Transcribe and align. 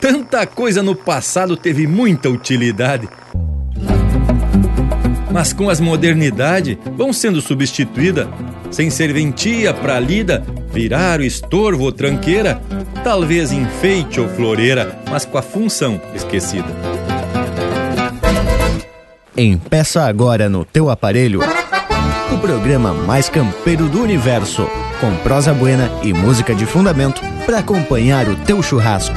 Tanta 0.00 0.46
coisa 0.46 0.82
no 0.82 0.94
passado 0.94 1.56
teve 1.56 1.86
muita 1.86 2.28
utilidade. 2.28 3.08
Mas 5.30 5.52
com 5.52 5.68
as 5.68 5.80
modernidade 5.80 6.78
vão 6.96 7.12
sendo 7.12 7.40
substituída, 7.40 8.28
sem 8.70 8.90
serventia 8.90 9.74
pra 9.74 10.00
lida, 10.00 10.44
virar 10.72 11.20
o 11.20 11.24
estorvo 11.24 11.84
ou 11.84 11.92
tranqueira, 11.92 12.60
talvez 13.04 13.52
enfeite 13.52 14.20
ou 14.20 14.28
floreira, 14.28 14.98
mas 15.10 15.24
com 15.24 15.36
a 15.36 15.42
função 15.42 16.00
esquecida. 16.14 16.68
Empeça 19.36 20.02
agora 20.04 20.48
no 20.48 20.64
teu 20.64 20.90
aparelho 20.90 21.40
o 22.32 22.38
programa 22.38 22.92
mais 22.92 23.28
campeiro 23.28 23.88
do 23.88 24.02
universo, 24.02 24.68
com 25.00 25.14
prosa 25.18 25.54
buena 25.54 25.90
e 26.02 26.12
música 26.12 26.54
de 26.54 26.66
fundamento 26.66 27.22
para 27.46 27.58
acompanhar 27.58 28.28
o 28.28 28.36
teu 28.36 28.62
churrasco. 28.62 29.16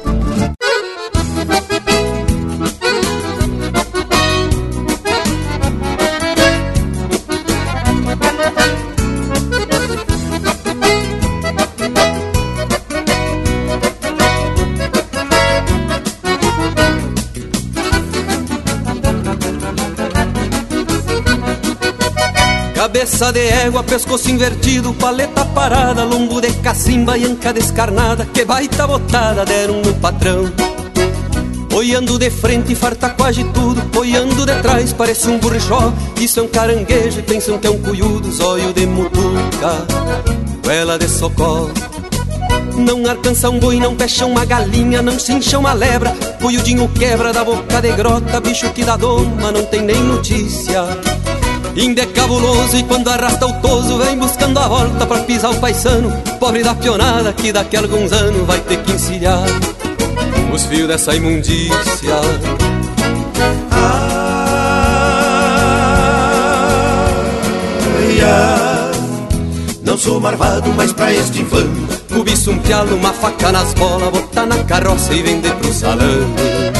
Cabeça 22.91 23.31
de 23.31 23.39
égua, 23.39 23.83
pescoço 23.83 24.29
invertido, 24.29 24.93
paleta 24.93 25.45
parada, 25.45 26.03
lombo 26.03 26.41
de 26.41 26.51
cacimba 26.55 27.17
e 27.17 27.23
anca 27.23 27.53
descarnada, 27.53 28.25
que 28.25 28.43
baita 28.43 28.85
botada 28.85 29.45
deram 29.45 29.81
no 29.81 29.93
patrão. 29.93 30.51
Olhando 31.73 32.19
de 32.19 32.29
frente, 32.29 32.75
farta 32.75 33.09
quase 33.11 33.45
tudo, 33.45 33.81
olhando 33.97 34.45
de 34.45 34.61
trás, 34.61 34.91
parece 34.91 35.29
um 35.29 35.39
burrichó, 35.39 35.93
isso 36.19 36.41
é 36.41 36.43
um 36.43 36.49
caranguejo 36.49 37.23
pensam 37.23 37.57
que 37.57 37.65
é 37.65 37.69
um 37.69 37.81
cuiudo, 37.81 38.29
zóio 38.29 38.73
de 38.73 38.85
mutuca, 38.85 39.87
goela 40.61 40.99
de 40.99 41.07
socorro. 41.07 41.71
Não 42.75 43.09
alcança 43.09 43.49
um 43.49 43.57
boi, 43.57 43.77
não 43.77 43.95
fecha 43.95 44.25
uma 44.25 44.43
galinha, 44.43 45.01
não 45.01 45.17
cincha 45.17 45.57
uma 45.57 45.71
lebra, 45.71 46.13
cuiudinho 46.41 46.89
quebra 46.89 47.31
da 47.31 47.45
boca 47.45 47.81
de 47.81 47.93
grota, 47.93 48.41
bicho 48.41 48.69
que 48.71 48.83
dá 48.83 48.97
doma, 48.97 49.49
não 49.49 49.63
tem 49.63 49.81
nem 49.81 50.03
notícia. 50.03 50.83
Inde 51.75 52.01
é 52.01 52.05
cabuloso 52.05 52.75
e 52.75 52.83
quando 52.83 53.07
arrasta 53.07 53.47
o 53.47 53.53
toso 53.61 53.97
Vem 53.97 54.17
buscando 54.17 54.59
a 54.59 54.67
volta 54.67 55.05
pra 55.05 55.19
pisar 55.19 55.51
o 55.51 55.59
paisano. 55.59 56.11
Pobre 56.39 56.63
da 56.63 56.75
pionada 56.75 57.31
que 57.31 57.51
daqui 57.53 57.77
a 57.77 57.79
alguns 57.79 58.11
anos 58.11 58.45
Vai 58.45 58.59
ter 58.59 58.83
que 58.83 58.91
encilhar 58.91 59.45
Os 60.53 60.65
fios 60.65 60.87
dessa 60.87 61.15
imundícia. 61.15 61.71
Ai, 67.97 68.21
ai, 68.21 68.91
não 69.81 69.97
sou 69.97 70.19
marvado, 70.19 70.73
mas 70.75 70.91
pra 70.91 71.13
este 71.13 71.41
infame 71.41 71.87
Cobiço 72.13 72.51
um 72.51 72.59
pialo, 72.59 72.95
uma 72.95 73.13
faca 73.13 73.51
nas 73.51 73.73
bolas 73.73 74.09
Botar 74.09 74.45
na 74.45 74.61
carroça 74.65 75.13
e 75.13 75.21
vender 75.21 75.53
pro 75.55 75.73
salão 75.73 76.70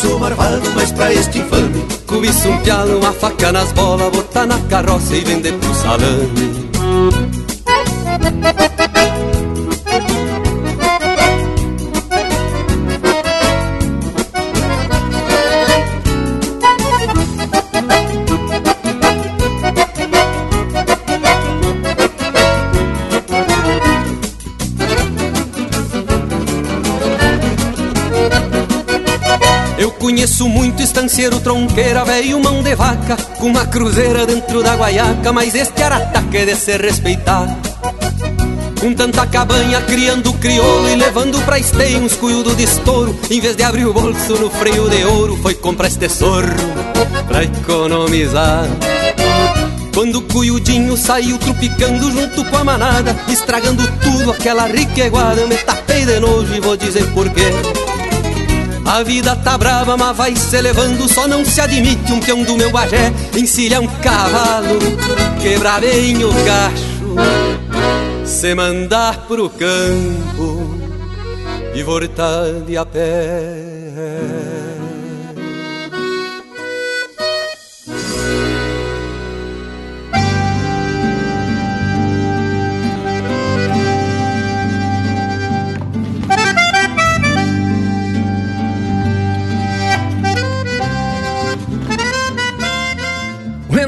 sou 0.00 0.18
marvado, 0.18 0.70
mas 0.74 0.92
pra 0.92 1.12
este 1.12 1.38
infame 1.38 1.84
Cobiço 2.06 2.48
um 2.48 2.58
pialo, 2.58 2.98
uma 2.98 3.12
faca 3.12 3.52
nas 3.52 3.72
bolas 3.72 4.10
Botar 4.10 4.46
na 4.46 4.58
carroça 4.60 5.14
e 5.14 5.20
vender 5.20 5.52
pro 5.54 5.74
salame 5.74 6.57
estanceiro, 31.18 31.40
tronqueira, 31.40 32.04
velho 32.04 32.40
mão 32.40 32.62
de 32.62 32.74
vaca 32.76 33.16
Com 33.38 33.48
uma 33.48 33.66
cruzeira 33.66 34.24
dentro 34.24 34.62
da 34.62 34.76
guaiaca 34.76 35.32
Mas 35.32 35.54
este 35.54 35.82
arataque 35.82 36.36
é 36.36 36.46
de 36.46 36.54
se 36.54 36.76
respeitar 36.76 37.58
com 38.80 38.94
tanta 38.94 39.26
cabanha 39.26 39.80
criando 39.80 40.32
crioulo 40.34 40.88
e 40.88 40.94
levando 40.94 41.44
pra 41.44 41.58
esteio 41.58 41.98
uns 41.98 42.14
cuiudo 42.14 42.54
de 42.54 42.62
estouro 42.62 43.18
Em 43.28 43.40
vez 43.40 43.56
de 43.56 43.64
abrir 43.64 43.86
o 43.86 43.92
bolso 43.92 44.34
no 44.34 44.48
freio 44.48 44.88
de 44.88 45.04
ouro 45.04 45.36
Foi 45.38 45.54
comprar 45.54 45.88
este 45.88 46.08
sorro 46.08 46.54
pra 47.26 47.42
economizar. 47.42 48.68
Quando 49.92 50.20
o 50.20 50.22
cuiudinho 50.22 50.96
saiu 50.96 51.38
trupicando 51.38 52.08
junto 52.12 52.44
com 52.44 52.56
a 52.56 52.62
manada 52.62 53.16
Estragando 53.26 53.82
tudo 54.00 54.30
aquela 54.30 54.68
riqueguada 54.68 55.44
Me 55.48 55.56
tapei 55.56 56.04
de 56.04 56.20
nojo 56.20 56.54
e 56.54 56.60
vou 56.60 56.76
dizer 56.76 57.04
porquê 57.12 57.50
a 58.88 59.02
vida 59.02 59.36
tá 59.36 59.58
brava, 59.58 59.96
mas 59.96 60.16
vai 60.16 60.34
se 60.34 60.60
levando. 60.60 61.06
Só 61.08 61.28
não 61.28 61.44
se 61.44 61.60
admite 61.60 62.10
um 62.12 62.20
peão 62.20 62.42
do 62.42 62.56
meu 62.56 62.70
bagé 62.70 63.12
encilhar 63.36 63.82
um 63.82 63.86
cavalo, 63.86 64.78
quebrar 65.40 65.80
bem 65.80 66.24
o 66.24 66.30
cacho, 66.44 67.14
se 68.24 68.54
mandar 68.54 69.26
pro 69.28 69.50
campo 69.50 70.74
e 71.74 71.82
voltar 71.82 72.50
de 72.66 72.76
a 72.78 72.86
pé. 72.86 73.57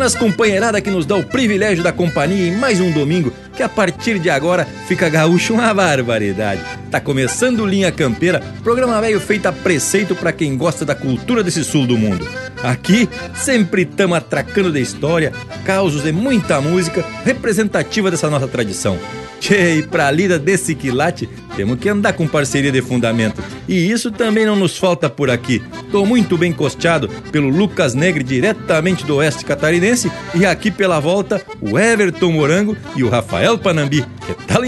Buenas 0.00 0.14
companheirada 0.14 0.80
que 0.80 0.88
nos 0.88 1.04
dá 1.04 1.14
o 1.14 1.22
privilégio 1.22 1.84
da 1.84 1.92
companhia 1.92 2.48
em 2.48 2.56
mais 2.56 2.80
um 2.80 2.90
domingo, 2.90 3.30
que 3.54 3.62
a 3.62 3.68
partir 3.68 4.18
de 4.18 4.30
agora 4.30 4.66
fica 4.88 5.10
gaúcho 5.10 5.52
uma 5.52 5.74
barbaridade. 5.74 6.62
Tá 6.90 6.98
começando 6.98 7.66
Linha 7.66 7.92
Campeira, 7.92 8.42
programa 8.64 8.98
velho 8.98 9.20
feito 9.20 9.44
a 9.44 9.52
preceito 9.52 10.14
para 10.14 10.32
quem 10.32 10.56
gosta 10.56 10.86
da 10.86 10.94
cultura 10.94 11.42
desse 11.42 11.62
sul 11.62 11.86
do 11.86 11.98
mundo. 11.98 12.26
Aqui 12.62 13.10
sempre 13.34 13.82
estamos 13.82 14.16
atracando 14.16 14.72
da 14.72 14.80
história, 14.80 15.34
causos 15.66 16.06
e 16.06 16.12
muita 16.12 16.62
música 16.62 17.04
representativa 17.22 18.10
dessa 18.10 18.30
nossa 18.30 18.48
tradição. 18.48 18.98
Tchê, 19.40 19.76
e 19.76 19.82
pra 19.82 20.10
lida 20.10 20.38
desse 20.38 20.74
quilate, 20.74 21.26
temos 21.56 21.78
que 21.78 21.88
andar 21.88 22.12
com 22.12 22.28
parceria 22.28 22.70
de 22.70 22.82
fundamento. 22.82 23.42
E 23.66 23.90
isso 23.90 24.10
também 24.10 24.44
não 24.44 24.54
nos 24.54 24.76
falta 24.76 25.08
por 25.08 25.30
aqui. 25.30 25.62
Tô 25.90 26.04
muito 26.04 26.36
bem 26.36 26.52
costeado 26.52 27.08
pelo 27.32 27.48
Lucas 27.48 27.94
Negre, 27.94 28.22
diretamente 28.22 29.04
do 29.04 29.16
oeste 29.16 29.44
catarinense, 29.44 30.12
e 30.34 30.44
aqui 30.44 30.70
pela 30.70 31.00
volta, 31.00 31.42
o 31.60 31.78
Everton 31.78 32.32
Morango 32.32 32.76
e 32.94 33.02
o 33.02 33.08
Rafael 33.08 33.56
Panambi. 33.58 34.04
Que 34.26 34.34
tal? 34.46 34.60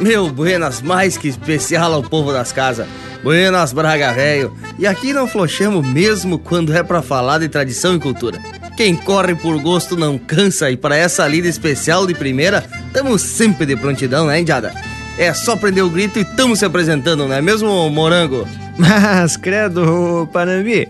Meu, 0.00 0.28
buenas 0.30 0.80
mais 0.80 1.18
que 1.18 1.26
especial 1.26 1.92
ao 1.92 2.02
povo 2.02 2.32
das 2.32 2.52
casas. 2.52 2.86
Buenas, 3.22 3.72
Braga 3.72 4.12
Velho. 4.12 4.54
E 4.78 4.86
aqui 4.86 5.12
não 5.12 5.26
flochamos 5.26 5.84
mesmo 5.84 6.38
quando 6.38 6.72
é 6.72 6.82
para 6.82 7.02
falar 7.02 7.38
de 7.38 7.48
tradição 7.48 7.96
e 7.96 7.98
cultura. 7.98 8.40
Quem 8.76 8.94
corre 8.94 9.34
por 9.34 9.58
gosto 9.58 9.96
não 9.96 10.18
cansa 10.18 10.70
e 10.70 10.76
para 10.76 10.94
essa 10.94 11.26
lida 11.26 11.48
especial 11.48 12.06
de 12.06 12.14
primeira, 12.14 12.62
tamo 12.92 13.18
sempre 13.18 13.64
de 13.64 13.74
prontidão, 13.74 14.26
né, 14.26 14.38
Indiada? 14.38 14.74
É 15.16 15.32
só 15.32 15.56
prender 15.56 15.82
o 15.82 15.88
grito 15.88 16.18
e 16.18 16.24
tamo 16.24 16.54
se 16.54 16.64
apresentando, 16.66 17.26
não 17.26 17.34
é 17.34 17.40
mesmo, 17.40 17.88
Morango? 17.88 18.46
Mas, 18.76 19.34
credo, 19.38 20.28
Panambi, 20.30 20.86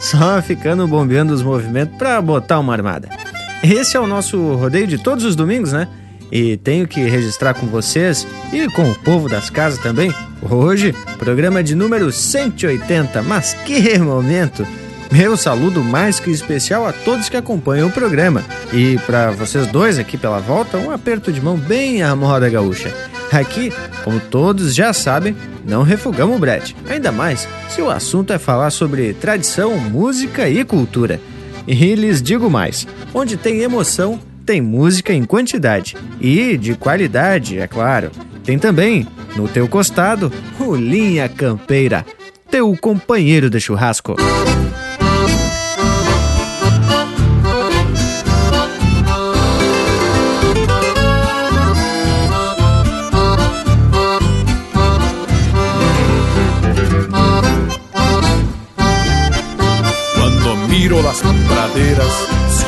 só 0.00 0.40
ficando 0.40 0.88
bombeando 0.88 1.34
os 1.34 1.42
movimentos 1.42 1.98
pra 1.98 2.18
botar 2.22 2.58
uma 2.60 2.72
armada. 2.72 3.10
Esse 3.62 3.94
é 3.94 4.00
o 4.00 4.06
nosso 4.06 4.54
rodeio 4.54 4.86
de 4.86 4.96
todos 4.96 5.22
os 5.24 5.36
domingos, 5.36 5.72
né? 5.72 5.86
E 6.32 6.56
tenho 6.56 6.88
que 6.88 7.00
registrar 7.02 7.52
com 7.52 7.66
vocês 7.66 8.26
e 8.50 8.70
com 8.70 8.90
o 8.90 8.94
povo 8.94 9.28
das 9.28 9.50
casas 9.50 9.78
também. 9.80 10.14
Hoje, 10.40 10.94
programa 11.18 11.62
de 11.62 11.74
número 11.74 12.10
180, 12.10 13.22
mas 13.22 13.52
que 13.52 13.98
momento! 13.98 14.66
Meu 15.10 15.38
saludo 15.38 15.82
mais 15.82 16.20
que 16.20 16.30
especial 16.30 16.86
a 16.86 16.92
todos 16.92 17.28
que 17.28 17.36
acompanham 17.36 17.88
o 17.88 17.92
programa. 17.92 18.44
E 18.72 18.98
para 19.06 19.30
vocês 19.30 19.66
dois 19.66 19.98
aqui 19.98 20.18
pela 20.18 20.38
volta, 20.38 20.76
um 20.76 20.90
aperto 20.90 21.32
de 21.32 21.40
mão 21.40 21.56
bem 21.56 22.02
à 22.02 22.14
moda 22.14 22.48
gaúcha. 22.48 22.94
Aqui, 23.32 23.72
como 24.04 24.20
todos 24.20 24.74
já 24.74 24.92
sabem, 24.92 25.34
não 25.64 25.82
refugamos 25.82 26.36
o 26.36 26.38
brete. 26.38 26.76
Ainda 26.88 27.10
mais 27.10 27.48
se 27.68 27.80
o 27.80 27.90
assunto 27.90 28.32
é 28.32 28.38
falar 28.38 28.70
sobre 28.70 29.14
tradição, 29.14 29.78
música 29.78 30.48
e 30.48 30.62
cultura. 30.64 31.20
E 31.66 31.94
lhes 31.94 32.20
digo 32.22 32.50
mais: 32.50 32.86
onde 33.14 33.36
tem 33.36 33.60
emoção, 33.62 34.20
tem 34.44 34.60
música 34.60 35.12
em 35.12 35.24
quantidade. 35.24 35.96
E 36.20 36.56
de 36.58 36.74
qualidade, 36.74 37.58
é 37.58 37.66
claro. 37.66 38.10
Tem 38.44 38.58
também, 38.58 39.06
no 39.36 39.48
teu 39.48 39.68
costado, 39.68 40.32
o 40.60 40.74
Linha 40.74 41.28
Campeira, 41.28 42.04
teu 42.50 42.74
companheiro 42.78 43.50
de 43.50 43.60
churrasco. 43.60 44.16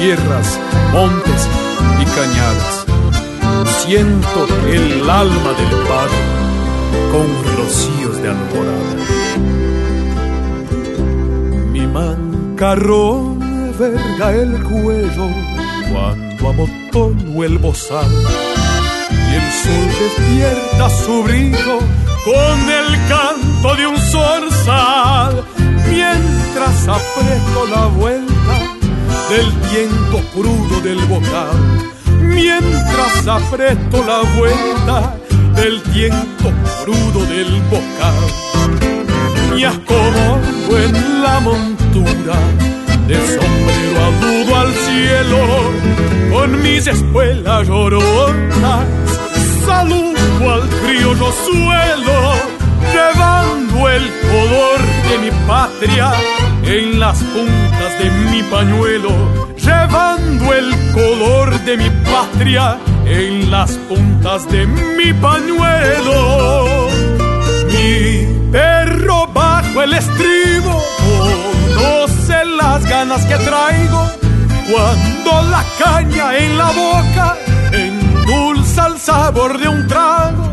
Sierras, 0.00 0.58
montes 0.92 1.46
y 2.00 2.04
cañadas. 2.16 2.86
Siento 3.82 4.46
el 4.66 5.10
alma 5.10 5.52
del 5.60 5.72
pago 5.90 6.20
con 7.12 7.56
rocíos 7.56 8.16
de 8.22 8.28
alborada. 8.30 8.94
Mi 11.72 11.86
mancarrón 11.86 13.38
verga 13.78 14.32
el 14.32 14.62
cuello 14.62 15.28
cuando 15.92 16.48
amotono 16.48 17.44
el 17.44 17.58
bozal 17.58 18.10
y 19.10 19.34
el 19.34 19.52
sol 19.62 19.86
despierta 20.00 20.88
su 20.88 21.22
brillo 21.24 21.78
con 22.24 22.58
el 22.80 22.90
canto 23.06 23.76
de 23.76 23.86
un 23.86 23.98
zorzal 23.98 25.44
mientras 25.90 26.88
aprieto 26.88 27.66
la 27.70 27.86
vuelta 27.86 28.59
del 29.30 29.52
viento 29.70 30.18
crudo 30.34 30.80
del 30.80 30.98
bocal, 31.06 31.56
mientras 32.20 33.28
aprieto 33.28 34.04
la 34.04 34.22
vuelta 34.36 35.16
del 35.54 35.80
viento 35.94 36.50
crudo 36.82 37.24
del 37.26 37.62
bocal. 37.70 39.56
Y 39.56 39.62
acomodo 39.62 40.78
en 40.78 41.22
la 41.22 41.38
montura 41.38 42.38
de 43.06 43.16
sombrero 43.28 44.04
agudo 44.10 44.56
al 44.56 44.74
cielo, 44.74 45.38
con 46.32 46.62
mis 46.62 46.88
espuelas 46.88 47.68
lloronas, 47.68 48.84
saludo 49.64 50.54
al 50.54 50.68
criollo 50.68 51.32
suelo 51.46 52.60
llevando 52.92 53.88
el 53.88 54.10
color 54.22 54.80
de 55.08 55.18
mi 55.18 55.30
patria 55.46 56.12
en 56.64 57.00
las 57.00 57.22
puntas 57.22 57.98
de 57.98 58.10
mi 58.10 58.42
pañuelo, 58.44 59.10
llevando 59.56 60.52
el 60.52 60.74
color 60.92 61.58
de 61.60 61.76
mi 61.76 61.90
patria 62.10 62.78
en 63.06 63.50
las 63.50 63.72
puntas 63.88 64.50
de 64.50 64.66
mi 64.66 65.12
pañuelo. 65.14 66.88
Mi 67.68 68.50
perro 68.52 69.26
bajo 69.32 69.82
el 69.82 69.94
estribo 69.94 70.82
conoce 70.98 72.44
las 72.44 72.84
ganas 72.84 73.24
que 73.26 73.36
traigo 73.36 74.10
cuando 74.70 75.50
la 75.50 75.64
caña 75.78 76.36
en 76.36 76.58
la 76.58 76.70
boca 76.70 77.36
endulza 77.72 78.86
el 78.86 78.98
sabor 78.98 79.58
de 79.58 79.68
un 79.68 79.86
trago 79.88 80.50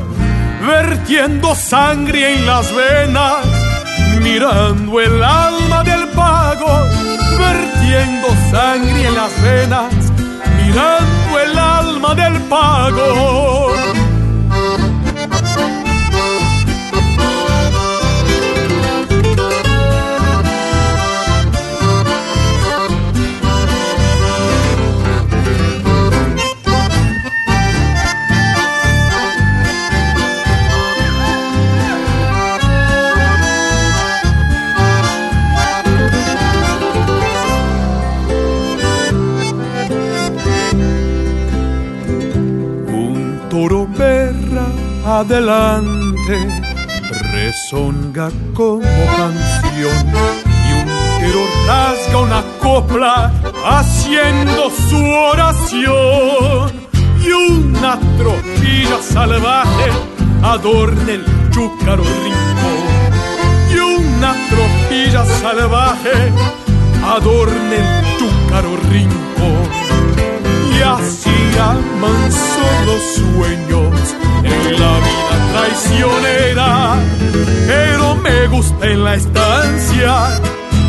vertiendo 0.68 1.56
sangre 1.56 2.36
en 2.36 2.46
las 2.46 2.74
venas, 2.76 3.46
mirando 4.22 5.00
el 5.00 5.24
alma 5.24 5.67
vertiendo 7.38 8.28
sangre 8.52 9.08
en 9.08 9.16
las 9.16 9.42
venas, 9.42 9.94
mirando 10.58 11.40
el 11.40 11.58
alma 11.58 12.16
del 12.16 12.42
pago. 12.44 13.97
Adelante, 45.20 46.38
resonga 47.32 48.30
como 48.54 48.82
canción 49.18 50.06
y 50.68 50.74
un 50.80 50.88
tero 51.20 51.44
rasga 51.66 52.18
una 52.20 52.44
copla 52.60 53.32
haciendo 53.66 54.70
su 54.70 55.04
oración. 55.32 56.88
Y 57.24 57.32
una 57.32 58.00
tropilla 58.18 59.02
salvaje 59.02 59.90
adorna 60.44 61.12
el 61.12 61.26
chúcaro 61.52 62.04
rincón 62.04 62.86
y 63.74 63.78
una 63.80 64.34
tropilla 64.50 65.26
salvaje 65.26 66.32
adorna 67.04 67.76
el 67.76 68.18
chúcaro 68.18 68.78
rincón 68.92 69.68
y 70.78 70.82
así 70.82 71.38
amanso 71.60 72.66
los 72.86 73.04
sueños 73.16 73.97
la 74.64 74.94
vida 75.06 75.36
traicionera, 75.54 76.96
pero 77.68 78.16
me 78.16 78.48
gusta 78.48 78.86
en 78.86 79.04
la 79.04 79.16
estancia 79.16 80.40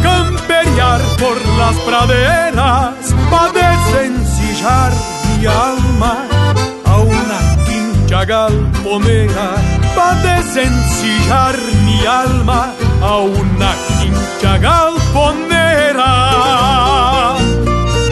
campear 0.02 1.00
por 1.18 1.36
las 1.58 1.76
praderas 1.86 3.14
para 3.30 3.52
desencillar 3.52 4.92
mi 5.38 5.46
alma 5.46 6.26
a 6.84 6.96
una 6.98 7.64
quincha 7.66 8.24
galponera, 8.24 9.48
para 9.96 10.36
desencillar 10.36 11.56
mi 11.84 12.06
alma 12.06 12.72
a 13.02 13.16
una 13.18 13.70
quincha 14.00 14.58
galponera. 14.58 16.12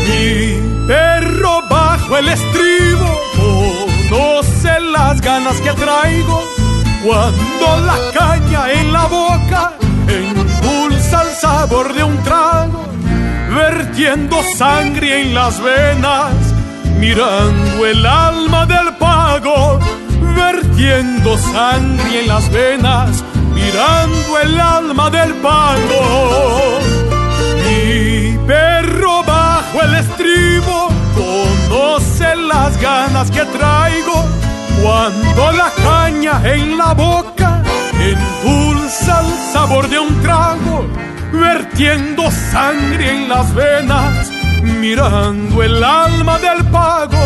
Mi 0.06 0.86
perro 0.86 1.62
bajo 1.68 2.18
el 2.18 2.28
estribo 2.28 2.75
ganas 5.26 5.60
que 5.60 5.72
traigo 5.72 6.40
cuando 7.04 7.66
la 7.84 7.98
caña 8.16 8.70
en 8.70 8.92
la 8.92 9.06
boca 9.06 9.72
impulsa 10.08 11.22
el 11.22 11.34
sabor 11.34 11.92
de 11.94 12.04
un 12.04 12.16
trago, 12.22 12.84
vertiendo 13.52 14.36
sangre 14.56 15.22
en 15.22 15.34
las 15.34 15.60
venas, 15.60 16.32
mirando 17.00 17.86
el 17.86 18.06
alma 18.06 18.66
del 18.66 18.94
pago, 18.98 19.80
vertiendo 20.36 21.36
sangre 21.38 22.20
en 22.20 22.28
las 22.28 22.48
venas, 22.52 23.24
mirando 23.52 24.38
el 24.44 24.60
alma 24.60 25.10
del 25.10 25.34
pago. 25.46 26.78
Mi 27.64 28.38
perro 28.46 29.24
bajo 29.24 29.82
el 29.82 29.94
estribo 29.96 30.88
conoce 31.16 32.36
las 32.36 32.80
ganas 32.80 33.28
que 33.32 33.44
traigo 33.46 34.45
cuando 34.86 35.50
la 35.50 35.70
caña 35.82 36.40
en 36.44 36.78
la 36.78 36.94
boca 36.94 37.60
endulza 37.98 39.20
el 39.20 39.52
sabor 39.52 39.88
de 39.88 39.98
un 39.98 40.22
trago, 40.22 40.86
vertiendo 41.32 42.30
sangre 42.52 43.16
en 43.16 43.28
las 43.28 43.52
venas, 43.52 44.30
mirando 44.62 45.60
el 45.64 45.82
alma 45.82 46.38
del 46.38 46.64
pago, 46.66 47.18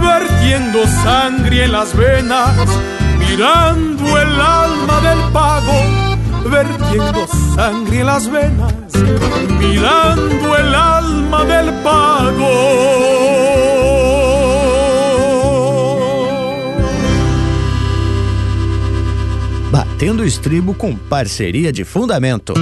vertiendo 0.00 0.86
sangre 1.04 1.64
en 1.64 1.72
las 1.72 1.94
venas, 1.94 2.66
mirando 3.18 4.18
el 4.18 4.40
alma 4.40 5.00
del 5.08 5.20
pago, 5.34 5.78
vertiendo 6.50 7.26
sangre 7.54 8.00
en 8.00 8.06
las 8.06 8.30
venas, 8.30 8.72
mirando 9.60 10.56
el 10.56 10.74
alma 10.74 11.44
del 11.44 11.74
pago. 11.84 13.55
Batendo 19.96 20.26
Estribo 20.26 20.74
com 20.74 20.94
parceria 20.94 21.72
de 21.72 21.82
fundamento. 21.82 22.52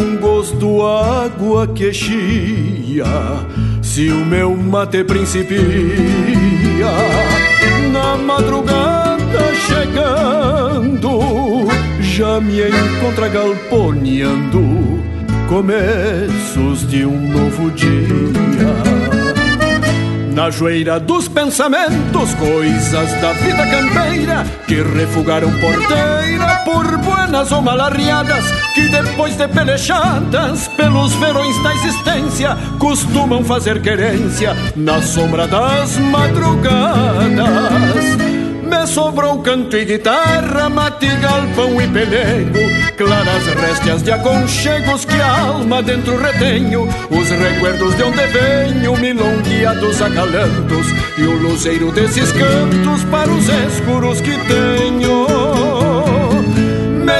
Dão 0.00 0.16
gosto 0.16 0.86
água 0.86 1.66
que 1.68 1.92
chia, 1.92 3.04
se 3.82 4.08
o 4.08 4.24
meu 4.24 4.56
mate 4.56 5.04
principia 5.04 5.52
na 7.92 8.16
madrugada 8.16 9.54
chegando, 9.68 11.20
já 12.00 12.40
me 12.40 12.62
encontra 12.62 13.28
galponeando 13.28 14.62
começos 15.48 16.88
de 16.88 17.04
um 17.04 17.28
novo 17.28 17.70
dia. 17.72 19.09
Na 20.30 20.48
joeira 20.48 21.00
dos 21.00 21.28
pensamentos, 21.28 22.34
coisas 22.34 23.20
da 23.20 23.32
vida 23.32 23.66
campeira 23.66 24.44
que 24.66 24.80
refugaram 24.80 25.50
porteira 25.58 26.62
por 26.64 26.98
buenas 26.98 27.50
ou 27.50 27.60
malarriadas, 27.60 28.44
que 28.74 28.88
depois 28.88 29.36
de 29.36 29.48
pelechadas 29.48 30.68
pelos 30.68 31.12
verões 31.14 31.60
da 31.62 31.74
existência, 31.74 32.56
costumam 32.78 33.42
fazer 33.44 33.82
querência 33.82 34.56
na 34.76 35.02
sombra 35.02 35.48
das 35.48 35.96
madrugadas. 35.98 36.70
Me 38.70 38.86
sobrou 38.86 39.42
canto 39.42 39.76
e 39.76 39.84
guitarra, 39.84 40.68
mate, 40.68 41.08
galpão 41.16 41.80
e 41.80 41.88
pelego 41.88 42.60
Claras 42.96 43.44
réstias 43.46 44.00
de 44.00 44.12
aconchegos 44.12 45.04
que 45.04 45.20
a 45.20 45.40
alma 45.40 45.82
dentro 45.82 46.16
retenho 46.16 46.88
Os 47.10 47.28
recuerdos 47.30 47.96
de 47.96 48.04
onde 48.04 48.26
venho, 48.28 48.96
milongueados 48.96 50.00
acalantos 50.00 50.86
E 51.18 51.22
o 51.22 51.34
luzeiro 51.42 51.90
desses 51.90 52.30
cantos 52.30 53.02
para 53.10 53.30
os 53.32 53.48
escuros 53.48 54.20
que 54.20 54.38
tenho 54.46 55.79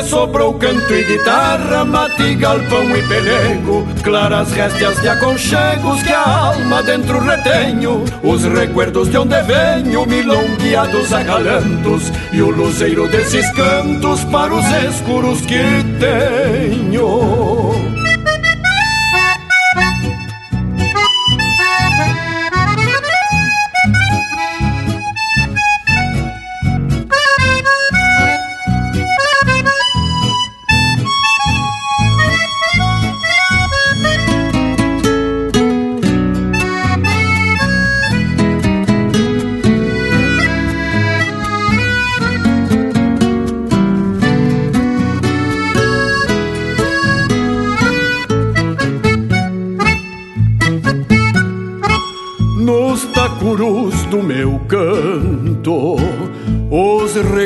sobrou 0.03 0.55
canto 0.55 0.93
e 0.93 1.05
guitarra, 1.05 1.85
mate, 1.85 2.35
galpão 2.37 2.97
e 2.97 3.03
pelego 3.07 3.87
Claras 4.03 4.53
réstias 4.53 5.01
de 5.01 5.09
aconchegos 5.09 6.03
que 6.03 6.13
a 6.13 6.23
alma 6.23 6.83
dentro 6.83 7.21
retenho 7.21 8.05
Os 8.23 8.45
recuerdos 8.45 9.11
de 9.11 9.19
onde 9.19 9.41
venho, 9.43 10.07
milongueados 10.07 11.13
acalantos 11.13 12.11
E 12.33 12.43
o 12.43 12.51
luzeiro 12.51 13.09
desses 13.09 13.51
cantos 13.53 14.25
para 14.25 14.55
os 14.55 14.67
escuros 14.85 15.41
que 15.43 15.63
tenho 15.99 18.00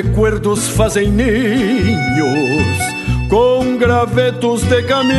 recuerdos 0.04 0.68
fazem 0.68 1.10
ninhos 1.10 2.78
com 3.28 3.76
gravetos 3.78 4.62
de 4.62 4.82
caminhos 4.82 5.14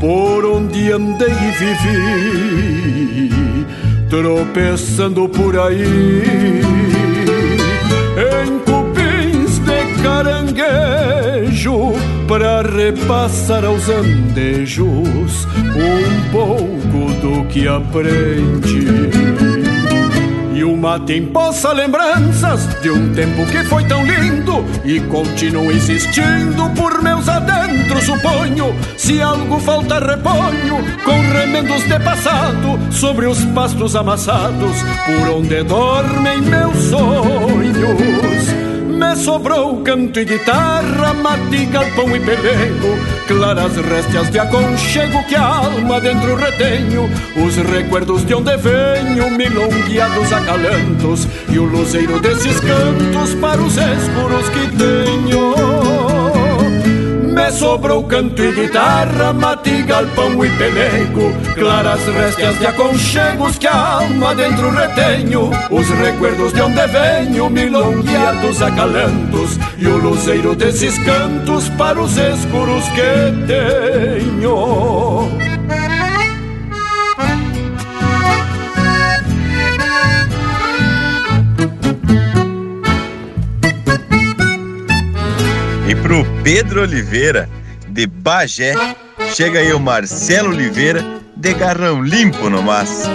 por 0.00 0.44
onde 0.44 0.92
andei 0.92 1.28
e 1.28 1.50
vivi, 3.28 3.66
tropeçando 4.08 5.28
por 5.28 5.58
aí 5.58 6.62
em 8.16 8.58
cupins 8.60 9.58
de 9.58 9.84
caranguejo 10.02 11.92
para 12.28 12.62
repassar 12.62 13.64
aos 13.64 13.88
andejos 13.88 15.46
um 15.74 16.30
pouco 16.30 17.12
do 17.20 17.44
que 17.48 17.66
aprendi. 17.66 19.51
Mate 20.82 21.16
empoça 21.16 21.72
lembranças 21.72 22.66
de 22.82 22.90
um 22.90 23.14
tempo 23.14 23.46
que 23.46 23.62
foi 23.62 23.84
tão 23.84 24.04
lindo 24.04 24.64
E 24.84 24.98
continuo 25.02 25.70
insistindo 25.70 26.68
por 26.74 27.00
meus 27.00 27.28
adentros, 27.28 28.02
suponho. 28.02 28.74
Se 28.96 29.22
algo 29.22 29.60
falta 29.60 30.00
reponho 30.00 30.78
com 31.04 31.20
remendos 31.38 31.84
de 31.84 32.00
passado 32.00 32.80
Sobre 32.90 33.26
os 33.26 33.44
pastos 33.54 33.94
amassados 33.94 34.76
por 35.06 35.28
onde 35.36 35.62
dormem 35.62 36.42
meus 36.42 36.76
sonhos 36.76 38.41
me 39.02 39.16
sobrou 39.16 39.82
canto 39.82 40.20
e 40.20 40.24
guitarra, 40.24 41.12
mate, 41.14 41.66
galpão 41.66 42.14
e 42.14 42.20
pelego 42.20 42.96
Claras 43.26 43.76
réstias 43.76 44.30
de 44.30 44.38
aconchego 44.38 45.24
que 45.26 45.34
a 45.34 45.42
alma 45.42 46.00
dentro 46.00 46.36
retenho 46.36 47.10
Os 47.36 47.56
recuerdos 47.56 48.24
de 48.24 48.34
onde 48.34 48.56
venho, 48.56 49.30
milongueados 49.30 50.32
acalantos 50.32 51.26
E 51.48 51.58
o 51.58 51.64
luzeiro 51.64 52.20
desses 52.20 52.60
cantos 52.60 53.34
para 53.40 53.60
os 53.60 53.76
escuros 53.76 54.48
que 54.50 54.68
tenho 54.76 56.01
sobrou 57.50 58.04
canto 58.04 58.42
e 58.42 58.52
guitarra, 58.52 59.32
mate, 59.32 59.82
galpão 59.82 60.44
e 60.44 60.50
pelego 60.50 61.32
Claras 61.54 62.04
réstias 62.06 62.58
de 62.58 62.66
aconchegos 62.66 63.58
que 63.58 63.66
a 63.66 64.00
alma 64.00 64.34
dentro 64.34 64.70
retenho 64.70 65.50
Os 65.70 65.88
recuerdos 65.88 66.52
de 66.52 66.60
onde 66.60 66.86
venho, 66.86 67.50
milongueados 67.50 68.62
acalantos 68.62 69.58
E 69.78 69.86
o 69.86 69.96
luzeiro 69.96 70.54
desses 70.54 70.98
cantos 70.98 71.68
para 71.70 72.00
os 72.00 72.16
escuros 72.16 72.84
que 72.90 73.46
tenho 73.46 75.51
Pedro 86.42 86.82
Oliveira, 86.82 87.48
de 87.88 88.04
Bagé, 88.04 88.74
chega 89.32 89.60
aí 89.60 89.72
o 89.72 89.78
Marcelo 89.78 90.48
Oliveira, 90.50 91.04
de 91.36 91.54
garrão 91.54 92.02
limpo 92.02 92.50
no 92.50 92.60
mas. 92.60 93.08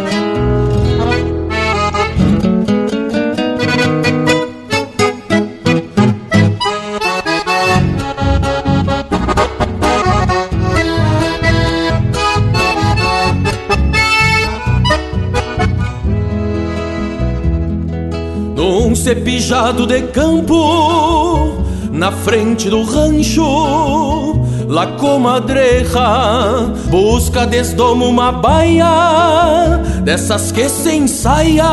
Num 18.55 18.95
cepijado 18.95 19.85
de 19.85 20.01
campo 20.13 21.56
na 21.97 22.11
frente 22.11 22.69
do 22.69 22.83
rancho, 22.83 24.39
la 24.67 24.85
comadreja 24.97 26.71
busca 26.89 27.47
desdomo 27.47 28.05
uma 28.05 28.31
baia 28.31 29.81
dessas 30.03 30.51
que 30.51 30.69
se 30.69 30.93
ensaia 30.95 31.65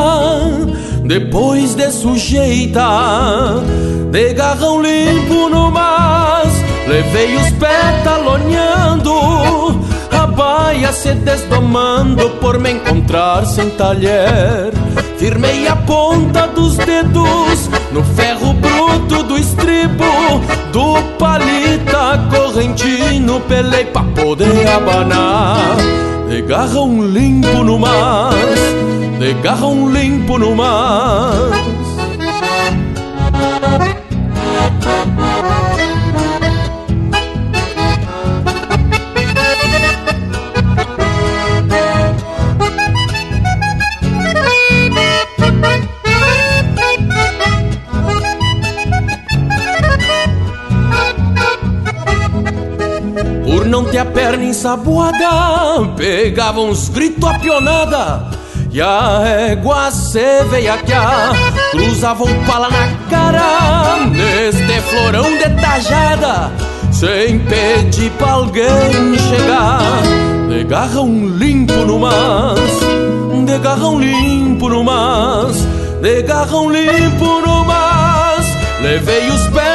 depois 1.05 1.75
de 1.75 1.91
sujeita 1.91 3.63
de 4.11 4.33
garrão 4.33 4.81
limpo 4.81 5.51
no 5.51 5.71
mas 5.71 6.55
levei 6.89 7.37
os 7.37 7.51
pés 7.53 8.03
talonhando 8.03 9.13
a 10.11 10.27
baia 10.27 10.91
se 10.93 11.13
desdomando 11.15 12.31
por 12.41 12.59
me 12.59 12.73
encontrar 12.73 13.45
sem 13.45 13.69
talher 13.71 14.73
Firmei 15.17 15.67
a 15.69 15.77
ponta 15.77 16.47
dos 16.49 16.77
dedos 16.77 17.71
no 17.93 18.03
ferro 18.15 18.53
bruto 18.55 19.23
do 19.23 19.39
estribo 19.39 20.05
do 20.73 21.03
palita 21.19 22.21
correntino, 22.31 23.41
pelei 23.43 23.85
pra 23.87 24.03
poder 24.03 24.69
abanar. 24.69 25.77
De 26.29 26.43
garrão 26.43 27.07
limpo 27.07 27.63
no 27.63 27.79
mar, 27.79 28.33
de 29.19 29.35
garrão 29.35 29.89
limpo 29.89 30.39
no 30.39 30.55
mar. 30.55 31.33
Ensaboada, 54.55 55.85
pegava 55.97 56.61
uns 56.61 56.89
gritos 56.89 57.29
a 57.29 57.39
pionada. 57.41 58.25
E 58.71 58.81
a 58.81 59.23
égua 59.51 59.91
se 59.91 60.21
cruzava 61.73 62.25
um 62.25 62.45
pala 62.45 62.69
na 62.71 62.89
cara, 63.11 64.07
neste 64.07 64.81
florão 64.81 65.37
de 65.37 65.51
tajada, 65.61 66.53
sem 66.93 67.41
pedir 67.41 68.11
pra 68.13 68.33
alguém 68.33 69.19
chegar. 69.29 69.81
De 70.49 70.65
garrão 70.65 71.27
limpo 71.27 71.75
no 71.75 71.99
mas, 71.99 72.61
de 73.45 73.59
garrão 73.59 73.99
limpo 73.99 74.69
no 74.69 74.85
mas, 74.85 75.57
de 76.01 76.23
garrão 76.23 76.71
limpo 76.71 77.41
no 77.41 77.65
mas, 77.65 78.47
levei 78.81 79.29
os 79.31 79.49
pés 79.49 79.74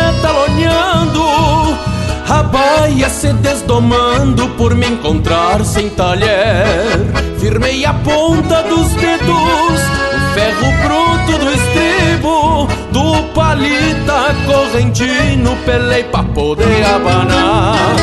a 2.70 2.80
baia 2.82 3.10
se 3.10 3.34
desdomando 3.34 4.48
por 4.50 4.76
me 4.76 4.88
encontrar 4.88 5.64
sem 5.66 5.90
talher. 5.90 7.00
Firmei 7.40 7.86
a 7.86 7.94
ponta 7.94 8.64
dos 8.64 8.90
dedos, 8.94 9.80
o 10.16 10.34
ferro 10.34 10.72
bruto 10.84 11.38
do 11.44 11.52
estribo, 11.52 12.68
do 12.92 13.24
palita 13.34 14.36
correntino, 14.46 15.56
pelei 15.66 16.04
pra 16.04 16.24
poder 16.24 16.86
abanar. 16.86 17.96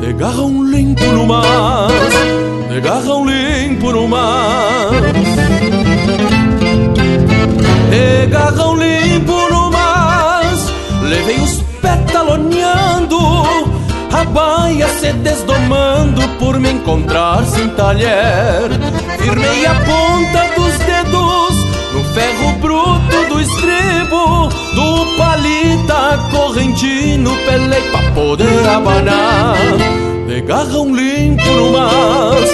De 0.00 0.12
garrão 0.12 0.64
limpo 0.64 1.04
no 1.04 1.26
mas, 1.26 1.92
de 2.70 2.80
garrão 2.80 3.26
limpo 3.26 3.92
no 3.92 4.08
mas. 4.08 4.90
De 7.90 8.26
garrão 8.26 8.76
limpo 8.76 9.48
no 9.50 9.70
mas, 9.70 10.72
levei 11.02 11.36
os 11.40 11.62
petaloneando, 11.82 12.87
a 12.87 12.87
baia 14.28 14.88
se 14.88 15.12
desdomando 15.12 16.28
por 16.38 16.58
me 16.58 16.70
encontrar 16.70 17.44
sem 17.44 17.68
talher. 17.70 18.68
Firmei 19.18 19.66
a 19.66 19.74
ponta 19.74 20.48
dos 20.56 20.78
dedos 20.78 21.68
no 21.92 22.04
ferro 22.14 22.52
bruto 22.60 23.28
do 23.28 23.40
estribo, 23.40 24.48
do 24.74 25.16
palita 25.16 26.18
correntino, 26.30 27.36
pelei 27.46 27.82
pra 27.90 28.10
poder 28.12 28.68
abanar. 28.68 29.56
De 30.26 30.40
garrão 30.42 30.94
limpo 30.94 31.44
no 31.44 31.72
mas, 31.72 32.50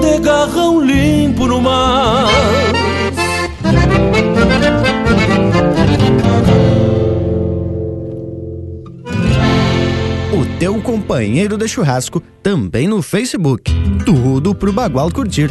de 0.00 0.18
garrão 0.20 0.80
limpo 0.80 1.46
no 1.46 1.60
mas. 1.60 2.28
Teu 10.58 10.82
companheiro 10.82 11.56
de 11.56 11.68
churrasco 11.68 12.20
também 12.42 12.88
no 12.88 13.00
Facebook. 13.00 13.70
Tudo 14.04 14.54
pro 14.54 14.72
Bagual 14.72 15.10
curtir. 15.12 15.48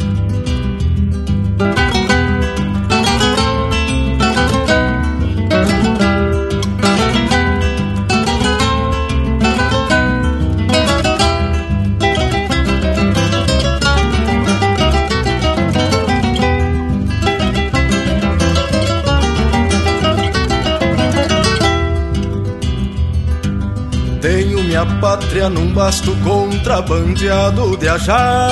Pátria 25.38 25.48
num 25.48 25.72
basto 25.72 26.12
contrabandeado 26.24 27.76
de 27.76 27.88
ajá 27.88 28.48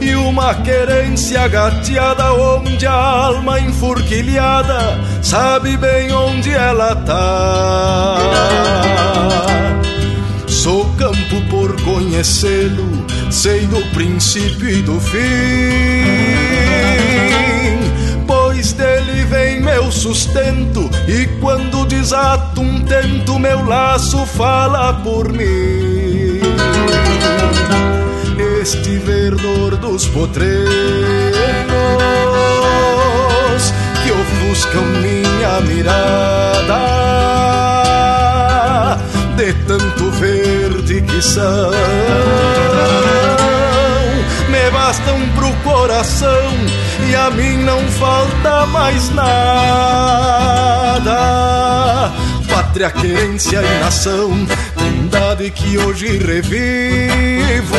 E 0.00 0.16
uma 0.16 0.54
querência 0.54 1.46
gateada 1.46 2.32
onde 2.32 2.84
a 2.86 2.92
alma 2.92 3.60
enfurquilhada 3.60 4.98
Sabe 5.22 5.76
bem 5.76 6.12
onde 6.12 6.50
ela 6.50 6.96
tá. 6.96 8.16
Sou 10.48 10.84
campo 10.96 11.40
por 11.48 11.80
conhecê-lo 11.82 13.06
Sei 13.30 13.66
do 13.66 13.80
princípio 13.92 14.68
e 14.68 14.82
do 14.82 14.98
fim 15.00 16.99
Dele 18.60 19.24
vem 19.24 19.58
meu 19.62 19.90
sustento 19.90 20.90
E 21.08 21.26
quando 21.40 21.86
desato 21.86 22.60
um 22.60 22.82
tento 22.82 23.38
Meu 23.38 23.64
laço 23.64 24.26
fala 24.26 24.92
por 25.02 25.32
mim. 25.32 26.40
Este 28.60 28.98
verdor 28.98 29.76
dos 29.76 30.06
potreiros 30.08 30.68
Que 34.04 34.12
ofuscam 34.12 34.84
minha 35.00 35.60
mirada 35.62 36.80
De 39.36 39.54
tanto 39.66 40.10
verde 40.10 41.00
que 41.00 41.22
são 41.22 41.70
Bastam 44.72 45.18
pro 45.34 45.52
coração 45.64 46.52
e 47.08 47.14
a 47.14 47.30
mim 47.30 47.58
não 47.58 47.80
falta 47.88 48.66
mais 48.66 49.10
nada. 49.10 49.30
Pátria, 52.48 52.90
querência 52.90 53.62
e 53.62 53.80
nação, 53.80 54.30
trindade 54.76 55.50
que 55.50 55.76
hoje 55.78 56.18
revivo. 56.18 57.76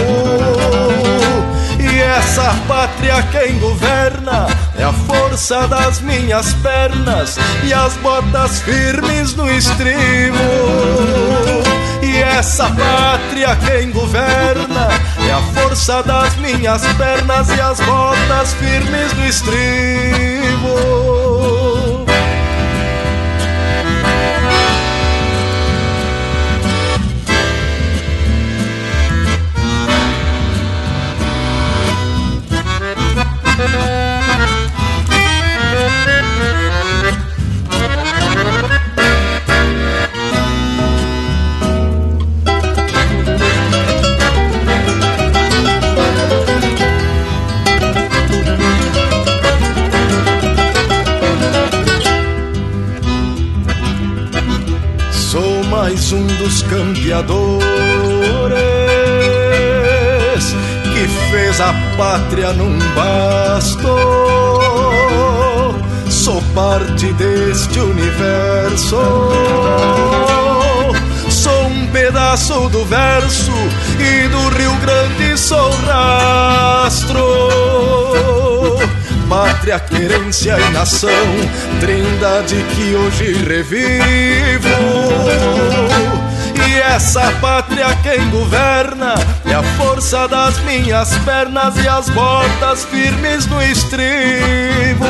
E 1.79 1.99
essa 2.01 2.53
pátria 2.67 3.23
quem 3.31 3.57
governa 3.59 4.47
é 4.77 4.83
a 4.83 4.93
força 4.93 5.67
das 5.67 6.01
minhas 6.01 6.53
pernas 6.55 7.37
e 7.63 7.73
as 7.73 7.93
botas 7.97 8.61
firmes 8.61 9.35
no 9.35 9.49
estribo. 9.49 10.37
E 12.01 12.17
essa 12.17 12.65
pátria 12.65 13.55
quem 13.57 13.91
governa 13.91 14.89
é 15.27 15.31
a 15.31 15.41
força 15.53 16.01
das 16.03 16.35
minhas 16.37 16.81
pernas 16.93 17.49
e 17.49 17.61
as 17.61 17.79
botas 17.79 18.53
firmes 18.53 19.13
do 19.13 19.23
estribo. 19.25 21.20
Dos 56.41 56.63
campeadores 56.63 57.61
que 60.91 61.07
fez 61.29 61.61
a 61.61 61.71
pátria 61.95 62.51
num 62.53 62.79
basto. 62.95 63.95
Sou 66.09 66.41
parte 66.55 67.13
deste 67.13 67.79
universo. 67.79 68.97
Sou 71.29 71.63
um 71.67 71.87
pedaço 71.87 72.69
do 72.69 72.83
verso 72.85 73.51
e 73.99 74.27
do 74.27 74.49
Rio 74.57 74.75
Grande 74.77 75.37
sou 75.37 75.69
rastro 75.85 77.21
pátria, 79.29 79.79
querência 79.79 80.59
e 80.59 80.71
nação, 80.73 81.09
trindade 81.79 82.57
que 82.75 82.93
hoje 82.93 83.31
revivo. 83.47 84.69
Essa 86.95 87.31
pátria 87.39 87.87
quem 88.03 88.29
governa 88.29 89.15
é 89.45 89.53
a 89.53 89.63
força 89.77 90.27
das 90.27 90.59
minhas 90.59 91.17
pernas 91.19 91.75
e 91.77 91.87
as 91.87 92.09
botas 92.09 92.85
firmes 92.85 93.45
no 93.47 93.61
estribo. 93.63 95.05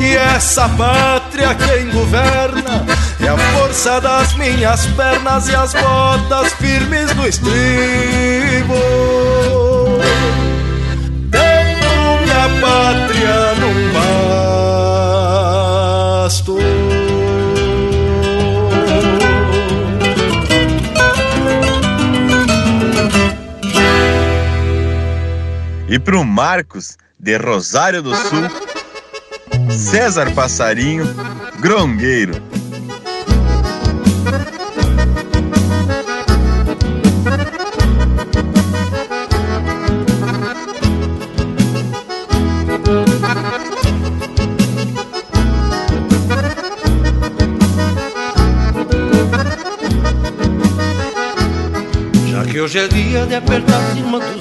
E 0.00 0.16
essa 0.16 0.68
pátria 0.70 1.54
quem 1.54 1.88
governa 1.90 2.84
é 3.20 3.28
a 3.28 3.38
força 3.38 4.00
das 4.00 4.34
minhas 4.34 4.86
pernas 4.86 5.48
e 5.48 5.54
as 5.54 5.72
botas 5.72 6.52
firmes 6.54 7.14
no 7.14 7.26
estribo 7.26 8.74
minha 12.38 12.48
pátria 12.60 13.54
num 13.60 13.92
basto. 16.28 16.58
E 25.88 25.98
pro 25.98 26.22
Marcos, 26.22 26.98
de 27.18 27.38
Rosário 27.38 28.02
do 28.02 28.14
Sul, 28.14 28.50
César 29.70 30.30
Passarinho, 30.34 31.06
Grongueiro. 31.60 32.34
Já 52.30 52.44
que 52.44 52.60
hoje 52.60 52.78
é 52.78 52.88
dia 52.88 53.24
de 53.24 53.34
apertar 53.34 53.80
cima 53.94 54.18
outros 54.18 54.37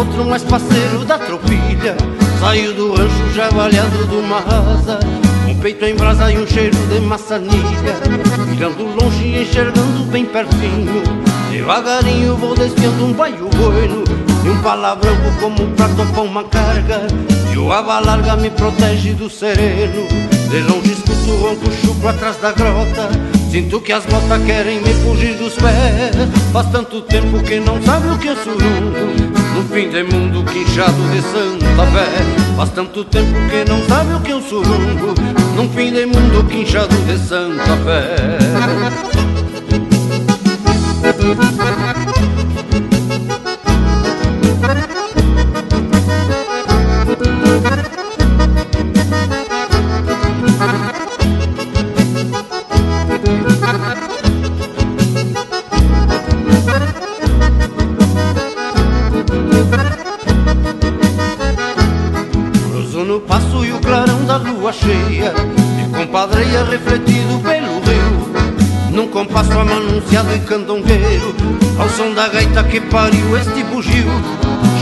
Potro 0.00 0.24
mais 0.24 0.42
parceiro 0.42 1.04
da 1.04 1.18
tropilha 1.18 1.94
Saiu 2.40 2.72
do 2.72 2.94
ancho 2.94 3.34
já 3.34 3.50
valhado 3.50 4.06
de 4.06 4.16
uma 4.16 4.38
asa 4.38 4.98
Um 5.46 5.54
peito 5.56 5.84
em 5.84 5.94
brasa 5.94 6.32
e 6.32 6.38
um 6.38 6.46
cheiro 6.46 6.74
de 6.88 7.00
maçanilha. 7.00 8.00
Mirando 8.48 8.82
longe 8.98 9.24
e 9.24 9.42
enxergando 9.42 10.10
bem 10.10 10.24
pertinho 10.24 11.02
Devagarinho 11.50 12.34
vou 12.34 12.54
desviando 12.54 13.04
um 13.04 13.12
baio 13.12 13.46
bueno 13.54 14.02
E 14.42 14.48
um 14.48 14.62
palavrão 14.62 15.14
como 15.38 15.70
pra 15.72 15.86
topar 15.90 16.24
uma 16.24 16.44
carga 16.44 17.02
E 17.52 17.58
o 17.58 17.70
aba 17.70 17.98
larga 17.98 18.36
me 18.36 18.48
protege 18.48 19.12
do 19.12 19.28
sereno. 19.28 20.08
De 20.48 20.60
longe 20.60 20.92
escuto 20.92 21.30
o 21.30 21.42
ronco 21.42 21.70
chucro 21.72 22.08
atrás 22.08 22.38
da 22.38 22.52
grota 22.52 23.10
Sinto 23.50 23.78
que 23.82 23.92
as 23.92 24.06
botas 24.06 24.42
querem 24.46 24.80
me 24.80 24.94
fugir 24.94 25.34
dos 25.34 25.52
pés. 25.56 26.16
Faz 26.54 26.70
tanto 26.70 27.02
tempo 27.02 27.42
que 27.42 27.60
não 27.60 27.82
sabe 27.82 28.08
o 28.08 28.16
que 28.16 28.28
é 28.28 28.36
surungo 28.36 29.29
No 29.60 29.66
fim 29.66 29.90
de 29.90 30.02
mundo 30.02 30.42
quinchado 30.50 30.96
de 31.10 31.20
Santa 31.20 31.84
Fé. 31.92 32.56
Faz 32.56 32.70
tanto 32.70 33.04
tempo 33.04 33.34
que 33.50 33.70
não 33.70 33.84
sabe 33.86 34.14
o 34.14 34.20
que 34.20 34.32
um 34.32 34.40
surungo 34.40 35.14
Num 35.54 35.68
fim 35.68 35.92
de 35.92 36.06
mundo 36.06 36.42
quinchado 36.48 36.96
de 37.04 37.18
Santa 37.18 37.76
Fé 37.84 38.38
refletido 66.80 67.38
pelo 67.40 67.80
rio 67.80 68.90
Num 68.90 69.08
compasso 69.08 69.52
amanunciado 69.52 70.34
e 70.34 70.38
candongueiro 70.40 71.34
Ao 71.78 71.88
som 71.88 72.12
da 72.14 72.28
gaita 72.28 72.64
que 72.64 72.80
pariu 72.80 73.36
este 73.36 73.62
bugio. 73.64 74.10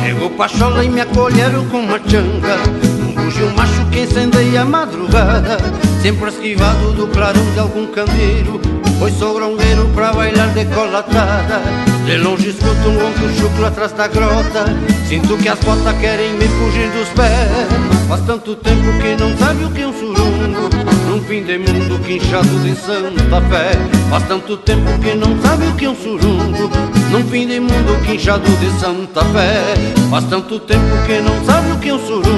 Chegou 0.03 0.31
Pachola 0.31 0.85
e 0.85 0.89
me 0.89 1.01
acolheram 1.01 1.67
com 1.67 1.81
uma 1.81 1.99
changa 1.99 2.57
Um 3.03 3.13
bugio 3.13 3.51
macho 3.55 3.85
que 3.91 4.01
incendeia 4.01 4.63
a 4.63 4.65
madrugada 4.65 5.59
Sempre 6.03 6.29
esquivado 6.29 6.93
do 6.93 7.09
clarão 7.09 7.45
de 7.53 7.59
algum 7.59 7.87
candeeiro 7.89 8.61
Pois 8.99 9.15
sou 9.15 9.35
grongueiro 9.35 9.89
pra 9.95 10.13
bailar 10.13 10.49
decolatada 10.55 11.61
De 12.07 12.17
longe 12.19 12.51
escuto 12.51 12.89
um 12.89 12.99
ronco 12.99 13.29
chucro 13.39 13.67
atrás 13.67 13.93
da 13.93 14.07
grota 14.07 14.65
Sinto 15.09 15.37
que 15.39 15.49
as 15.49 15.59
botas 15.61 15.97
querem 15.99 16.35
me 16.35 16.47
fugir 16.47 16.91
dos 16.91 17.09
pés. 17.11 17.89
Faz 18.09 18.21
tanto 18.27 18.55
tempo 18.57 18.93
que 19.01 19.17
não 19.17 19.37
sabe 19.39 19.65
o 19.65 19.71
que 19.71 19.81
é 19.81 19.87
um 19.87 19.93
surungo 19.93 20.69
Num 21.09 21.21
fim 21.23 21.43
de 21.43 21.59
mundo 21.59 21.99
quinchado 22.05 22.59
de 22.61 22.77
Santa 22.77 23.41
Fé. 23.49 23.73
Faz 24.11 24.25
tanto 24.29 24.57
tempo 24.59 24.99
que 24.99 25.15
não 25.15 25.41
sabe 25.41 25.67
o 25.67 25.75
que 25.75 25.87
é 25.87 25.91
um 25.91 25.97
surungo 25.97 26.71
Num 27.11 27.25
fim 27.25 27.47
de 27.47 27.59
mundo 27.59 28.05
quinchado 28.05 28.49
de 28.57 28.71
Santa 28.79 29.25
Fé. 29.27 29.75
Faz 30.11 30.25
tanto 30.27 30.59
tempo 30.61 31.07
que 31.07 31.21
não 31.21 31.45
sabe 31.45 31.73
o 31.73 31.79
que 31.79 31.89
é 31.89 31.95
um 31.95 32.07
surungo 32.07 32.38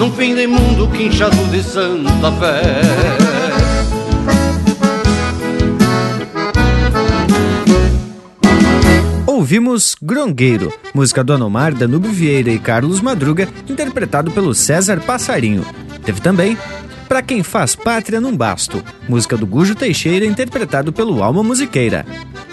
Num 0.00 0.10
fim 0.12 0.34
de 0.34 0.46
mundo 0.46 0.88
quinchado 0.88 1.36
de 1.50 1.62
Santa 1.62 2.32
Fé 2.32 2.80
Ouvimos 9.26 9.94
Grongueiro, 10.00 10.72
música 10.94 11.22
do 11.22 11.34
Anomar, 11.34 11.74
Danúbio 11.74 12.10
Vieira 12.10 12.48
e 12.48 12.58
Carlos 12.58 13.02
Madruga, 13.02 13.46
interpretado 13.68 14.30
pelo 14.30 14.54
César 14.54 15.02
Passarinho. 15.02 15.66
Teve 16.02 16.22
também 16.22 16.56
Pra 17.06 17.20
Quem 17.20 17.42
Faz 17.42 17.76
Pátria 17.76 18.22
Num 18.22 18.34
Basto, 18.34 18.82
música 19.06 19.36
do 19.36 19.46
Gujo 19.46 19.74
Teixeira, 19.74 20.24
interpretado 20.24 20.94
pelo 20.94 21.22
Alma 21.22 21.42
Musiqueira. 21.42 22.06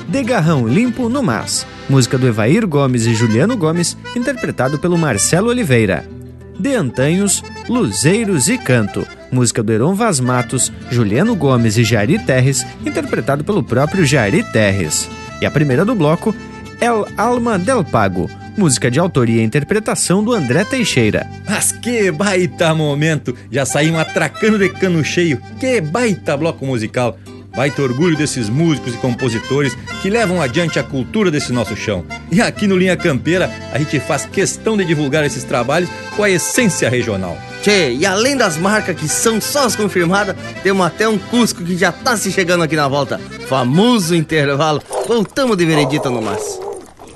De 0.09 0.21
Garrão 0.21 0.67
Limpo 0.67 1.07
no 1.07 1.23
Mas, 1.23 1.65
música 1.89 2.17
do 2.17 2.27
Evair 2.27 2.67
Gomes 2.67 3.05
e 3.05 3.15
Juliano 3.15 3.55
Gomes, 3.55 3.95
interpretado 4.17 4.77
pelo 4.77 4.97
Marcelo 4.97 5.47
Oliveira. 5.47 6.16
De 6.59 6.73
Antanhos, 6.73 7.43
Luzeiros 7.69 8.47
e 8.47 8.57
Canto, 8.57 9.07
música 9.31 9.61
do 9.61 9.71
Heron 9.71 9.93
Vaz 9.93 10.19
Matos, 10.19 10.71
Juliano 10.89 11.35
Gomes 11.35 11.77
e 11.77 11.83
Jari 11.83 12.17
Terres, 12.19 12.65
interpretado 12.85 13.43
pelo 13.43 13.63
próprio 13.63 14.05
Jari 14.05 14.43
Terres. 14.51 15.09
E 15.41 15.45
a 15.45 15.51
primeira 15.51 15.85
do 15.85 15.93
bloco, 15.93 16.35
El 16.81 17.05
Alma 17.15 17.59
del 17.59 17.83
Pago, 17.83 18.29
música 18.57 18.89
de 18.89 18.99
autoria 18.99 19.41
e 19.41 19.45
interpretação 19.45 20.23
do 20.23 20.33
André 20.33 20.63
Teixeira. 20.63 21.29
Mas 21.47 21.71
que 21.71 22.11
baita 22.11 22.73
momento! 22.73 23.35
Já 23.51 23.65
saímos 23.65 23.99
atracando 23.99 24.57
de 24.57 24.69
cano 24.69 25.03
cheio. 25.03 25.39
Que 25.59 25.79
baita 25.79 26.35
bloco 26.35 26.65
musical! 26.65 27.17
Baita 27.57 27.81
orgulho 27.81 28.15
desses 28.15 28.49
músicos 28.49 28.93
e 28.93 28.97
compositores 28.97 29.75
que 29.99 30.11
levam 30.11 30.39
adiante 30.39 30.77
a 30.77 30.83
cultura 30.83 31.31
desse 31.31 31.51
nosso 31.51 31.75
chão. 31.75 32.05
E 32.31 32.39
aqui 32.39 32.67
no 32.67 32.77
Linha 32.77 32.95
Campeira, 32.95 33.51
a 33.73 33.79
gente 33.79 33.99
faz 33.99 34.27
questão 34.27 34.77
de 34.77 34.85
divulgar 34.85 35.25
esses 35.25 35.43
trabalhos 35.43 35.89
com 36.15 36.21
a 36.21 36.29
essência 36.29 36.87
regional. 36.87 37.35
Tchê, 37.63 37.95
e 37.95 38.05
além 38.05 38.37
das 38.37 38.57
marcas 38.57 38.95
que 38.95 39.07
são 39.07 39.41
só 39.41 39.65
as 39.65 39.75
confirmadas, 39.75 40.35
temos 40.61 40.85
até 40.85 41.09
um 41.09 41.17
Cusco 41.17 41.63
que 41.63 41.75
já 41.75 41.91
tá 41.91 42.15
se 42.15 42.31
chegando 42.31 42.63
aqui 42.63 42.75
na 42.75 42.87
volta. 42.87 43.19
Famoso 43.47 44.13
intervalo. 44.13 44.79
Voltamos 45.07 45.57
de 45.57 45.65
veredita 45.65 46.11
no 46.11 46.21
mas. 46.21 46.59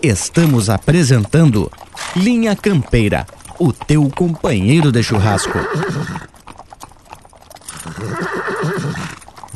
Estamos 0.02 0.72
apresentando 0.72 1.72
Linha 2.16 2.56
Campeira, 2.56 3.28
o 3.60 3.72
teu 3.72 4.10
companheiro 4.10 4.92
de 4.92 5.04
churrasco. 5.04 5.60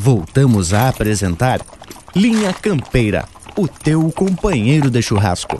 Voltamos 0.05 0.71
a 0.71 0.87
apresentar 0.87 1.65
Linha 2.15 2.53
Campeira, 2.53 3.25
o 3.57 3.67
teu 3.67 4.11
companheiro 4.11 4.87
de 4.87 5.01
churrasco. 5.01 5.59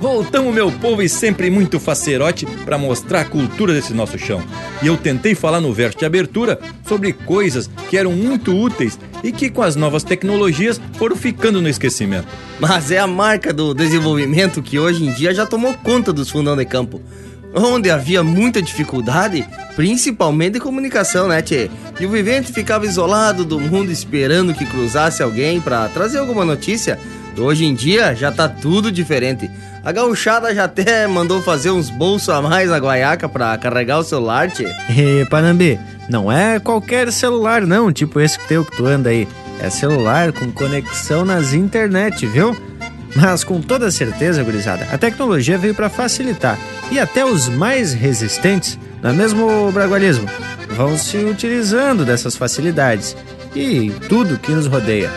Voltamos, 0.00 0.54
meu 0.54 0.72
povo, 0.72 1.02
e 1.02 1.08
sempre 1.08 1.50
muito 1.50 1.78
facerote 1.78 2.46
para 2.64 2.78
mostrar 2.78 3.20
a 3.20 3.24
cultura 3.26 3.74
desse 3.74 3.92
nosso 3.92 4.18
chão. 4.18 4.42
E 4.82 4.86
eu 4.86 4.96
tentei 4.96 5.34
falar 5.34 5.60
no 5.60 5.70
verso 5.70 5.98
de 5.98 6.06
abertura 6.06 6.58
sobre 6.88 7.12
coisas 7.12 7.68
que 7.90 7.98
eram 7.98 8.12
muito 8.12 8.56
úteis 8.58 8.98
e 9.22 9.30
que 9.30 9.50
com 9.50 9.60
as 9.60 9.76
novas 9.76 10.02
tecnologias 10.02 10.80
foram 10.94 11.14
ficando 11.14 11.60
no 11.60 11.68
esquecimento. 11.68 12.26
Mas 12.58 12.90
é 12.90 13.00
a 13.00 13.06
marca 13.06 13.52
do 13.52 13.74
desenvolvimento 13.74 14.62
que 14.62 14.78
hoje 14.78 15.04
em 15.04 15.12
dia 15.12 15.34
já 15.34 15.44
tomou 15.44 15.74
conta 15.74 16.10
dos 16.10 16.30
fundão 16.30 16.56
de 16.56 16.64
campo. 16.64 17.02
Onde 17.54 17.90
havia 17.90 18.22
muita 18.22 18.62
dificuldade, 18.62 19.46
principalmente 19.76 20.54
de 20.54 20.60
comunicação, 20.60 21.28
né, 21.28 21.42
tchê? 21.42 21.70
E 22.00 22.06
o 22.06 22.10
vivente 22.10 22.52
ficava 22.52 22.86
isolado 22.86 23.44
do 23.44 23.60
mundo 23.60 23.90
esperando 23.90 24.54
que 24.54 24.64
cruzasse 24.64 25.22
alguém 25.22 25.60
para 25.60 25.88
trazer 25.88 26.18
alguma 26.18 26.44
notícia. 26.44 26.98
Hoje 27.36 27.64
em 27.64 27.74
dia 27.74 28.14
já 28.14 28.32
tá 28.32 28.48
tudo 28.48 28.90
diferente. 28.90 29.50
A 29.84 29.92
gauchada 29.92 30.54
já 30.54 30.64
até 30.64 31.06
mandou 31.06 31.42
fazer 31.42 31.70
uns 31.70 31.90
bolsos 31.90 32.28
a 32.28 32.40
mais 32.40 32.70
na 32.70 32.78
guaiaca 32.78 33.28
pra 33.28 33.56
carregar 33.58 33.98
o 33.98 34.04
celular, 34.04 34.50
tchê. 34.50 34.66
E 34.90 35.26
Panambi, 35.26 35.78
não 36.08 36.30
é 36.30 36.58
qualquer 36.58 37.12
celular 37.12 37.66
não, 37.66 37.92
tipo 37.92 38.20
esse 38.20 38.38
teu 38.46 38.64
que 38.64 38.76
tu 38.76 38.86
anda 38.86 39.10
aí. 39.10 39.28
É 39.60 39.70
celular 39.70 40.32
com 40.32 40.50
conexão 40.50 41.24
nas 41.24 41.52
internet, 41.52 42.26
viu? 42.26 42.56
Mas 43.14 43.44
com 43.44 43.60
toda 43.60 43.90
certeza, 43.90 44.42
gurizada, 44.42 44.86
a 44.90 44.98
tecnologia 44.98 45.58
veio 45.58 45.74
para 45.74 45.90
facilitar. 45.90 46.58
E 46.90 46.98
até 46.98 47.24
os 47.24 47.48
mais 47.48 47.92
resistentes, 47.92 48.78
não 49.02 49.10
é 49.10 49.12
mesmo 49.12 49.70
bragualismo, 49.72 50.26
vão 50.70 50.96
se 50.96 51.18
utilizando 51.18 52.04
dessas 52.04 52.36
facilidades 52.36 53.16
e 53.54 53.90
tudo 54.08 54.38
que 54.38 54.52
nos 54.52 54.66
rodeia. 54.66 55.10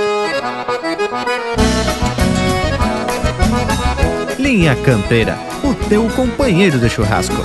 Linha 4.38 4.74
Campeira, 4.76 5.36
o 5.62 5.74
teu 5.86 6.08
companheiro 6.08 6.78
de 6.78 6.88
churrasco. 6.88 7.36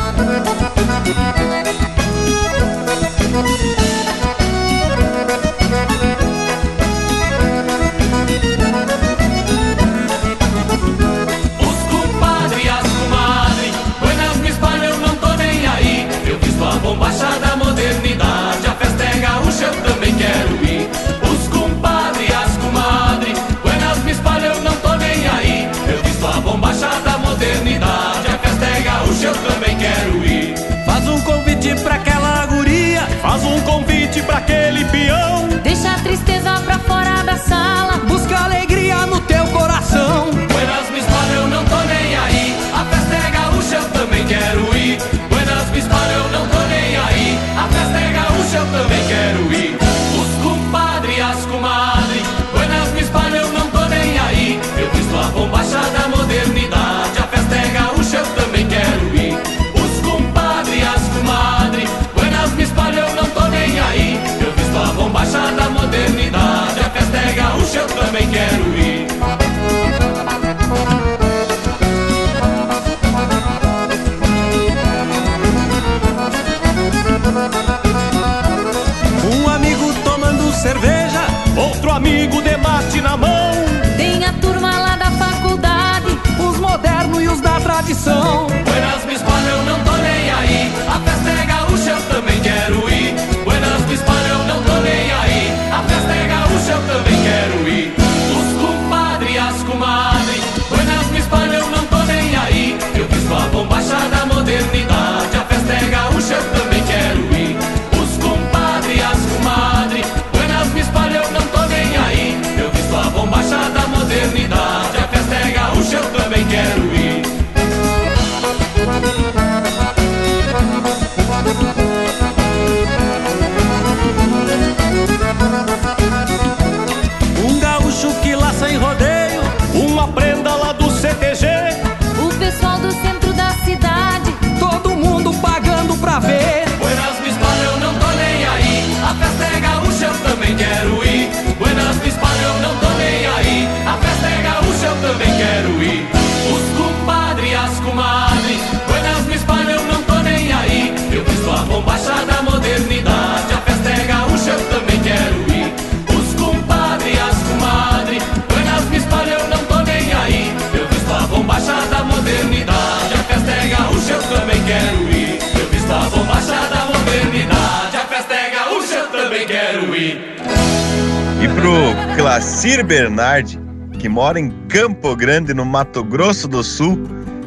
Que 173.99 174.07
mora 174.07 174.39
em 174.39 174.49
Campo 174.69 175.15
Grande, 175.15 175.53
no 175.53 175.65
Mato 175.65 176.03
Grosso 176.03 176.47
do 176.47 176.63
Sul, 176.63 176.97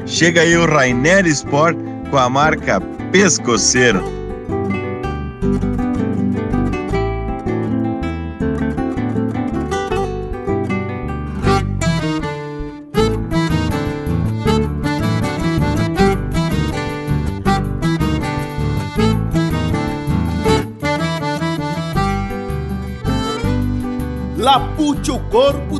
chega 0.04 0.42
aí 0.42 0.56
o 0.56 0.66
Rainer 0.66 1.26
Sport 1.26 1.76
com 2.10 2.18
a 2.18 2.28
marca 2.28 2.80
Pescoceiro. 3.10 4.21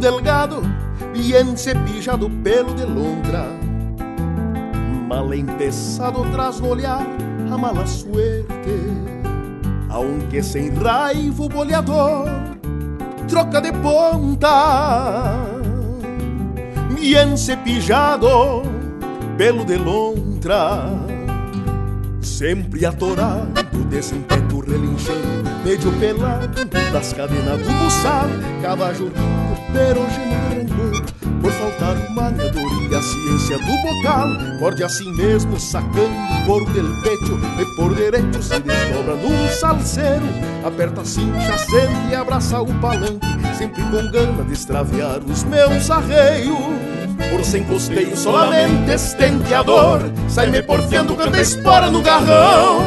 Delgado, 0.02 0.60
bien 1.14 1.56
cepillado 1.56 2.28
pelo 2.42 2.74
de 2.74 2.84
lontra. 2.84 3.46
Mal 5.08 5.32
empezado 5.32 6.26
tras 6.32 6.60
no 6.60 6.70
olhar 6.70 7.06
a 7.50 7.56
mala 7.56 7.86
suerte. 7.86 8.80
Aunque 9.88 10.42
sem 10.42 10.70
raiva 10.74 11.44
o 11.44 11.48
boleador 11.48 12.28
troca 13.28 13.60
de 13.60 13.72
ponta. 13.72 15.44
Bien 16.98 17.38
cepillado 17.38 18.62
pelo 19.38 19.64
de 19.64 19.78
lontra. 19.78 20.88
Sempre 22.20 22.84
atorado 22.86 23.84
desse 23.88 24.16
impeto 24.16 24.60
relinchando, 24.60 25.48
meio 25.64 25.92
pelado 26.00 26.64
das 26.92 27.12
cadenas 27.12 27.58
do 27.60 27.72
buçal, 27.84 28.28
cavajo 28.62 29.10
perogeno 29.72 30.30
de 30.30 30.74
rancor, 30.74 31.02
por 31.40 31.52
faltar 31.52 31.96
maniador 32.10 32.72
e 32.90 32.94
a 32.94 33.02
ciência 33.02 33.58
do 33.58 33.82
bocal, 33.82 34.28
morde 34.60 34.84
assim 34.84 35.10
mesmo, 35.16 35.58
sacando 35.58 36.10
couro 36.46 36.64
del 36.72 36.86
pecho, 37.02 37.38
e 37.60 37.76
por 37.76 37.94
direito 37.94 38.42
se 38.42 38.58
desdobra 38.60 39.14
num 39.16 39.48
salseiro, 39.48 40.26
aperta 40.64 41.00
a 41.00 41.04
cincha, 41.04 41.56
e 42.10 42.14
abraça 42.14 42.60
o 42.60 42.74
palanque, 42.80 43.26
sempre 43.56 43.82
com 43.82 44.10
gana 44.10 44.44
de 44.44 44.52
extraviar 44.52 45.20
os 45.24 45.42
meus 45.44 45.90
arreios. 45.90 46.92
Por 47.30 47.44
sem 47.44 47.62
custeio, 47.64 48.16
solamente 48.16 48.90
estenteador 48.90 50.00
Sai-me 50.28 50.62
porfiando 50.62 51.14
canta 51.14 51.40
espora 51.40 51.90
no 51.90 52.02
garrão 52.02 52.80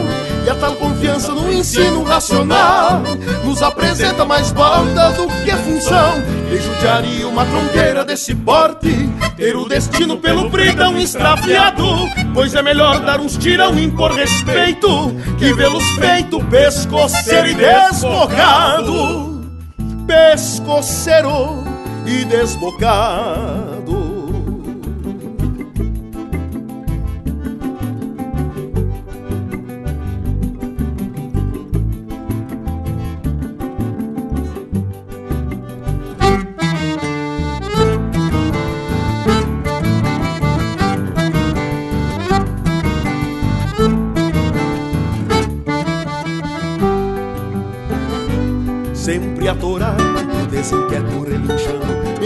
E 0.46 0.50
a 0.50 0.56
tal 0.56 0.76
confiança 0.76 1.32
no 1.32 1.52
ensino 1.52 2.04
racional 2.04 3.02
Nos 3.44 3.62
apresenta 3.62 4.26
mais 4.26 4.52
balda 4.52 5.12
do 5.12 5.28
que 5.44 5.52
função 5.52 6.35
E 6.52 6.58
judiaria 6.58 7.28
uma 7.28 7.46
tronqueira 7.46 8.06
desse 8.06 8.36
porte. 8.36 9.10
Ter 9.36 9.56
o 9.56 9.68
destino 9.68 10.18
pelo 10.18 10.50
bridão 10.50 10.98
extraviado 10.98 11.86
Pois 12.34 12.56
é 12.56 12.62
melhor 12.62 13.02
dar 13.02 13.20
uns 13.20 13.36
tirão 13.36 13.78
e 13.78 13.84
impor 13.84 14.14
respeito 14.14 14.88
Que 15.38 15.54
vê-los 15.54 15.84
feito 16.00 16.40
pescoceiro 16.46 17.50
e 17.50 17.56
desbocado. 17.56 19.44
Pescoceiro 20.08 21.66
e 22.06 22.24
desbocado 22.24 24.05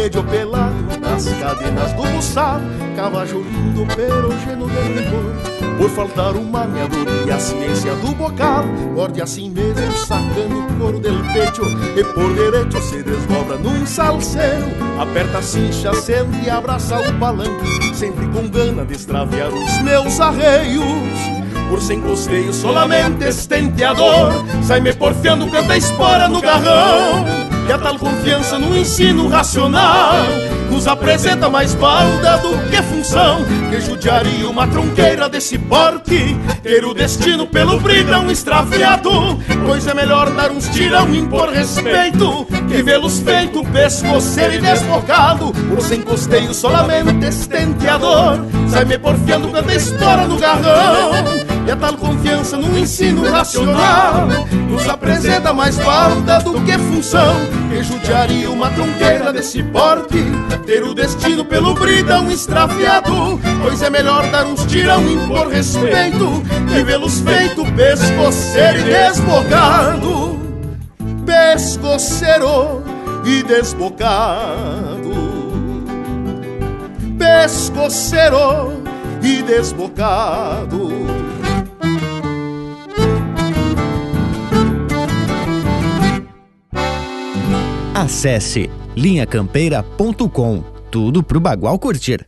medio 0.10 0.24
pelado 0.24 1.00
nas 1.00 1.26
cadenas 1.26 1.94
do 1.94 2.02
buçal, 2.02 2.60
cavajo 2.96 3.42
lindo, 3.42 3.86
perogeno 3.96 4.68
de 4.68 5.00
rigor, 5.00 5.36
por 5.78 5.90
faltar 5.92 6.36
o 6.36 6.44
maneador 6.44 7.06
e 7.28 7.32
a 7.32 7.38
ciência 7.38 7.94
do 7.96 8.16
bocal, 8.16 8.66
morde 8.96 9.22
assim 9.22 9.52
mesmo, 9.52 9.92
sacando 10.08 10.62
o 10.62 10.80
couro 10.80 11.00
del 11.00 11.22
pecho, 11.32 11.62
e 11.96 12.04
por 12.04 12.34
direito 12.34 12.82
se 12.82 13.04
desdobra 13.04 13.58
num 13.58 13.86
salseiro, 13.86 14.66
aperta 15.00 15.38
a 15.38 15.42
cincha, 15.44 15.92
acende 15.92 16.44
e 16.44 16.50
abraça 16.50 17.00
o 17.00 17.14
palanque, 17.20 17.94
sempre 17.94 18.26
com 18.30 18.48
gana 18.48 18.84
de 18.84 18.96
extraviar 18.96 19.50
os 19.50 19.82
meus 19.84 20.20
arreios 20.20 21.40
por 21.70 21.80
sem 21.80 22.02
costeio, 22.02 22.52
solamente 22.52 23.26
estenteador. 23.26 24.34
Sai-me 24.64 24.92
porfiando, 24.92 25.48
canta 25.52 25.78
espora 25.78 26.28
no 26.28 26.42
garrão. 26.42 27.39
E 27.70 27.72
a 27.72 27.78
tal 27.78 28.00
confiança 28.00 28.58
no 28.58 28.76
ensino 28.76 29.28
racional 29.28 30.26
nos 30.72 30.88
apresenta 30.88 31.48
mais 31.50 31.76
balda 31.76 32.40
do 32.40 32.58
que 32.68 32.82
função. 32.82 33.46
Que 33.70 33.80
judiaria 33.80 34.50
uma 34.50 34.66
tronqueira 34.66 35.30
desse 35.30 35.56
porte, 35.60 36.36
ter 36.64 36.84
o 36.84 36.96
destino 36.96 37.46
pelo 37.46 37.80
bridão 37.80 38.32
extraviado. 38.32 39.12
Pois 39.68 39.86
é 39.86 39.94
melhor 39.94 40.32
dar 40.32 40.50
uns 40.50 40.68
tirão, 40.70 41.14
impor 41.14 41.50
respeito, 41.50 42.48
que 42.68 42.82
vê-los 42.82 43.20
feito 43.20 43.64
pescoceiro 43.66 44.56
e 44.56 44.62
desbocado. 44.62 45.52
Por 45.70 45.80
sem 45.82 46.02
costeio, 46.02 46.56
solamente 46.56 47.24
estenteador. 47.28 48.40
Sai-me 48.68 48.98
porfiando, 48.98 49.48
canta 49.50 49.76
espora 49.76 50.26
no 50.26 50.40
garrão. 50.40 51.39
E 51.70 51.72
a 51.72 51.76
tal 51.76 51.96
confiança 51.98 52.58
no 52.58 52.76
ensino 52.80 53.30
racional 53.30 54.28
Nos 54.68 54.90
apresenta 54.90 55.54
mais 55.54 55.78
balda 55.78 56.40
do 56.40 56.60
que 56.62 56.76
função. 56.80 57.36
Que 57.70 57.84
judiaria 57.84 58.50
uma 58.50 58.72
tronqueira 58.72 59.32
desse 59.32 59.62
porte 59.62 60.18
Ter 60.66 60.84
o 60.84 60.96
destino 60.96 61.46
pelo 61.46 61.76
bridão 61.76 62.32
extraviado 62.32 63.40
Pois 63.62 63.84
é 63.84 63.90
melhor 63.92 64.26
dar 64.32 64.48
uns 64.48 64.66
tirão 64.66 65.00
e 65.04 65.14
impor 65.14 65.48
respeito 65.50 66.42
Que 66.68 66.84
vê-los 66.84 67.22
feito 67.22 67.64
pescoceiro 67.74 68.80
e 68.80 68.84
desbocado. 68.86 70.40
Pescoceiro 71.24 72.82
e 73.24 73.44
desbocado. 73.44 75.14
Pescoceiro 77.20 78.82
e 79.22 79.44
desbocado 79.44 81.19
Acesse 88.10 88.72
linhacampeira.com. 88.96 90.64
Tudo 90.90 91.22
pro 91.22 91.40
Bagual 91.40 91.78
curtir. 91.78 92.26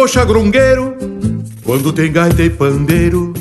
Coxa 0.00 0.24
grongueiro, 0.24 0.96
quando 1.62 1.92
tem 1.92 2.10
gaita 2.10 2.42
e 2.42 2.48
pandeiro. 2.48 3.34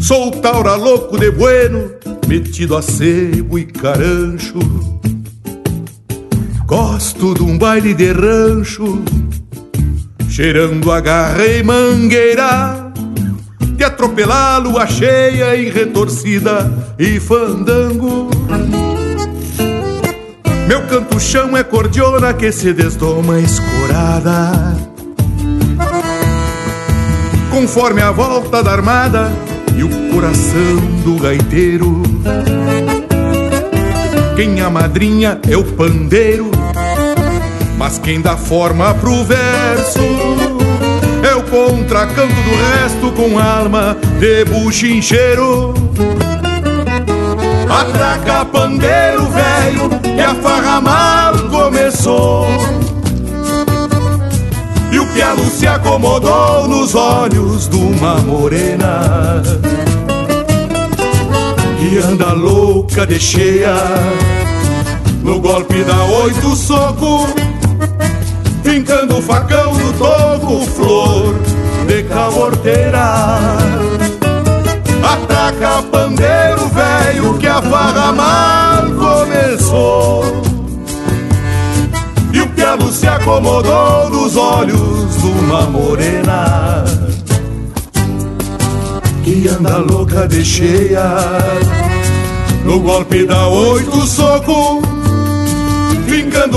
Sou 0.00 0.32
taura 0.32 0.74
louco 0.74 1.16
de 1.16 1.30
bueno, 1.30 1.92
metido 2.26 2.76
a 2.76 2.82
sebo 2.82 3.56
e 3.56 3.64
carancho. 3.64 4.58
Gosto 6.66 7.32
de 7.34 7.44
um 7.44 7.56
baile 7.56 7.94
de 7.94 8.10
rancho, 8.10 9.04
cheirando 10.28 10.90
a 10.90 11.00
garra 11.00 11.46
e 11.46 11.62
mangueira. 11.62 12.92
De 13.76 13.84
atropelar 13.84 14.66
a 14.80 14.86
cheia 14.88 15.56
em 15.56 15.70
retorcida 15.70 16.68
e 16.98 17.20
fandango. 17.20 18.28
Meu 20.68 20.82
canto-chão 20.82 21.56
é 21.56 21.64
cordiona 21.64 22.34
que 22.34 22.52
se 22.52 22.74
desdoma 22.74 23.40
escorada. 23.40 24.76
Conforme 27.50 28.02
a 28.02 28.10
volta 28.10 28.62
da 28.62 28.72
armada 28.72 29.32
e 29.74 29.82
o 29.82 29.88
coração 30.12 30.76
do 31.02 31.16
gaiteiro. 31.22 32.02
Quem 34.36 34.60
a 34.60 34.68
madrinha 34.68 35.40
é 35.50 35.56
o 35.56 35.64
pandeiro 35.64 36.50
Mas 37.76 37.98
quem 37.98 38.20
dá 38.20 38.36
forma 38.36 38.94
pro 38.94 39.24
verso 39.24 39.98
É 41.28 41.34
o 41.34 41.42
contracanto 41.42 42.34
do 42.34 42.50
resto 42.76 43.10
com 43.16 43.36
alma 43.36 43.96
de 44.20 44.44
buchincheiro 44.44 45.74
Atraca 47.70 48.44
pandeiro 48.46 49.26
velho 49.26 49.88
que 50.00 50.20
a 50.20 50.34
farra 50.36 50.80
mal 50.80 51.34
começou 51.50 52.46
E 54.90 54.98
o 54.98 55.06
piano 55.12 55.44
se 55.50 55.66
acomodou 55.66 56.68
nos 56.68 56.94
olhos 56.94 57.68
de 57.68 57.76
uma 57.76 58.16
morena 58.16 59.42
Que 61.78 61.98
anda 61.98 62.32
louca 62.32 63.06
de 63.06 63.18
cheia 63.18 63.74
no 65.28 65.40
golpe 65.40 65.84
da 65.84 66.04
oito 66.22 66.56
soco, 66.56 67.28
fincando 68.64 69.18
o 69.18 69.22
facão 69.22 69.74
no 69.74 69.92
toco, 69.92 70.66
flor 70.68 71.34
de 71.86 72.02
caborteira. 72.04 74.07
Atraca 75.12 75.82
pandeiro 75.90 76.68
velho 76.68 77.38
que 77.38 77.46
a 77.46 77.62
farra 77.62 78.12
mal 78.12 78.82
começou. 78.92 80.24
E 82.32 82.40
o 82.40 82.48
pialo 82.50 82.92
se 82.92 83.06
acomodou 83.06 84.10
nos 84.10 84.36
olhos 84.36 85.20
de 85.20 85.26
uma 85.26 85.62
morena 85.62 86.84
que 89.24 89.48
anda 89.48 89.78
louca 89.78 90.28
de 90.28 90.44
cheia. 90.44 91.08
No 92.64 92.80
golpe 92.80 93.24
da 93.24 93.48
oito 93.48 94.06
soco, 94.06 94.82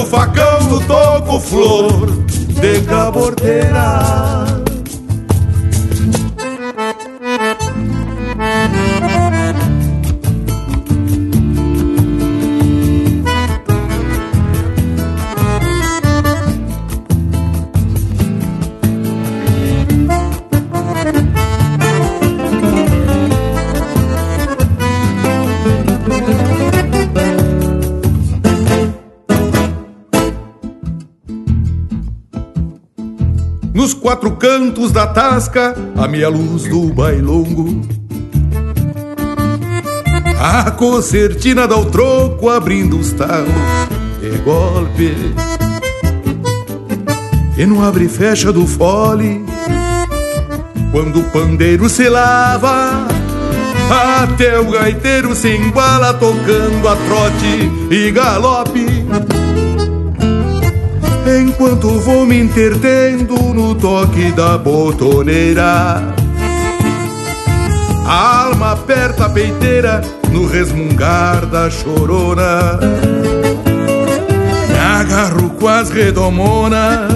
o 0.02 0.06
facão 0.06 0.64
no 0.64 0.80
toco, 0.82 1.39
flor 1.39 2.08
de 2.28 2.82
caborteira. 2.82 4.62
Quatro 34.02 34.32
cantos 34.32 34.91
da 34.91 35.06
tasca, 35.06 35.76
a 35.95 36.08
meia 36.08 36.28
luz 36.28 36.64
do 36.64 36.91
bailongo. 36.91 37.82
A 40.39 40.72
concertina 40.72 41.68
dá 41.68 41.78
o 41.78 41.86
troco, 41.86 42.49
abrindo 42.49 42.97
os 42.97 43.14
talos 43.14 43.54
de 44.20 44.38
golpe. 44.39 45.16
E 47.56 47.66
no 47.66 47.84
abre 47.86 48.06
e 48.06 48.10
fecha 48.10 48.52
do 48.52 48.66
fole, 48.66 49.45
quando 50.91 51.20
o 51.20 51.24
pandeiro 51.26 51.88
se 51.88 52.10
lava, 52.10 53.06
até 54.24 54.60
o 54.60 54.72
gaiteiro 54.72 55.36
se 55.36 55.49
embala 55.49 56.12
tocando 56.16 56.89
a 56.89 56.95
trote 56.95 57.72
e 57.91 58.10
galope. 58.10 58.91
Enquanto 61.39 61.88
vou 61.99 62.25
me 62.25 62.38
entretendo 62.38 63.36
no 63.53 63.73
toque 63.73 64.32
da 64.34 64.57
botoneira. 64.57 66.03
A 68.05 68.45
alma 68.47 68.73
aperta 68.73 69.25
a 69.25 69.29
peiteira 69.29 70.01
no 70.29 70.45
resmungar 70.45 71.45
da 71.45 71.69
chorona. 71.69 72.79
Me 74.67 74.77
agarro 74.77 75.51
com 75.51 75.69
as 75.69 75.89
redomona. 75.89 77.07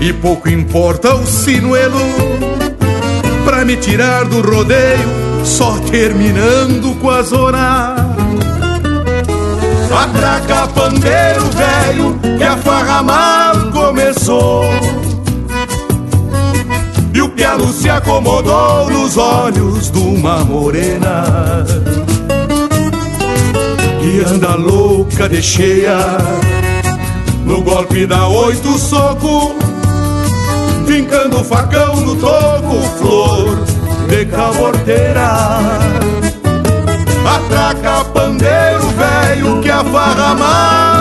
E 0.00 0.12
pouco 0.14 0.48
importa 0.48 1.14
o 1.14 1.26
sinuelo. 1.26 2.00
Pra 3.44 3.64
me 3.64 3.76
tirar 3.76 4.24
do 4.24 4.40
rodeio 4.40 5.08
Só 5.44 5.78
terminando 5.90 6.98
com 6.98 7.10
a 7.10 7.22
zona. 7.22 7.94
Atraca 9.92 10.68
pandeiro 10.68 11.44
velho 11.50 12.25
que 12.36 12.44
a 12.44 12.56
farra 12.58 13.02
mal 13.02 13.72
começou. 13.72 14.64
E 17.14 17.22
o 17.22 17.28
pialo 17.30 17.72
se 17.72 17.88
acomodou 17.88 18.90
nos 18.90 19.16
olhos 19.16 19.90
de 19.90 19.98
uma 19.98 20.44
morena. 20.44 21.64
Que 24.00 24.24
anda 24.28 24.54
louca 24.54 25.28
de 25.28 25.42
cheia. 25.42 25.98
No 27.44 27.62
golpe 27.62 28.06
da 28.06 28.28
oito 28.28 28.78
soco. 28.78 29.54
Fincando 30.86 31.40
o 31.40 31.44
facão 31.44 31.96
no 31.96 32.14
toco 32.16 32.80
Flor 32.98 33.64
de 34.08 34.26
caborteira. 34.26 35.58
Atraca 37.26 38.04
pandeiro 38.12 38.86
velho 38.90 39.60
que 39.60 39.70
a 39.70 39.82
farra 39.82 40.34
mal 40.34 40.95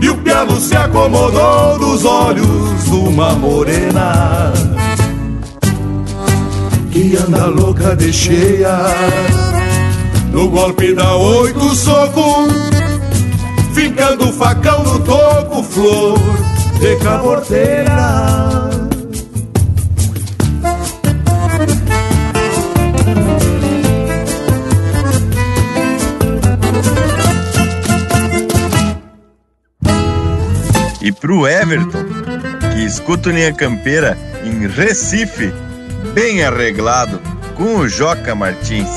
E 0.00 0.08
o 0.08 0.16
pialo 0.18 0.60
se 0.60 0.76
acomodou 0.76 1.78
dos 1.78 2.04
olhos 2.04 2.84
de 2.84 2.90
uma 2.90 3.32
morena. 3.34 4.52
Que 6.90 7.16
anda 7.16 7.46
louca 7.46 7.94
de 7.96 8.12
cheia. 8.12 8.78
No 10.32 10.48
golpe 10.48 10.94
da 10.94 11.16
oito 11.16 11.74
soco. 11.74 12.48
Fincando 13.74 14.28
o 14.28 14.32
facão 14.32 14.82
no 14.82 14.98
toco 15.00 15.62
Flor 15.62 16.18
de 16.78 16.96
caborteira 16.96 18.61
pro 31.22 31.46
Everton, 31.46 32.04
que 32.72 32.84
escuta 32.84 33.28
o 33.28 33.32
Linha 33.32 33.54
Campeira 33.54 34.18
em 34.42 34.66
Recife, 34.66 35.54
bem 36.12 36.42
arreglado, 36.42 37.20
com 37.54 37.76
o 37.76 37.88
Joca 37.88 38.34
Martins. 38.34 38.88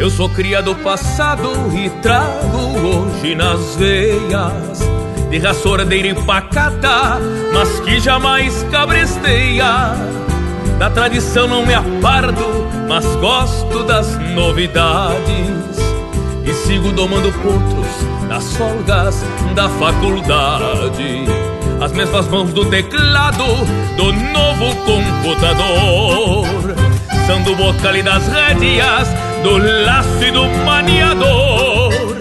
Eu 0.00 0.10
sou 0.10 0.28
cria 0.30 0.60
do 0.60 0.74
passado 0.74 1.48
e 1.78 1.88
trago 2.02 2.80
hoje 2.80 3.36
nas 3.36 3.76
veias 3.76 4.89
de 5.30 5.38
raça 5.38 5.68
ordeira 5.68 6.08
e 6.08 6.14
pacata, 6.14 7.20
mas 7.54 7.78
que 7.80 8.00
jamais 8.00 8.66
cabresteia. 8.70 9.94
Da 10.78 10.90
tradição 10.90 11.46
não 11.46 11.64
me 11.64 11.72
aparto, 11.72 12.44
mas 12.88 13.06
gosto 13.16 13.84
das 13.84 14.18
novidades. 14.34 15.78
E 16.44 16.52
sigo 16.52 16.90
domando 16.90 17.30
potros 17.32 18.26
nas 18.28 18.56
folgas 18.56 19.22
da 19.54 19.68
faculdade. 19.68 21.26
As 21.80 21.92
mesmas 21.92 22.26
mãos 22.28 22.52
do 22.52 22.64
teclado 22.64 23.44
do 23.96 24.12
novo 24.12 24.74
computador. 24.84 26.46
São 27.26 27.40
do 27.42 27.54
bocal 27.54 27.94
e 27.94 28.02
das 28.02 28.26
rédeas, 28.26 29.08
do 29.44 29.58
laço 29.84 30.24
e 30.24 30.30
do 30.32 30.48
maniador. 30.64 32.19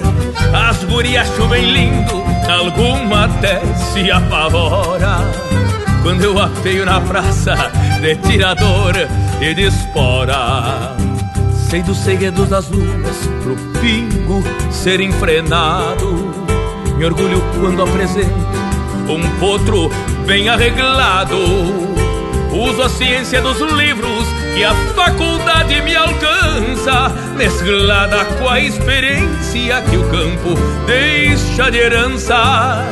As 0.90 0.96
gurias 0.96 1.28
chovem 1.38 1.72
lindo 1.72 2.24
alguma 2.52 3.26
até 3.26 3.62
se 3.76 4.10
apavora 4.10 5.20
quando 6.02 6.24
eu 6.24 6.40
apeio 6.40 6.84
na 6.84 7.00
praça 7.00 7.54
de 8.02 8.16
tirador 8.16 8.96
e 9.40 9.54
de 9.54 9.68
espora. 9.68 10.96
Sei 11.70 11.84
dos 11.84 12.00
segredos 12.00 12.50
das 12.50 12.70
luas 12.70 13.18
pro 13.44 13.56
pingo 13.80 14.44
ser 14.72 15.00
enfrenado. 15.00 16.34
Me 16.98 17.06
orgulho 17.06 17.40
quando 17.62 17.84
apresento 17.84 18.34
um 19.08 19.22
potro 19.40 19.92
bem 20.26 20.50
arreglado. 20.50 21.38
Uso 22.52 22.82
a 22.82 22.90
ciência 22.90 23.40
dos 23.44 23.60
livros 23.74 24.26
que 24.54 24.64
a 24.64 24.74
faculdade 24.96 25.82
me 25.82 25.96
alcança, 25.96 27.12
mesclada 27.36 28.26
com 28.26 28.50
a 28.50 28.60
experiência 28.60 29.82
que 29.90 29.98
o 29.98 30.04
campo 30.10 30.56
deixa 30.86 31.70
de 31.70 31.78
herança. 31.78 32.84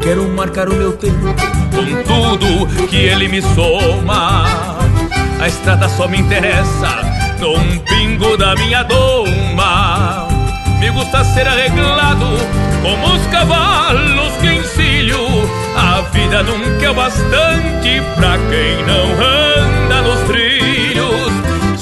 Quero 0.00 0.28
marcar 0.28 0.68
o 0.68 0.74
meu 0.74 0.92
tempo 0.92 1.34
com 1.74 2.38
tudo 2.38 2.86
que 2.88 2.96
ele 2.96 3.28
me 3.28 3.42
soma. 3.42 4.46
A 5.40 5.46
estrada 5.46 5.88
só 5.88 6.08
me 6.08 6.18
interessa 6.18 7.02
num 7.38 7.78
pingo 7.78 8.36
da 8.36 8.54
minha 8.56 8.82
doma. 8.82 10.28
Me 10.80 10.90
gusta 10.90 11.24
ser 11.24 11.46
arreglado 11.46 12.26
como 12.82 13.14
os 13.14 13.26
cavalos 13.26 14.32
que 14.40 14.46
encilho. 14.46 15.18
A 15.76 16.00
vida 16.12 16.42
nunca 16.42 16.86
é 16.86 16.92
bastante 16.92 18.02
pra 18.16 18.38
quem 18.50 18.84
não 18.86 19.16
trilhos. 19.16 19.57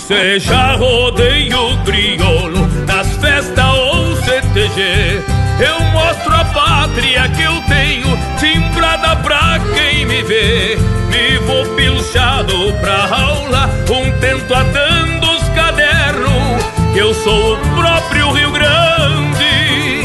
Seja 0.06 0.76
rodeio 0.76 1.76
crioulo, 1.84 2.66
nas 2.86 3.08
festas 3.16 3.64
ou 3.64 4.16
CT. 4.16 4.46
CTG. 4.56 5.22
Eu 5.60 5.80
mostro 5.92 6.34
a 6.34 6.44
pátria 6.46 7.28
que 7.28 7.42
eu 7.42 7.60
tenho, 7.68 8.06
timbrada 8.38 9.16
pra 9.16 9.58
quem 9.74 10.06
me 10.06 10.22
vê. 10.22 10.78
Vivo 11.10 11.74
pilchado 11.76 12.72
pra 12.80 13.04
aula, 13.04 13.70
um 13.90 14.10
tento 14.18 14.54
atando 14.54 15.30
os 15.30 15.48
cadernos, 15.50 16.64
eu 16.94 17.12
sou 17.12 17.54
o 17.54 17.58
próprio 17.76 18.32
Rio 18.32 18.50
Grande, 18.50 20.02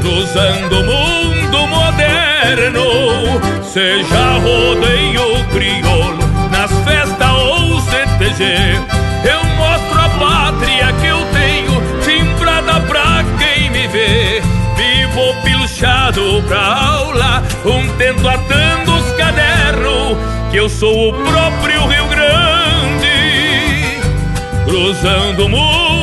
cruzando 0.00 0.80
o 0.80 0.84
mundo 0.84 1.66
moderno, 1.68 3.62
seja 3.62 4.38
rodeio 4.38 5.44
crioulo, 5.52 6.21
CTG. 8.32 8.44
Eu 9.24 9.44
mostro 9.56 10.00
a 10.00 10.08
pátria 10.18 10.92
que 11.00 11.06
eu 11.06 11.18
tenho, 11.32 11.82
timbrada 12.02 12.80
pra 12.80 13.24
quem 13.38 13.70
me 13.70 13.86
vê. 13.88 14.42
Vivo 14.76 15.34
pilchado 15.44 16.42
pra 16.48 16.60
aula, 16.60 17.42
um 17.64 17.88
tento 17.96 18.28
atando 18.28 18.94
os 18.94 19.12
cadernos, 19.12 20.16
que 20.50 20.56
eu 20.56 20.68
sou 20.68 21.10
o 21.10 21.12
próprio 21.12 21.86
Rio 21.86 22.06
Grande, 22.08 23.10
cruzando 24.66 25.46
o 25.46 25.48
mundo 25.48 26.01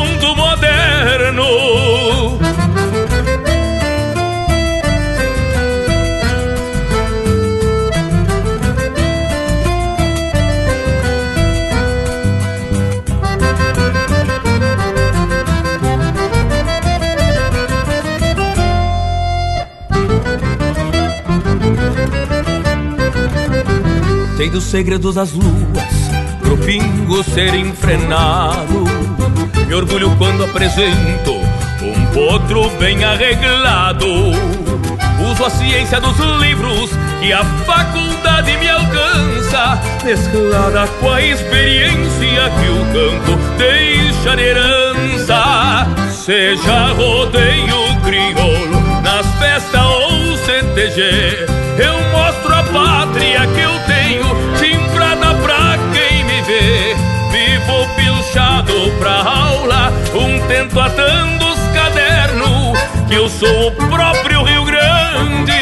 Sei 24.39 24.49
dos 24.49 24.63
segredos 24.63 25.15
das 25.15 25.33
luas, 25.33 25.51
pro 26.39 26.57
pingo 26.59 27.21
ser 27.25 27.53
enfrenado. 27.55 28.85
Me 29.67 29.75
orgulho 29.75 30.15
quando 30.17 30.45
apresento 30.45 31.33
um 31.81 32.05
potro 32.13 32.69
bem 32.79 33.03
arreglado. 33.03 34.07
Uso 35.29 35.45
a 35.45 35.49
ciência 35.49 35.99
dos 35.99 36.17
livros 36.39 36.89
que 37.19 37.33
a 37.33 37.43
faculdade 37.65 38.55
me 38.59 38.69
alcança, 38.69 39.77
mesclada 40.05 40.87
com 41.01 41.11
a 41.11 41.21
experiência 41.21 42.49
que 42.61 42.69
o 42.69 42.85
campo 42.93 43.37
deixa 43.57 44.37
de 44.37 44.43
herança. 44.43 45.85
Seja 46.11 46.93
rodeio 46.93 48.01
crioulo, 48.05 49.01
nas 49.03 49.25
festas 49.37 49.81
ou 49.81 50.37
CTG, 50.37 51.45
eu 51.77 51.99
mostro 52.13 52.53
a 52.53 52.63
pátria 52.63 53.28
tenho, 54.09 54.25
timbrada 54.57 55.35
pra 55.35 55.77
quem 55.93 56.23
me 56.23 56.41
vê. 56.41 56.95
Vivo 57.31 57.87
pilchado 57.95 58.91
pra 58.99 59.11
aula, 59.11 59.93
um 60.15 60.39
tento 60.47 60.79
atando 60.79 61.45
os 61.45 61.59
cadernos, 61.73 62.79
que 63.07 63.13
eu 63.15 63.29
sou 63.29 63.67
o 63.67 63.71
próprio 63.71 64.43
Rio 64.43 64.65
Grande, 64.65 65.53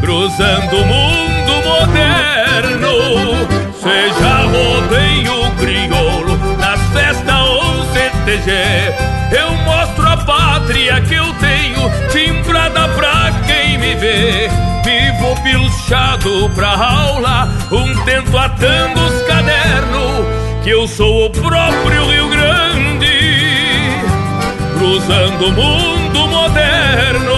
cruzando 0.00 0.76
o 0.76 0.86
mundo 0.86 1.52
moderno. 1.68 2.94
Seja 3.82 4.46
rodeio 4.46 5.50
crioulo, 5.58 6.38
nas 6.58 6.80
festas 6.92 7.40
ou 7.40 7.84
CTG, 7.92 8.52
eu 9.36 9.52
mostro 9.64 10.08
a 10.08 10.16
pátria 10.16 11.00
que 11.00 11.14
eu 11.14 11.26
tenho, 11.34 11.90
timbrada 12.10 12.88
pra 12.90 13.32
quem 13.46 13.78
me 13.78 13.94
vê. 13.96 14.43
Pilchado 15.84 16.48
pra 16.54 16.70
aula, 16.70 17.46
um 17.70 18.04
tento 18.06 18.38
atando 18.38 19.04
os 19.04 19.22
cadernos, 19.24 20.24
que 20.62 20.70
eu 20.70 20.88
sou 20.88 21.26
o 21.26 21.30
próprio 21.30 22.06
Rio 22.08 22.28
Grande, 22.30 23.06
cruzando 24.78 25.46
o 25.46 25.52
mundo 25.52 26.26
moderno. 26.28 27.34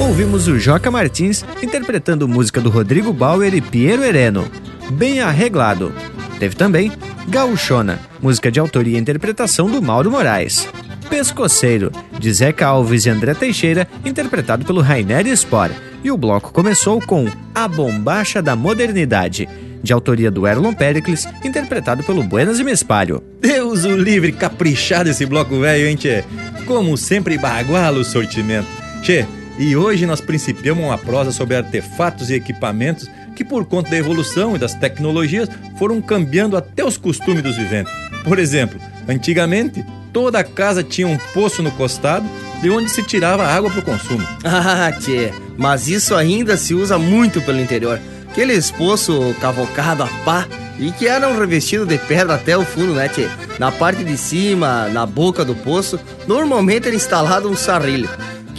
Ouvimos 0.00 0.48
o 0.48 0.58
Joca 0.58 0.90
Martins 0.90 1.44
interpretando 1.62 2.26
música 2.26 2.60
do 2.60 2.68
Rodrigo 2.68 3.12
Bauer 3.12 3.54
e 3.54 3.60
Piero 3.60 4.02
Ereno, 4.02 4.44
Bem 4.90 5.20
Arreglado. 5.20 5.92
Teve 6.38 6.54
também 6.54 6.92
Gauchona, 7.28 7.98
música 8.20 8.50
de 8.50 8.60
autoria 8.60 8.96
e 8.96 9.00
interpretação 9.00 9.70
do 9.70 9.80
Mauro 9.80 10.10
Moraes. 10.10 10.68
Pescoceiro, 11.08 11.90
de 12.18 12.32
Zeca 12.32 12.66
Alves 12.66 13.06
e 13.06 13.10
André 13.10 13.34
Teixeira, 13.34 13.88
interpretado 14.04 14.64
pelo 14.64 14.80
Rainer 14.80 15.26
Spor. 15.36 15.70
E 16.02 16.10
o 16.10 16.16
bloco 16.16 16.52
começou 16.52 17.00
com 17.00 17.26
A 17.54 17.66
Bombacha 17.66 18.42
da 18.42 18.54
Modernidade, 18.54 19.48
de 19.82 19.92
autoria 19.92 20.30
do 20.30 20.46
Erlon 20.46 20.74
Pericles, 20.74 21.26
interpretado 21.42 22.02
pelo 22.02 22.22
Buenas 22.22 22.58
e 22.58 22.64
Mespalho. 22.64 23.22
Deus 23.40 23.84
o 23.84 23.96
livre, 23.96 24.32
caprichado 24.32 25.08
esse 25.08 25.24
bloco 25.24 25.60
velho, 25.60 25.86
hein, 25.86 25.96
tchê? 25.96 26.24
Como 26.66 26.96
sempre, 26.96 27.38
baguala 27.38 27.98
o 27.98 28.04
sortimento. 28.04 28.68
Tchê, 29.02 29.26
e 29.58 29.76
hoje 29.76 30.04
nós 30.04 30.20
principiamos 30.20 30.84
uma 30.84 30.98
prosa 30.98 31.30
sobre 31.30 31.56
artefatos 31.56 32.28
e 32.28 32.34
equipamentos 32.34 33.08
que, 33.34 33.44
por 33.44 33.64
conta 33.64 33.90
da 33.90 33.96
evolução 33.96 34.56
e 34.56 34.58
das 34.58 34.74
tecnologias, 34.74 35.48
foram 35.78 36.00
cambiando 36.00 36.56
até 36.56 36.84
os 36.84 36.96
costumes 36.96 37.42
dos 37.42 37.56
viventes. 37.56 37.92
Por 38.22 38.38
exemplo, 38.38 38.80
antigamente, 39.08 39.84
toda 40.12 40.44
casa 40.44 40.82
tinha 40.82 41.06
um 41.06 41.18
poço 41.34 41.62
no 41.62 41.70
costado 41.72 42.26
de 42.62 42.70
onde 42.70 42.90
se 42.90 43.02
tirava 43.02 43.46
água 43.46 43.68
para 43.68 43.80
o 43.80 43.84
consumo. 43.84 44.26
Ah, 44.44 44.92
tchê, 44.92 45.32
mas 45.56 45.88
isso 45.88 46.14
ainda 46.14 46.56
se 46.56 46.74
usa 46.74 46.98
muito 46.98 47.40
pelo 47.42 47.60
interior. 47.60 48.00
Aqueles 48.30 48.70
poços 48.70 49.36
cavocados 49.38 50.06
a 50.06 50.24
pá 50.24 50.46
e 50.78 50.90
que 50.92 51.06
eram 51.06 51.38
revestidos 51.38 51.86
de 51.86 51.98
pedra 51.98 52.34
até 52.34 52.56
o 52.56 52.64
fundo, 52.64 52.94
né, 52.94 53.08
tchê? 53.08 53.28
Na 53.58 53.70
parte 53.70 54.02
de 54.02 54.16
cima, 54.16 54.88
na 54.88 55.06
boca 55.06 55.44
do 55.44 55.54
poço, 55.54 56.00
normalmente 56.26 56.86
era 56.86 56.96
instalado 56.96 57.48
um 57.48 57.54
sarrilho, 57.54 58.08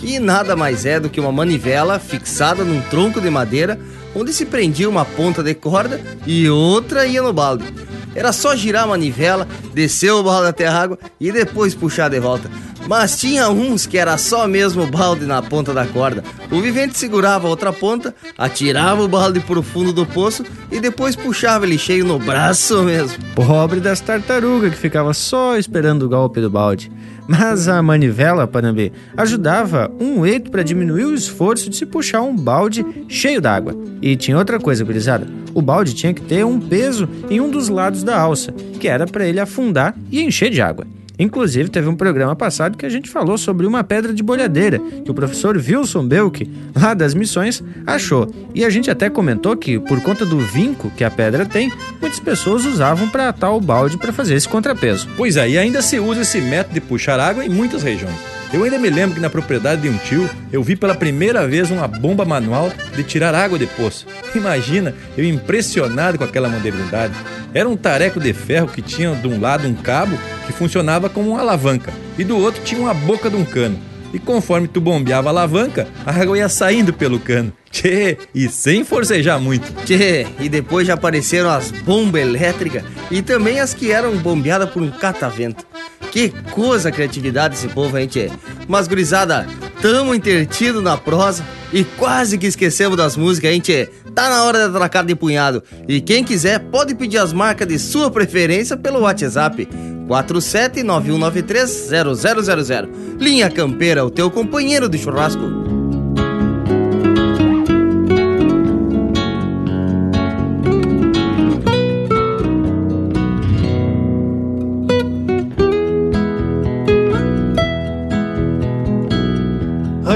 que 0.06 0.20
nada 0.20 0.56
mais 0.56 0.86
é 0.86 1.00
do 1.00 1.10
que 1.10 1.20
uma 1.20 1.32
manivela 1.32 1.98
fixada 1.98 2.64
num 2.64 2.80
tronco 2.92 3.20
de 3.20 3.28
madeira 3.32 3.80
onde 4.14 4.32
se 4.32 4.46
prendia 4.46 4.88
uma 4.88 5.04
ponta 5.04 5.42
de 5.42 5.56
corda 5.56 6.00
e 6.28 6.48
outra 6.48 7.08
ia 7.08 7.24
no 7.24 7.34
balde. 7.34 7.66
Era 8.14 8.32
só 8.32 8.56
girar 8.56 8.84
a 8.84 8.88
manivela, 8.88 9.48
descer 9.74 10.12
o 10.12 10.22
balde 10.22 10.50
até 10.50 10.68
a 10.68 10.80
água 10.80 11.00
e 11.20 11.32
depois 11.32 11.74
puxar 11.74 12.10
de 12.10 12.20
volta. 12.20 12.52
Mas 12.88 13.20
tinha 13.20 13.50
uns 13.50 13.86
que 13.86 13.98
era 13.98 14.18
só 14.18 14.48
mesmo 14.48 14.84
o 14.84 14.88
balde 14.88 15.26
na 15.26 15.42
ponta 15.42 15.74
da 15.74 15.86
corda. 15.86 16.24
O 16.52 16.62
vivente 16.62 16.98
segurava 16.98 17.48
a 17.48 17.50
outra 17.50 17.74
ponta, 17.74 18.14
atirava 18.38 19.04
o 19.04 19.08
balde 19.08 19.40
pro 19.40 19.64
fundo 19.64 19.92
do 19.92 20.06
poço 20.06 20.44
e 20.72 20.80
depois 20.80 21.16
puxava 21.16 21.66
ele 21.66 21.78
cheio 21.78 22.06
no 22.06 22.20
braço 22.20 22.84
mesmo. 22.84 23.18
Pobre 23.34 23.80
das 23.80 24.00
tartarugas 24.00 24.72
que 24.72 24.78
ficava 24.78 25.14
só 25.14 25.58
esperando 25.58 26.04
o 26.04 26.10
golpe 26.10 26.40
do 26.40 26.50
balde. 26.50 26.92
Mas 27.28 27.68
a 27.68 27.82
manivela, 27.82 28.46
Panambi, 28.46 28.94
ajudava 29.18 29.92
um 30.00 30.24
eito 30.24 30.52
para 30.52 30.62
diminuir 30.62 31.06
o 31.06 31.16
esforço 31.16 31.70
de 31.70 31.76
se 31.76 31.86
puxar 31.86 32.22
um 32.22 32.36
balde 32.36 32.86
cheio 33.08 33.42
d'água. 33.42 33.76
E 34.00 34.16
tinha 34.16 34.38
outra 34.38 34.60
coisa, 34.60 34.84
gurizada. 34.84 35.28
O 35.54 35.62
balde 35.62 35.96
tinha 35.96 36.14
que 36.14 36.22
ter 36.22 36.46
um 36.46 36.60
peso 36.60 37.10
em 37.28 37.42
um 37.42 37.50
dos 37.50 37.68
lados 37.68 38.04
da 38.04 38.20
alça, 38.20 38.52
que 38.80 38.88
era 38.88 39.08
para 39.08 39.26
ele 39.26 39.40
afundar 39.40 39.96
e 40.12 40.22
encher 40.22 40.52
de 40.52 40.62
água. 40.62 40.86
Inclusive, 41.18 41.70
teve 41.70 41.88
um 41.88 41.96
programa 41.96 42.36
passado 42.36 42.78
que 42.78 42.86
a 42.86 42.90
gente 42.90 43.10
falou 43.10 43.38
sobre 43.38 43.66
uma 43.66 43.84
pedra 43.84 44.14
de 44.14 44.22
bolhadeira 44.22 44.80
que 44.80 45.12
o 45.12 45.14
professor 45.14 45.56
Wilson 45.56 46.08
Belk, 46.08 46.50
lá 46.76 46.94
das 46.94 47.14
missões, 47.14 47.64
achou. 47.86 48.28
E 48.54 48.66
a 48.66 48.70
gente 48.70 48.92
até 48.92 49.10
comentou 49.10 49.56
que, 49.56 49.80
por 49.80 50.02
conta 50.02 50.26
do 50.26 50.40
vinco 50.40 50.92
que 50.96 51.04
a 51.04 51.12
pedra 51.12 51.46
tem, 51.46 51.72
muitas 52.02 52.20
pessoas 52.20 52.66
usavam 52.66 53.10
para 53.10 53.30
atar 53.30 53.54
o 53.54 53.62
balde 53.62 53.98
para 53.98 54.14
fazer 54.14 54.36
esse 54.36 54.48
contrapeso. 54.48 55.08
Pois 55.16 55.38
aí, 55.38 55.58
ainda 55.58 55.82
se 55.82 56.00
usa 56.00 56.22
esse 56.22 56.42
método 56.42 56.74
de 56.74 56.82
puxar 56.82 57.20
água 57.20 57.46
em 57.46 57.50
muitas 57.50 57.84
regiões. 57.84 58.35
Eu 58.56 58.64
ainda 58.64 58.80
me 58.80 58.90
lembro 58.90 59.16
que 59.16 59.22
na 59.22 59.30
propriedade 59.30 59.82
de 59.82 59.90
um 59.90 59.98
tio 59.98 60.30
eu 60.50 60.64
vi 60.64 60.78
pela 60.78 60.96
primeira 60.96 61.46
vez 61.46 61.70
uma 61.70 61.90
bomba 61.90 62.24
manual 62.24 62.72
de 62.96 63.04
tirar 63.04 63.36
água 63.36 63.60
de 63.60 63.68
poço. 63.68 64.08
Imagina, 64.34 64.96
eu 65.18 65.26
impressionado 65.26 66.18
com 66.18 66.24
aquela 66.24 66.48
modernidade. 66.48 67.14
Era 67.54 67.68
um 67.68 67.76
tareco 67.76 68.18
de 68.18 68.32
ferro 68.32 68.70
que 68.70 68.82
tinha 68.82 69.14
de 69.14 69.28
um 69.28 69.42
lado 69.42 69.68
um 69.68 69.76
cabo 69.76 70.18
que 70.48 70.54
funcionava 70.54 71.10
como 71.10 71.32
uma 71.32 71.42
alavanca 71.42 71.92
e 72.18 72.24
do 72.24 72.38
outro 72.38 72.64
tinha 72.64 72.80
uma 72.80 72.94
boca 72.94 73.30
de 73.30 73.36
um 73.36 73.44
cano. 73.44 73.78
E 74.14 74.20
conforme 74.20 74.70
tu 74.70 74.80
bombeava 74.80 75.28
a 75.28 75.32
alavanca, 75.32 75.86
a 76.06 76.12
água 76.12 76.38
ia 76.38 76.48
saindo 76.48 76.94
pelo 76.94 77.20
cano. 77.20 77.52
Tchê, 77.76 78.18
e 78.34 78.48
sem 78.48 78.86
forcejar 78.86 79.38
muito. 79.38 79.70
Tchê, 79.84 80.26
e 80.40 80.48
depois 80.48 80.88
já 80.88 80.94
apareceram 80.94 81.50
as 81.50 81.72
bombas 81.72 82.22
elétricas 82.22 82.86
e 83.12 83.22
também 83.22 83.60
as 83.60 83.74
que 83.74 83.92
eram 83.92 84.16
bombeadas 84.18 84.70
por 84.70 84.82
um 84.82 84.90
catavento. 84.90 85.68
Que 86.10 86.30
coisa 86.52 86.88
a 86.88 86.92
criatividade 86.92 87.56
desse 87.56 87.68
povo, 87.68 87.98
hein, 87.98 88.08
tchê? 88.08 88.32
Mas, 88.66 88.88
gurizada, 88.88 89.46
tamo 89.82 90.16
intertido 90.16 90.82
na 90.82 90.96
prosa 90.96 91.44
e 91.74 91.84
quase 91.84 92.38
que 92.38 92.48
esquecemos 92.48 92.96
das 92.96 93.18
músicas, 93.18 93.52
hein, 93.52 93.60
tchê? 93.60 93.90
Tá 94.14 94.30
na 94.30 94.46
hora 94.46 94.60
de 94.60 94.68
atracar 94.74 95.06
de 95.06 95.14
punhado. 95.14 95.62
E 95.86 96.00
quem 96.00 96.24
quiser 96.24 96.60
pode 96.60 96.96
pedir 96.96 97.18
as 97.18 97.34
marcas 97.34 97.68
de 97.68 97.78
sua 97.78 98.10
preferência 98.10 98.78
pelo 98.78 99.02
WhatsApp 99.02 99.68
4791930000. 100.08 102.90
Linha 103.20 103.50
Campeira, 103.50 104.06
o 104.06 104.10
teu 104.10 104.32
companheiro 104.32 104.88
de 104.88 104.98
churrasco. 104.98 105.75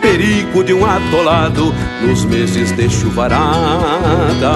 Perigo 0.00 0.64
de 0.64 0.72
um 0.72 0.84
atolado 0.84 1.74
nos 2.02 2.24
meses 2.24 2.72
de 2.72 2.88
chuvarada. 2.88 4.54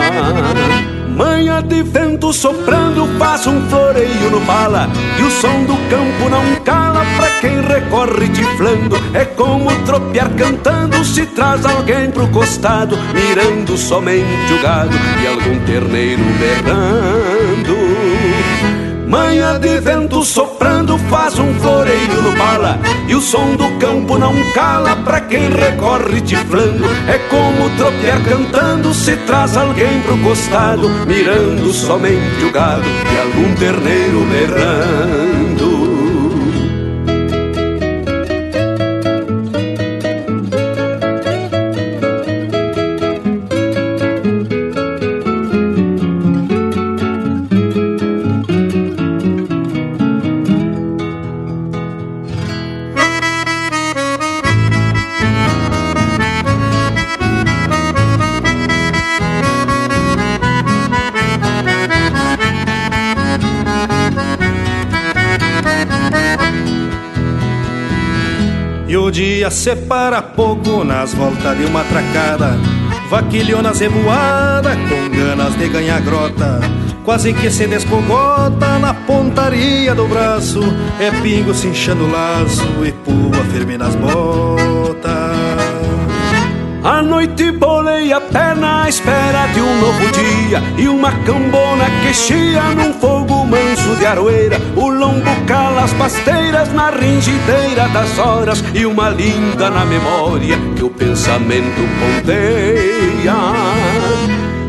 Manha 1.16 1.62
de 1.62 1.80
vento 1.82 2.32
soprando 2.32 3.06
faz 3.18 3.46
um 3.46 3.68
floreio 3.68 4.30
no 4.32 4.40
pala 4.40 4.88
E 5.16 5.22
o 5.22 5.30
som 5.30 5.62
do 5.62 5.76
campo 5.88 6.28
não 6.28 6.56
cala 6.64 7.04
pra 7.16 7.28
quem 7.40 7.60
recorre 7.60 8.28
tiflando. 8.30 8.96
É 9.14 9.24
como 9.24 9.70
tropear 9.84 10.28
cantando 10.30 11.04
se 11.04 11.24
traz 11.26 11.64
alguém 11.64 12.10
pro 12.10 12.26
costado 12.28 12.98
Mirando 13.14 13.78
somente 13.78 14.52
o 14.52 14.60
gado 14.60 14.96
e 15.22 15.26
algum 15.28 15.64
terneiro 15.64 16.22
berrando 16.40 17.23
Manha 19.14 19.60
de 19.60 19.78
vento 19.78 20.24
soprando 20.24 20.98
faz 21.08 21.38
um 21.38 21.54
floreio 21.60 22.20
no 22.20 22.36
pala 22.36 22.80
E 23.06 23.14
o 23.14 23.20
som 23.20 23.54
do 23.54 23.70
campo 23.78 24.18
não 24.18 24.34
cala 24.52 24.96
pra 24.96 25.20
quem 25.20 25.50
recorre 25.50 26.20
tiflando 26.20 26.84
É 27.06 27.16
como 27.30 27.70
tropear 27.76 28.20
cantando 28.24 28.92
se 28.92 29.16
traz 29.18 29.56
alguém 29.56 30.00
pro 30.00 30.18
costado 30.18 30.88
Mirando 31.06 31.72
somente 31.72 32.44
o 32.44 32.50
gado 32.50 32.82
e 32.82 33.20
algum 33.20 33.54
terneiro 33.54 34.26
berrando 34.28 35.73
separa 69.64 70.20
pouco 70.20 70.84
nas 70.84 71.14
voltas 71.14 71.56
de 71.56 71.64
uma 71.64 71.82
tracada. 71.84 72.50
Vaquilhonas 73.08 73.80
revoada 73.80 74.76
com 74.76 75.08
ganas 75.08 75.56
de 75.56 75.68
ganhar 75.70 76.02
grota. 76.02 76.60
Quase 77.02 77.32
que 77.32 77.50
se 77.50 77.66
descogota 77.66 78.78
na 78.78 78.92
pontaria 78.92 79.94
do 79.94 80.06
braço. 80.06 80.60
É 81.00 81.10
pingo 81.22 81.54
se 81.54 81.68
inchando 81.68 82.04
o 82.04 82.10
laço 82.10 82.62
e 82.84 82.92
pua 82.92 83.42
firme 83.52 83.78
nas 83.78 83.94
botas. 83.94 85.14
A 86.84 87.00
noite 87.02 87.50
bolei 87.50 88.12
a 88.12 88.20
perna 88.20 88.84
à 88.84 88.88
espera 88.90 89.46
de 89.54 89.62
um 89.62 89.80
novo 89.80 90.12
dia. 90.12 90.62
E 90.76 90.86
uma 90.88 91.10
cambona 91.24 91.86
que 92.02 92.12
chia 92.12 92.64
num 92.74 92.92
fogo 92.92 93.23
manso 93.54 93.94
de 93.96 94.04
aroeira 94.06 94.60
O 94.76 94.88
lombo 94.88 95.30
cala 95.46 95.84
as 95.84 95.92
pasteiras 95.92 96.72
na 96.72 96.90
ringideira 96.90 97.88
das 97.88 98.18
horas 98.18 98.64
E 98.74 98.84
uma 98.84 99.08
linda 99.08 99.70
na 99.70 99.84
memória 99.84 100.58
que 100.76 100.82
o 100.82 100.90
pensamento 100.90 101.80
ponteia. 102.00 103.34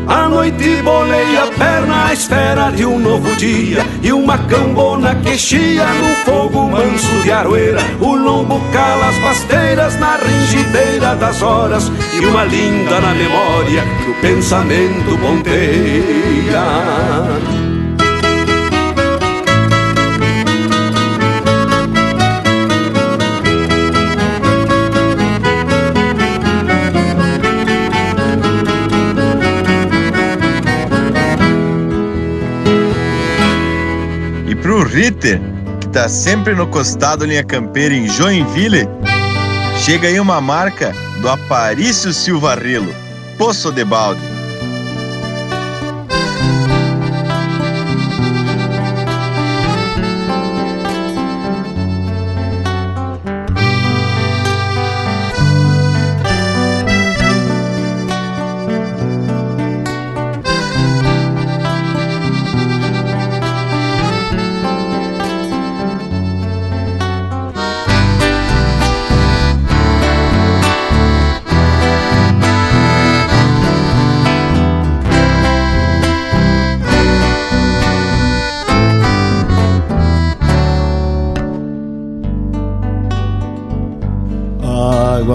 À 0.08 0.28
noite 0.28 0.80
bolei 0.84 1.36
a 1.36 1.48
perna 1.58 2.06
à 2.06 2.12
espera 2.12 2.70
de 2.70 2.86
um 2.86 2.96
novo 2.96 3.34
dia 3.34 3.84
E 4.00 4.12
uma 4.12 4.38
cambona 4.38 5.16
que 5.16 5.36
chia 5.36 5.84
fogo 6.24 6.68
manso 6.68 7.22
de 7.24 7.32
aroeira 7.32 7.80
O 8.00 8.14
lombo 8.14 8.60
cala 8.72 9.08
as 9.08 9.18
pasteiras 9.18 9.98
na 9.98 10.16
ringideira 10.16 11.16
das 11.16 11.42
horas 11.42 11.90
E 12.14 12.24
uma 12.24 12.44
linda 12.44 13.00
na 13.00 13.14
memória 13.14 13.82
que 14.04 14.10
o 14.10 14.14
pensamento 14.20 15.18
ponteia 15.18 16.62
Ritter, 34.96 35.38
que 35.78 35.88
tá 35.88 36.08
sempre 36.08 36.54
no 36.54 36.66
costado 36.66 37.26
linha 37.26 37.44
campeira 37.44 37.94
em 37.94 38.08
Joinville, 38.08 38.88
chega 39.84 40.08
aí 40.08 40.18
uma 40.18 40.40
marca 40.40 40.94
do 41.20 41.28
Aparício 41.28 42.14
Silva 42.14 42.54
Rilo, 42.54 42.94
Poço 43.36 43.70
de 43.70 43.84
Balde. 43.84 44.35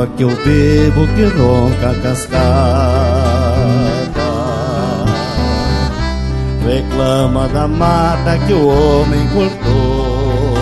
Água 0.02 0.08
que 0.18 0.24
eu 0.24 0.30
bebo 0.30 1.08
que 1.16 1.26
ronca 1.38 1.92
a 1.92 1.96
cascata. 2.02 2.42
Reclama 6.66 7.48
da 7.50 7.68
mata 7.68 8.38
que 8.48 8.54
o 8.54 8.68
homem 8.68 9.28
cortou. 9.30 10.58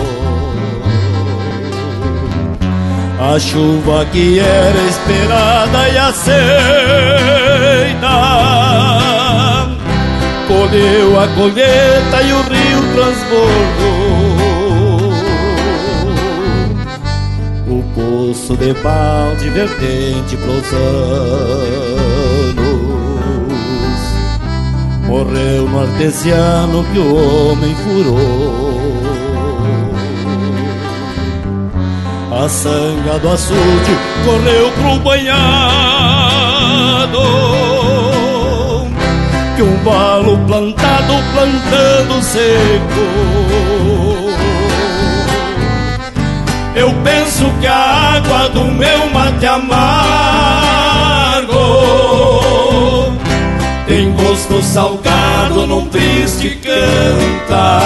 A 3.20 3.38
chuva 3.38 4.04
que 4.06 4.40
era 4.40 4.82
esperada 4.88 5.88
e 5.88 5.98
aceita. 5.98 6.30
Colheu 10.48 11.20
a 11.20 11.28
colheita 11.28 12.22
e 12.22 12.32
o 12.32 12.42
rio 12.42 12.82
transbordou 12.94 13.89
poço 18.50 18.56
de 18.56 18.72
balde 18.74 19.48
vertente 19.50 20.36
pros 20.36 20.72
anos. 20.72 20.80
Morreu 25.06 25.68
no 25.68 25.80
artesiano 25.80 26.84
que 26.92 26.98
o 26.98 27.14
homem 27.14 27.72
furou. 27.76 28.80
A 32.32 32.48
sanga 32.48 33.18
do 33.18 33.28
açude 33.28 33.98
correu 34.24 34.72
pro 34.72 34.98
banhado. 35.00 35.38
Que 39.56 39.62
um 39.62 39.76
balo 39.84 40.38
plantado 40.46 41.12
plantando 41.34 42.22
seco 42.22 44.29
Eu 46.74 46.92
penso 47.02 47.44
que 47.60 47.66
a 47.66 48.14
água 48.16 48.48
do 48.50 48.64
meu 48.64 49.10
mate 49.10 49.44
amargo 49.44 49.80
Tem 53.86 54.12
gosto 54.12 54.62
salgado 54.62 55.66
num 55.66 55.86
triste 55.88 56.50
cantar. 56.62 57.80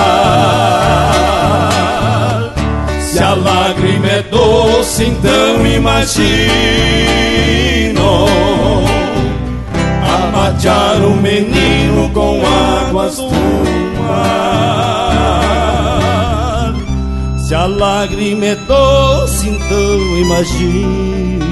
Se 3.00 3.22
a 3.22 3.34
lágrima 3.34 4.06
é 4.06 4.22
doce, 4.22 5.04
então 5.04 5.66
imagino 5.66 6.44
Amatear 10.02 11.02
o 11.04 11.16
menino 11.16 12.10
com 12.10 12.42
águas 12.44 13.16
do 13.16 13.30
mar 14.02 14.93
Se 17.44 17.54
a 17.54 17.66
lágrima 17.66 18.46
é 18.46 18.54
doce, 18.54 19.50
então 19.50 20.16
imagino 20.16 21.44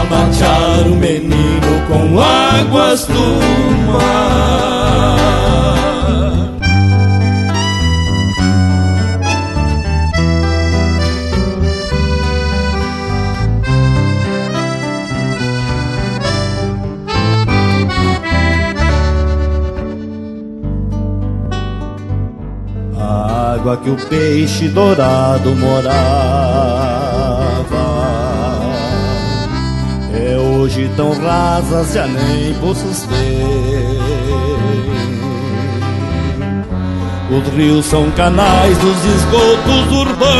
Amatear 0.00 0.86
o 0.86 0.96
menino 0.96 1.86
com 1.86 2.18
águas 2.18 3.04
do 3.04 3.92
mar 3.92 5.77
água 23.68 23.76
que 23.76 23.90
o 23.90 23.96
peixe 24.08 24.68
dourado 24.68 25.54
morava. 25.56 25.88
É 30.14 30.38
hoje 30.38 30.90
tão 30.96 31.12
rasa 31.20 31.84
já 31.92 32.06
nem 32.06 32.54
poços 32.54 33.02
tem 33.02 33.98
Os 37.30 37.46
rios 37.54 37.84
são 37.84 38.10
canais 38.12 38.78
dos 38.78 39.04
esgotos 39.04 39.92
urbanos. 39.92 40.38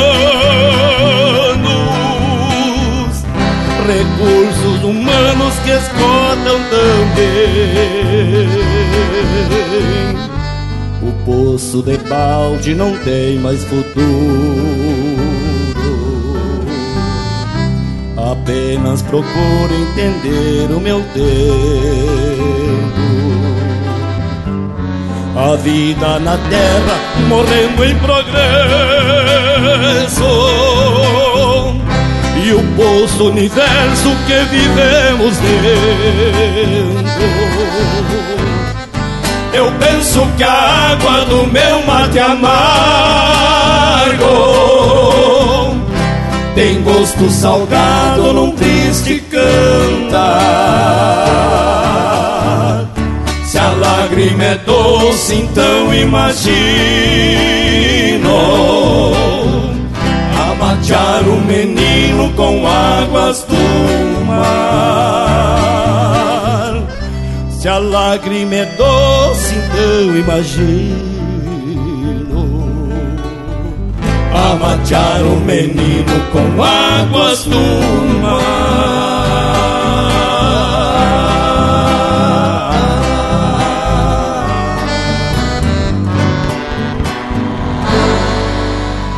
Recursos 3.87 4.85
humanos 4.85 5.55
que 5.65 5.71
esgotam 5.71 6.61
também 6.71 7.69
poço 11.29 11.83
de 11.83 11.99
balde 12.09 12.75
não 12.75 12.97
tem 13.01 13.39
mais 13.39 13.63
futuro. 13.65 13.99
Apenas 18.17 19.03
procuro 19.03 19.75
entender 19.75 20.73
o 20.75 20.81
meu 20.81 21.03
tempo. 21.13 21.29
A 25.37 25.55
vida 25.57 26.19
na 26.19 26.39
terra 26.39 26.99
morrendo 27.29 27.85
em 27.85 27.95
progresso. 27.97 28.39
E 32.43 32.53
o 32.53 32.63
poço 32.75 33.29
universo 33.29 34.17
que 34.27 34.45
vivemos 34.51 35.37
dentro. 35.37 37.38
Eu 39.59 39.73
penso 39.73 40.25
que 40.37 40.45
a 40.45 40.93
água 40.93 41.25
do 41.25 41.45
meu 41.49 41.85
mate 41.85 42.17
amargo 42.21 42.55
Tem 46.55 46.81
gosto 46.83 47.29
salgado 47.29 48.33
num 48.33 48.53
triste 48.53 49.19
cantar. 49.29 50.29
Se 53.47 53.59
a 53.59 53.69
lágrima 53.71 54.45
é 54.45 54.55
doce, 54.59 55.35
então 55.35 55.93
imagino 55.93 56.39
Amatear 60.53 61.29
o 61.29 61.41
menino 61.41 62.33
com 62.35 62.65
águas 62.65 63.43
do 63.43 64.25
mar 64.25 64.99
A 67.69 67.77
lágrima 67.77 68.55
é 68.55 68.65
doce, 68.65 69.55
então 69.55 70.17
imagino 70.17 71.19
Amatear 74.33 75.23
o 75.23 75.37
menino 75.41 76.13
com 76.33 76.63
águas 76.63 77.45
do 77.45 77.59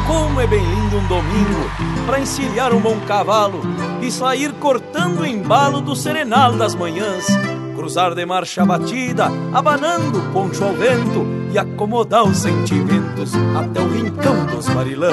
Como 0.09 0.41
é 0.41 0.47
bem 0.49 0.59
lindo 0.59 0.99
um 0.99 1.07
domingo 1.07 1.71
para 2.05 2.19
encilhar 2.19 2.73
um 2.73 2.81
bom 2.81 2.99
cavalo 3.07 3.61
e 4.03 4.11
sair 4.11 4.53
cortando 4.55 5.21
o 5.21 5.27
embalo 5.27 5.81
do 5.81 5.95
serenal 5.95 6.55
das 6.55 6.75
manhãs. 6.75 7.27
Cruzar 7.91 8.15
de 8.15 8.25
marcha 8.25 8.65
batida, 8.65 9.27
abanando 9.53 10.21
o 10.21 10.33
poncho 10.33 10.63
ao 10.63 10.73
vento 10.75 11.27
e 11.53 11.59
acomodar 11.59 12.23
os 12.23 12.37
sentimentos 12.37 13.33
até 13.59 13.81
o 13.81 13.89
rincão 13.89 14.47
dos 14.47 14.69
marilã. 14.69 15.11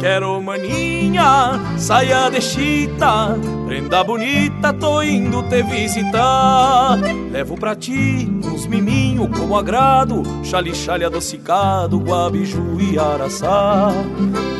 Quero 0.00 0.40
maninha, 0.40 1.60
saia 1.76 2.30
de 2.30 2.40
chita, 2.40 3.36
prenda 3.66 4.02
bonita, 4.02 4.72
tô 4.72 5.02
indo 5.02 5.42
te 5.50 5.62
visitar. 5.62 6.98
Levo 7.30 7.58
pra 7.58 7.76
ti 7.76 8.26
uns 8.42 8.66
miminho 8.66 9.28
como 9.28 9.54
agrado, 9.54 10.22
chale 10.42 10.74
chale 10.74 11.04
adocicado, 11.04 11.98
guabiju 11.98 12.80
e 12.80 12.98
araçá. 12.98 13.90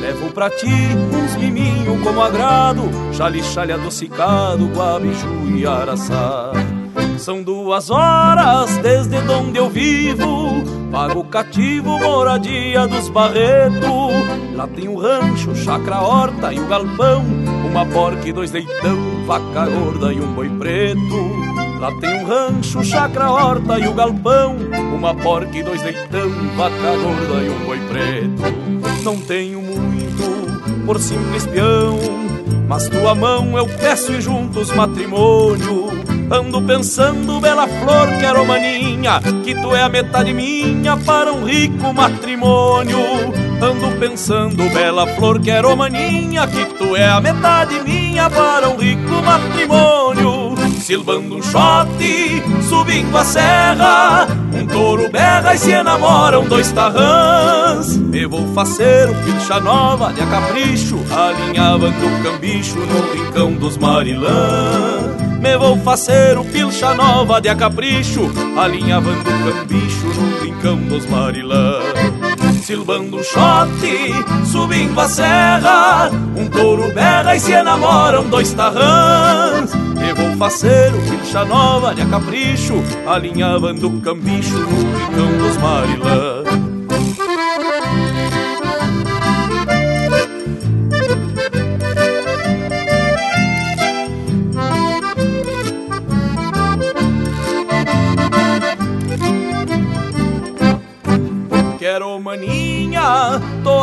Levo 0.02 0.30
pra 0.34 0.50
ti 0.50 0.66
uns 0.66 1.34
miminho 1.36 1.98
como 2.04 2.22
agrado, 2.22 2.82
chale 3.10 3.42
chale 3.42 3.72
adocicado, 3.72 4.66
guabiju 4.66 5.56
e 5.56 5.66
araçá. 5.66 6.52
São 7.18 7.42
duas 7.42 7.90
horas 7.90 8.78
desde 8.78 9.16
onde 9.18 9.58
eu 9.58 9.68
vivo, 9.68 10.62
pago 10.90 11.24
cativo, 11.24 11.98
moradia 11.98 12.86
dos 12.86 13.08
Barreto. 13.08 14.08
Lá 14.54 14.66
tem 14.68 14.88
o 14.88 14.96
rancho, 14.96 15.54
chácara, 15.54 16.00
horta 16.00 16.52
e 16.52 16.60
o 16.60 16.66
galpão, 16.66 17.24
uma 17.68 17.84
porca 17.84 18.26
e 18.28 18.32
dois 18.32 18.52
leitão, 18.52 18.96
vaca 19.26 19.66
gorda 19.66 20.12
e 20.12 20.20
um 20.20 20.32
boi 20.32 20.48
preto. 20.48 20.98
Lá 21.80 21.92
tem 22.00 22.22
um 22.22 22.24
rancho, 22.24 22.82
chácara, 22.84 23.30
horta 23.30 23.78
e 23.78 23.88
o 23.88 23.94
galpão, 23.94 24.56
uma 24.94 25.14
porca 25.14 25.58
e 25.58 25.62
dois 25.62 25.82
leitão, 25.82 26.30
vaca 26.56 26.96
gorda 27.02 27.44
e 27.44 27.50
um 27.50 27.66
boi 27.66 27.78
preto. 27.88 29.02
Não 29.02 29.18
tenho 29.18 29.60
muito 29.60 30.86
por 30.86 30.98
simples 31.00 31.44
peão, 31.46 31.98
mas 32.68 32.88
tua 32.88 33.14
mão 33.14 33.58
eu 33.58 33.66
peço 33.66 34.12
e 34.12 34.20
juntos 34.20 34.70
matrimônio. 34.72 35.87
Ando 36.30 36.60
pensando, 36.60 37.40
bela 37.40 37.66
flor, 37.66 38.06
quero 38.20 38.44
maninha, 38.44 39.18
que 39.42 39.54
tu 39.54 39.74
é 39.74 39.82
a 39.82 39.88
metade 39.88 40.34
minha 40.34 40.94
para 40.98 41.32
um 41.32 41.42
rico 41.42 41.92
matrimônio. 41.94 42.98
Ando 43.62 43.98
pensando, 43.98 44.68
bela 44.74 45.06
flor, 45.06 45.40
quero 45.40 45.74
maninha, 45.74 46.46
que 46.46 46.66
tu 46.74 46.94
é 46.94 47.08
a 47.08 47.18
metade 47.18 47.80
minha 47.82 48.28
para 48.28 48.68
um 48.68 48.76
rico 48.76 49.22
matrimônio. 49.24 50.54
Silbando 50.78 51.36
um 51.36 51.42
shot, 51.42 51.88
subindo 52.68 53.16
a 53.16 53.24
serra, 53.24 54.28
um 54.52 54.66
touro 54.66 55.10
berra 55.10 55.54
e 55.54 55.58
se 55.58 55.70
enamoram 55.70 56.44
dois 56.44 56.70
tarrãs. 56.72 57.96
Me 57.96 58.26
vou 58.26 58.46
fazer 58.54 59.08
um 59.08 59.14
pilcha 59.24 59.60
nova 59.60 60.12
de 60.12 60.20
a 60.20 60.26
capricho, 60.26 60.98
alinhavando 61.10 62.06
o 62.06 62.22
cambicho 62.22 62.78
no 62.78 63.12
rincão 63.14 63.52
dos 63.52 63.78
marilãs. 63.78 65.27
Me 65.38 65.56
vou 65.56 65.78
fazer 65.78 66.36
o 66.36 66.44
pilcha 66.44 66.94
nova 66.94 67.40
de 67.40 67.48
a 67.48 67.54
capricho 67.54 68.30
Alinhavando 68.56 69.20
o 69.20 69.52
cambicho 69.52 70.06
no 70.06 70.44
rincão 70.44 70.76
dos 70.76 71.06
marilã 71.06 71.80
Silbando 72.62 73.16
um 73.16 73.22
shot, 73.22 73.70
subindo 74.44 75.00
a 75.00 75.08
serra 75.08 76.10
Um 76.36 76.48
touro 76.48 76.92
berra 76.92 77.36
e 77.36 77.40
se 77.40 77.52
enamoram 77.52 78.28
dois 78.28 78.52
tarrãs. 78.52 79.72
Me 79.74 80.12
vou 80.12 80.36
fazer 80.36 80.92
o 80.92 81.00
pilcha 81.08 81.44
nova 81.44 81.94
de 81.94 82.02
a 82.02 82.06
capricho 82.06 82.82
Alinhavando 83.06 83.88
o 83.88 84.00
cambicho 84.00 84.58
no 84.58 84.66
rincão 84.66 85.38
dos 85.38 85.56
marilã 85.56 86.37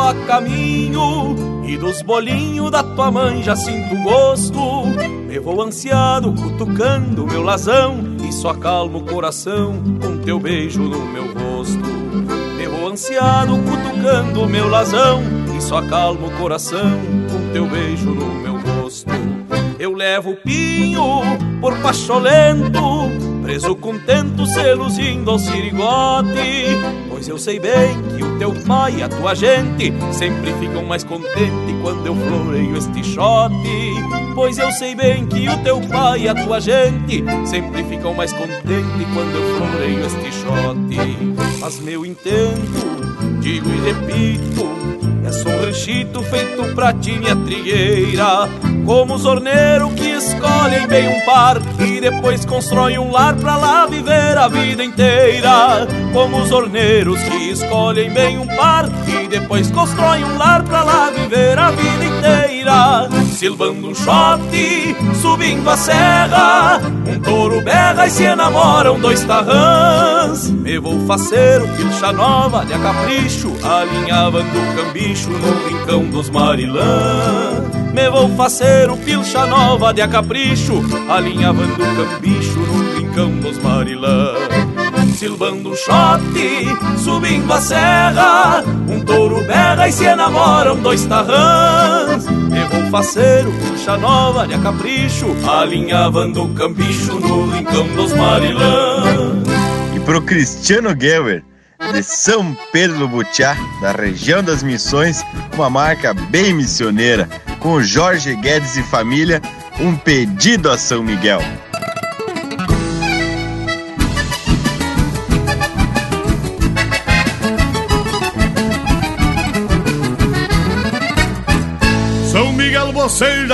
a 0.06 0.14
caminho 0.26 1.64
e 1.66 1.76
dos 1.76 2.00
bolinhos 2.00 2.70
da 2.70 2.82
tua 2.82 3.10
mãe 3.10 3.42
já 3.42 3.56
sinto 3.56 3.96
gosto. 4.04 4.86
Me 5.26 5.38
vou 5.40 5.60
ansiado, 5.60 6.32
cutucando 6.32 7.26
meu 7.26 7.42
lazão 7.42 8.16
e 8.26 8.32
só 8.32 8.50
acalmo 8.50 8.98
o 8.98 9.04
coração 9.04 9.82
com 10.00 10.18
teu 10.18 10.38
beijo 10.38 10.80
no 10.80 11.04
meu 11.06 11.26
rosto. 11.34 11.84
Me 12.56 12.68
vou 12.68 12.88
ansiado, 12.88 13.58
cutucando 13.58 14.46
meu 14.46 14.68
lazão 14.68 15.22
e 15.56 15.60
só 15.60 15.78
acalmo 15.78 16.28
o 16.28 16.38
coração 16.38 17.00
com 17.28 17.52
teu 17.52 17.66
beijo 17.66 18.10
no 18.10 18.26
meu 18.26 18.60
rosto. 18.60 19.10
Eu 19.76 19.92
levo 19.92 20.30
o 20.30 20.36
pinho 20.36 21.02
por 21.60 21.76
pacholento, 21.78 22.80
preso 23.42 23.74
contento, 23.74 24.46
seluzindo 24.46 25.32
ao 25.32 25.38
sirigote. 25.38 27.05
Pois 27.16 27.28
eu 27.28 27.38
sei 27.38 27.58
bem 27.58 27.96
que 28.14 28.22
o 28.22 28.38
teu 28.38 28.52
pai 28.66 28.96
e 28.96 29.02
a 29.02 29.08
tua 29.08 29.34
gente 29.34 29.90
sempre 30.12 30.52
ficam 30.60 30.84
mais 30.84 31.02
contentes 31.02 31.74
quando 31.80 32.06
eu 32.06 32.14
floreio 32.14 32.76
este 32.76 33.02
shot. 33.02 33.54
Pois 34.34 34.58
eu 34.58 34.70
sei 34.72 34.94
bem 34.94 35.24
que 35.24 35.48
o 35.48 35.56
teu 35.62 35.80
pai 35.80 36.24
e 36.24 36.28
a 36.28 36.34
tua 36.34 36.60
gente 36.60 37.24
sempre 37.46 37.82
ficam 37.84 38.12
mais 38.12 38.34
contentes 38.34 39.06
quando 39.14 39.34
eu 39.34 39.56
floreio 39.56 40.04
este 40.04 40.30
shot. 40.30 41.58
Mas 41.58 41.80
meu 41.80 42.04
intento, 42.04 43.40
digo 43.40 43.66
e 43.66 43.80
repito, 43.80 44.75
é 45.26 45.64
ranchito 45.64 46.22
feito 46.22 46.74
pra 46.74 46.92
ti, 46.92 47.12
minha 47.18 47.34
trigueira. 47.34 48.48
Como 48.84 49.14
os 49.14 49.24
orneiros 49.24 49.92
que 49.94 50.08
escolhem 50.10 50.86
bem 50.86 51.08
um 51.08 51.24
par 51.24 51.60
e 51.80 52.00
depois 52.00 52.44
constroem 52.44 52.98
um 52.98 53.10
lar 53.10 53.34
pra 53.34 53.56
lá 53.56 53.86
viver 53.86 54.38
a 54.38 54.46
vida 54.46 54.84
inteira. 54.84 55.86
Como 56.12 56.38
os 56.38 56.52
orneiros 56.52 57.20
que 57.20 57.50
escolhem 57.50 58.10
bem 58.10 58.38
um 58.38 58.46
par 58.46 58.88
e 59.08 59.26
depois 59.26 59.70
constroem 59.70 60.24
um 60.24 60.38
lar 60.38 60.62
pra 60.62 60.84
lá 60.84 61.10
viver 61.10 61.58
a 61.58 61.70
vida 61.70 62.04
inteira. 62.04 62.45
Silvando 63.46 63.90
um 63.90 63.94
shot, 63.94 64.40
subindo 65.22 65.70
a 65.70 65.76
serra, 65.76 66.80
um 67.06 67.20
touro 67.20 67.60
berra 67.60 68.08
e 68.08 68.10
se 68.10 68.24
enamoram 68.24 68.98
dois 68.98 69.22
tarrãs. 69.22 70.50
Me 70.50 70.80
vou 70.80 71.06
faceiro, 71.06 71.68
pilcha 71.76 72.12
nova 72.12 72.66
de 72.66 72.72
a 72.72 72.78
capricho, 72.80 73.52
alinhavando 73.62 74.48
o 74.48 74.74
cambicho 74.74 75.30
no 75.30 75.68
rincão 75.68 76.04
dos 76.06 76.28
marilã. 76.28 77.62
Me 77.94 78.10
vou 78.10 78.28
faceiro, 78.30 78.96
pilcha 78.96 79.46
nova 79.46 79.94
de 79.94 80.00
a 80.00 80.08
capricho, 80.08 80.82
alinhavando 81.08 81.74
o 81.74 82.14
cambicho 82.14 82.58
no 82.58 82.98
rincão 82.98 83.30
dos 83.30 83.58
marilã. 83.58 84.34
Silvando 85.14 85.70
um 85.70 85.76
shot, 85.76 86.20
subindo 86.98 87.52
a 87.52 87.60
serra, 87.60 88.64
um 88.88 89.00
touro 89.00 89.40
berra 89.44 89.86
e 89.86 89.92
se 89.92 90.04
enamoram 90.04 90.76
dois 90.76 91.06
tarrãs. 91.06 92.15
Faceiro, 92.96 93.52
pilcha 93.52 93.98
nova 93.98 94.46
de 94.46 94.54
a 94.54 94.58
capricho, 94.58 95.26
alinhavando 95.46 96.44
o 96.44 96.54
cambicho 96.54 97.20
no 97.20 97.50
rincão 97.50 97.86
dos 97.88 98.14
marilã. 98.14 99.42
E 99.94 100.00
pro 100.00 100.22
Cristiano 100.22 100.96
Gewer, 100.98 101.44
de 101.92 102.02
São 102.02 102.56
Pedro 102.72 103.00
do 103.00 103.06
Butiá, 103.06 103.54
da 103.82 103.92
região 103.92 104.42
das 104.42 104.62
Missões, 104.62 105.22
uma 105.52 105.68
marca 105.68 106.14
bem 106.14 106.54
missioneira, 106.54 107.28
com 107.60 107.82
Jorge 107.82 108.34
Guedes 108.34 108.78
e 108.78 108.82
família, 108.82 109.42
um 109.78 109.94
pedido 109.94 110.70
a 110.70 110.78
São 110.78 111.02
Miguel. 111.02 111.42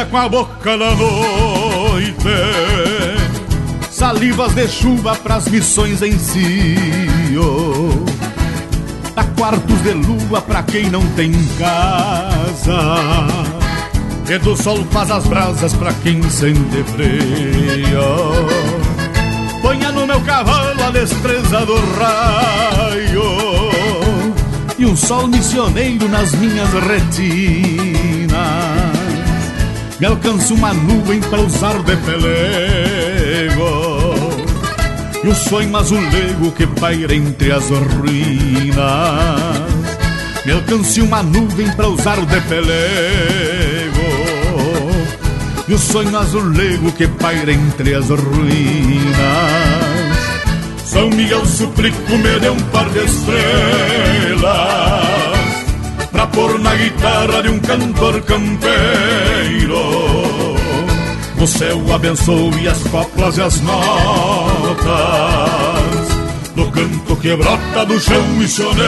Com 0.00 0.16
a 0.16 0.28
boca 0.28 0.78
da 0.78 0.94
noite. 0.94 2.16
Salivas 3.90 4.54
de 4.54 4.66
chuva 4.66 5.14
pras 5.16 5.46
missões 5.48 6.00
em 6.00 6.18
Cio 6.18 8.04
Dá 9.14 9.22
quartos 9.36 9.82
de 9.82 9.92
lua 9.92 10.40
pra 10.40 10.62
quem 10.62 10.88
não 10.90 11.06
tem 11.08 11.30
casa. 11.58 13.26
E 14.28 14.38
do 14.38 14.56
sol 14.56 14.82
faz 14.90 15.10
as 15.10 15.26
brasas 15.26 15.74
pra 15.74 15.92
quem 16.02 16.22
sente 16.30 16.82
frio. 16.84 18.00
Ponha 19.60 19.92
no 19.92 20.06
meu 20.06 20.20
cavalo 20.22 20.82
a 20.82 20.90
destreza 20.90 21.66
do 21.66 21.76
raio. 21.96 23.22
E 24.78 24.86
um 24.86 24.96
sol 24.96 25.28
missioneiro 25.28 26.08
nas 26.08 26.32
minhas 26.32 26.70
retinas. 26.72 28.21
Me 30.02 30.08
alcança 30.08 30.52
uma 30.52 30.74
nuvem 30.74 31.20
para 31.20 31.40
usar 31.42 31.80
de 31.84 31.94
pelego, 31.98 32.34
e 35.22 35.28
o 35.28 35.32
sonho 35.32 35.76
azulego 35.76 36.50
que 36.50 36.66
paira 36.66 37.14
entre 37.14 37.52
as 37.52 37.68
ruínas. 37.68 38.74
Me 40.44 40.50
alcance 40.54 41.00
uma 41.00 41.22
nuvem 41.22 41.70
para 41.76 41.86
usar 41.86 42.16
de 42.16 42.40
pelego, 42.40 44.00
e 45.68 45.72
o 45.72 45.78
sonho 45.78 46.18
azulego 46.18 46.90
que 46.90 47.06
paira 47.06 47.52
entre 47.52 47.94
as 47.94 48.08
ruínas. 48.08 49.22
São 50.84 51.10
Miguel 51.10 51.46
suplico 51.46 52.10
me 52.10 52.40
dê 52.40 52.50
um 52.50 52.58
par 52.72 52.90
de 52.90 53.04
estrelas 53.04 54.42
Pôr 56.32 56.58
na 56.60 56.74
guitarra 56.74 57.42
de 57.42 57.48
um 57.50 57.58
cantor 57.58 58.20
campeiro 58.22 59.76
O 61.40 61.46
céu 61.46 61.80
abençoe 61.94 62.68
as 62.68 62.82
coplas 62.84 63.36
e 63.36 63.42
as 63.42 63.60
notas 63.60 64.88
Do 66.54 66.70
canto 66.70 67.16
que 67.16 67.36
brota 67.36 67.86
do 67.86 68.00
chão 68.00 68.22
missioneiro 68.38 68.86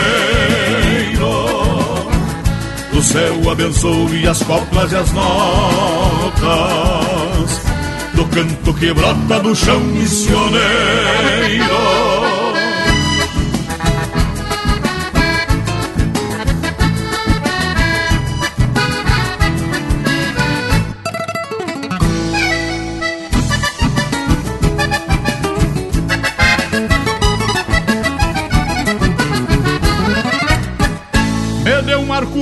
O 2.92 3.02
céu 3.02 3.50
abençoe 3.50 4.26
as 4.26 4.42
coplas 4.42 4.92
e 4.92 4.96
as 4.96 5.12
notas 5.12 6.64
do 8.14 8.24
canto 8.26 8.72
que 8.74 8.92
brota 8.92 9.40
do 9.40 9.54
chão 9.56 9.80
missioneiro. 9.80 10.64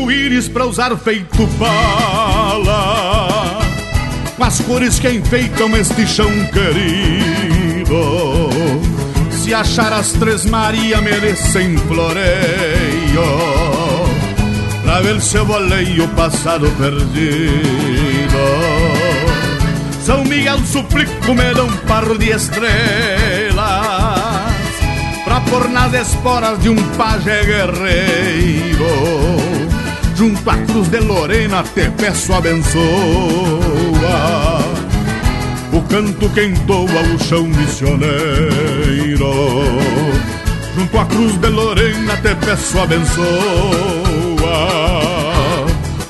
Arco-íris 0.02 0.48
pra 0.48 0.66
usar 0.66 0.96
feito 0.96 1.46
bala 1.58 3.60
com 4.36 4.44
as 4.44 4.60
cores 4.60 4.98
que 4.98 5.08
enfeitam 5.08 5.74
este 5.76 6.06
chão 6.06 6.30
querido. 6.46 7.94
Se 9.30 9.54
achar 9.54 9.92
as 9.92 10.12
três 10.12 10.46
Maria 10.46 11.00
merecem 11.00 11.76
floreio, 11.76 13.22
pra 14.82 15.00
ver 15.02 15.20
seu 15.20 15.44
voleio 15.44 16.08
passado 16.08 16.68
perdido. 16.78 18.32
São 20.00 20.24
Miguel 20.24 20.58
suplico 20.60 21.34
me 21.34 21.54
dá 21.54 21.64
um 21.64 21.76
par 21.86 22.16
de 22.18 22.30
estrelas, 22.30 23.60
pra 25.24 25.40
pôr 25.42 25.68
nas 25.68 25.92
esporas 25.94 26.58
de 26.60 26.70
um 26.70 26.76
paje 26.96 27.44
guerreiro 27.44 29.41
junto 30.14 30.50
à 30.50 30.56
cruz 30.66 30.88
de 30.88 31.00
Lorena 31.00 31.62
te 31.62 31.88
peço 31.90 32.34
abençoa. 32.34 32.82
O 35.72 35.80
canto 35.82 36.28
que 36.30 36.44
entoa 36.44 37.02
o 37.14 37.18
chão 37.22 37.46
missioneiro. 37.46 39.32
Junto 40.76 40.98
à 40.98 41.04
cruz 41.06 41.36
de 41.36 41.48
Lorena 41.48 42.16
te 42.16 42.34
peço 42.44 42.78
abençoa. 42.78 43.22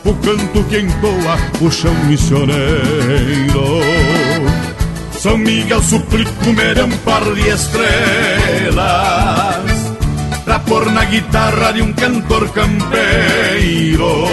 O 0.05 0.15
canto 0.15 0.65
que 0.65 0.81
entoa 0.81 1.39
o 1.61 1.71
chão 1.71 1.95
missioneiro. 2.07 3.63
São 5.13 5.39
Miguel 5.39 5.81
suplico 5.83 6.53
me 6.53 6.97
par 7.05 7.23
de 7.35 7.49
estrelas 7.49 9.52
Pôr 10.73 10.89
na 10.91 11.05
guitarra 11.05 11.73
de 11.73 11.83
um 11.83 11.93
cantor 11.93 12.49
campeiro. 12.49 14.25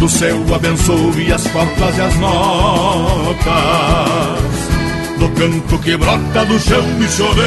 Do 0.00 0.08
céu 0.08 0.36
abençoe 0.52 1.32
as 1.32 1.46
coplas 1.46 1.96
e 1.96 2.00
as 2.00 2.16
notas 2.16 3.38
Do 5.20 5.28
canto 5.38 5.78
que 5.78 5.96
brota 5.96 6.44
do 6.46 6.58
chão 6.58 6.82
missioneiro 6.98 7.46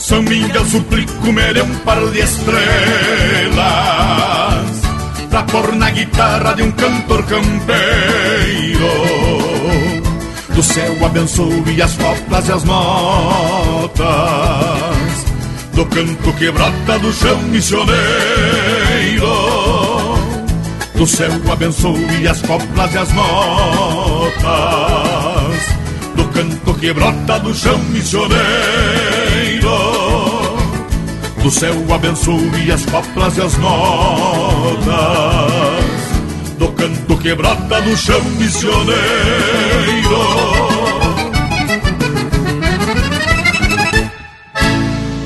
São 0.00 0.22
Miguel 0.22 0.64
suplico 0.64 1.32
me 1.32 1.62
um 1.62 1.74
par 1.84 2.04
de 2.10 2.18
estrelas 2.18 2.56
Pra 5.30 5.44
pôr 5.44 5.76
na 5.76 5.90
guitarra 5.90 6.54
de 6.54 6.64
um 6.64 6.72
cantor 6.72 7.22
campeiro 7.24 9.35
Do 10.56 10.62
céu 10.62 10.96
abençoe 11.04 11.82
as 11.82 11.94
coplas 11.96 12.48
e 12.48 12.52
as 12.52 12.64
notas. 12.64 14.00
Do 15.74 15.84
canto 15.84 16.32
que 16.32 16.50
brota 16.50 16.98
do 16.98 17.12
chão 17.12 17.36
missioneiro. 17.42 17.96
Do 20.94 21.06
céu 21.06 21.30
abençoe 21.52 22.26
as 22.26 22.40
coplas 22.40 22.94
e 22.94 22.96
as 22.96 23.12
notas. 23.12 24.46
Do 26.14 26.24
canto 26.28 26.72
que 26.72 26.90
brota 26.94 27.38
do 27.40 27.54
chão 27.54 27.78
missioneiro. 27.90 28.38
Do 31.42 31.50
céu 31.50 31.74
abençoe 31.94 32.72
as 32.72 32.86
coplas 32.86 33.36
e 33.36 33.42
as 33.42 33.58
notas 33.58 34.96
canto 36.86 37.18
que 37.18 37.34
brota 37.34 37.80
do 37.82 37.96
chão 37.96 38.22
missioneiro. 38.38 38.96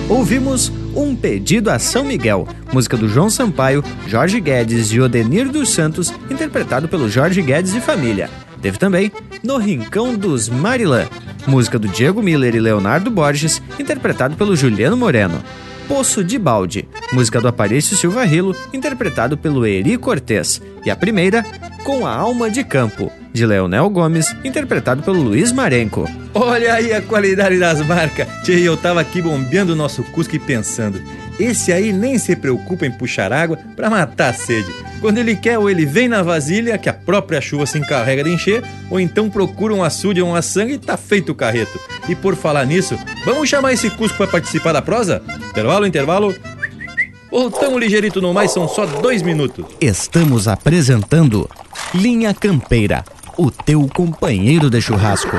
Ouvimos 0.08 0.72
Um 0.94 1.14
Pedido 1.14 1.70
a 1.70 1.78
São 1.78 2.02
Miguel, 2.04 2.48
música 2.72 2.96
do 2.96 3.08
João 3.08 3.28
Sampaio, 3.28 3.84
Jorge 4.06 4.40
Guedes 4.40 4.90
e 4.90 5.00
Odenir 5.00 5.50
dos 5.50 5.68
Santos, 5.70 6.12
interpretado 6.30 6.88
pelo 6.88 7.11
Jorge 7.11 7.42
Guedes 7.42 7.74
e 7.74 7.80
família. 7.80 8.30
Teve 8.62 8.78
também 8.78 9.12
No 9.42 9.58
Rincão 9.58 10.14
dos 10.14 10.48
Marilã, 10.48 11.06
música 11.46 11.78
do 11.78 11.88
Diego 11.88 12.22
Miller 12.22 12.54
e 12.54 12.61
Leonardo 12.61 13.11
Borges, 13.11 13.62
interpretado 13.78 14.34
pelo 14.34 14.56
Juliano 14.56 14.96
Moreno. 14.96 15.42
Poço 15.91 16.22
de 16.22 16.38
Balde, 16.38 16.88
música 17.12 17.41
do 17.41 17.49
Aparício 17.49 17.97
Silva 17.97 18.22
Rilo, 18.22 18.55
interpretado 18.72 19.36
pelo 19.36 19.66
Eri 19.66 19.99
Cortez. 19.99 20.62
E 20.84 20.91
a 20.91 20.95
primeira, 20.95 21.45
Com 21.82 22.07
a 22.07 22.14
Alma 22.14 22.49
de 22.49 22.62
Campo, 22.62 23.11
de 23.32 23.45
Leonel 23.45 23.91
Gomes, 23.91 24.32
interpretado 24.45 25.03
pelo 25.03 25.20
Luiz 25.20 25.51
Marenco. 25.51 26.09
Olha 26.32 26.74
aí 26.74 26.93
a 26.93 27.03
qualidade 27.03 27.59
das 27.59 27.84
marcas. 27.84 28.28
Tchê, 28.45 28.61
eu 28.61 28.76
tava 28.76 29.01
aqui 29.01 29.20
bombeando 29.20 29.72
o 29.72 29.76
nosso 29.76 30.05
Cusco 30.05 30.36
e 30.36 30.38
pensando. 30.38 31.03
Esse 31.41 31.72
aí 31.72 31.91
nem 31.91 32.18
se 32.18 32.36
preocupa 32.36 32.84
em 32.84 32.91
puxar 32.91 33.32
água 33.32 33.59
para 33.74 33.88
matar 33.88 34.28
a 34.28 34.34
sede. 34.34 34.70
Quando 35.01 35.16
ele 35.16 35.34
quer, 35.34 35.59
ou 35.59 35.70
ele 35.70 35.86
vem 35.86 36.07
na 36.07 36.22
vasilha, 36.22 36.76
que 36.76 36.91
a 36.91 36.93
própria 36.93 37.41
chuva 37.41 37.64
se 37.64 37.78
encarrega 37.78 38.22
de 38.22 38.30
encher, 38.30 38.62
ou 38.91 39.01
então 39.01 39.30
procura 39.30 39.72
um 39.72 39.82
açude 39.82 40.20
ou 40.20 40.28
uma 40.28 40.43
sangue 40.43 40.74
e 40.74 40.78
tá 40.78 40.99
feito 40.99 41.32
o 41.32 41.34
carreto. 41.34 41.80
E 42.07 42.14
por 42.14 42.36
falar 42.36 42.66
nisso, 42.66 42.99
vamos 43.24 43.49
chamar 43.49 43.72
esse 43.72 43.88
Cusco 43.88 44.18
para 44.18 44.26
participar 44.26 44.74
da 44.74 44.82
prosa? 44.82 45.22
Intervalo, 45.49 45.86
intervalo. 45.86 46.34
Voltamos 47.30 47.80
ligeirito 47.80 48.20
no 48.20 48.34
mais, 48.34 48.51
são 48.51 48.68
só 48.68 48.84
dois 48.84 49.22
minutos. 49.22 49.64
Estamos 49.80 50.47
apresentando 50.47 51.49
Linha 51.95 52.34
Campeira, 52.34 53.03
o 53.38 53.51
teu 53.51 53.88
companheiro 53.88 54.68
de 54.68 54.82
churrasco. 54.82 55.36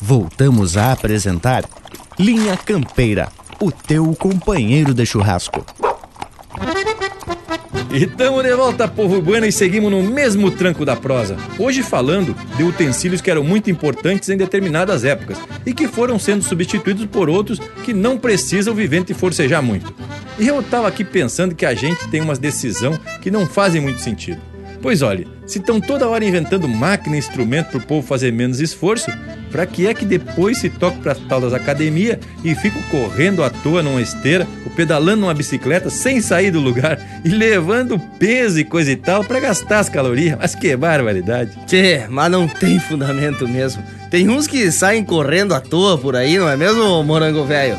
Voltamos 0.00 0.76
a 0.76 0.92
apresentar 0.92 1.64
Linha 2.18 2.56
Campeira, 2.56 3.28
o 3.60 3.72
teu 3.72 4.14
companheiro 4.14 4.92
de 4.92 5.06
churrasco. 5.06 5.64
E 7.90 8.06
tamo 8.06 8.42
de 8.42 8.54
volta, 8.54 8.86
povo 8.86 9.22
bueno, 9.22 9.46
e 9.46 9.52
seguimos 9.52 9.90
no 9.90 10.02
mesmo 10.02 10.50
tranco 10.50 10.84
da 10.84 10.94
prosa. 10.94 11.38
Hoje 11.58 11.82
falando 11.82 12.36
de 12.56 12.62
utensílios 12.62 13.22
que 13.22 13.30
eram 13.30 13.42
muito 13.42 13.70
importantes 13.70 14.28
em 14.28 14.36
determinadas 14.36 15.02
épocas 15.02 15.38
e 15.64 15.72
que 15.72 15.88
foram 15.88 16.18
sendo 16.18 16.44
substituídos 16.44 17.06
por 17.06 17.30
outros 17.30 17.58
que 17.84 17.94
não 17.94 18.18
precisam 18.18 18.74
o 18.74 18.76
vivente 18.76 19.14
forcejar 19.14 19.62
muito. 19.62 19.94
E 20.38 20.46
eu 20.46 20.62
tava 20.62 20.88
aqui 20.88 21.04
pensando 21.04 21.54
que 21.54 21.64
a 21.64 21.74
gente 21.74 22.06
tem 22.08 22.20
umas 22.20 22.38
decisão 22.38 22.98
que 23.22 23.30
não 23.30 23.46
fazem 23.46 23.80
muito 23.80 24.00
sentido. 24.00 24.40
Pois 24.82 25.00
olhe, 25.00 25.26
se 25.46 25.58
estão 25.58 25.80
toda 25.80 26.06
hora 26.06 26.24
inventando 26.24 26.68
máquina 26.68 27.16
e 27.16 27.18
instrumento 27.18 27.70
pro 27.70 27.80
povo 27.80 28.06
fazer 28.06 28.32
menos 28.32 28.60
esforço, 28.60 29.10
pra 29.50 29.66
que 29.66 29.86
é 29.86 29.94
que 29.94 30.04
depois 30.04 30.58
se 30.58 30.68
toca 30.68 30.96
pra 30.98 31.14
tal 31.14 31.40
das 31.40 31.52
academias 31.52 32.18
e 32.44 32.54
fico 32.54 32.82
correndo 32.90 33.42
à 33.42 33.50
toa 33.50 33.82
numa 33.82 34.00
esteira, 34.00 34.46
ou 34.64 34.70
pedalando 34.72 35.22
numa 35.22 35.34
bicicleta 35.34 35.90
sem 35.90 36.20
sair 36.20 36.50
do 36.50 36.60
lugar 36.60 36.98
e 37.24 37.28
levando 37.28 37.98
peso 38.18 38.58
e 38.58 38.64
coisa 38.64 38.92
e 38.92 38.96
tal 38.96 39.24
pra 39.24 39.40
gastar 39.40 39.80
as 39.80 39.88
calorias? 39.88 40.36
Mas 40.38 40.54
que 40.54 40.76
barbaridade. 40.76 41.52
Tchê, 41.66 42.04
mas 42.08 42.30
não 42.30 42.46
tem 42.46 42.78
fundamento 42.78 43.48
mesmo. 43.48 43.82
Tem 44.10 44.28
uns 44.28 44.46
que 44.46 44.70
saem 44.70 45.04
correndo 45.04 45.54
à 45.54 45.60
toa 45.60 45.98
por 45.98 46.16
aí, 46.16 46.38
não 46.38 46.48
é 46.48 46.56
mesmo, 46.56 47.02
morango 47.02 47.44
velho? 47.44 47.76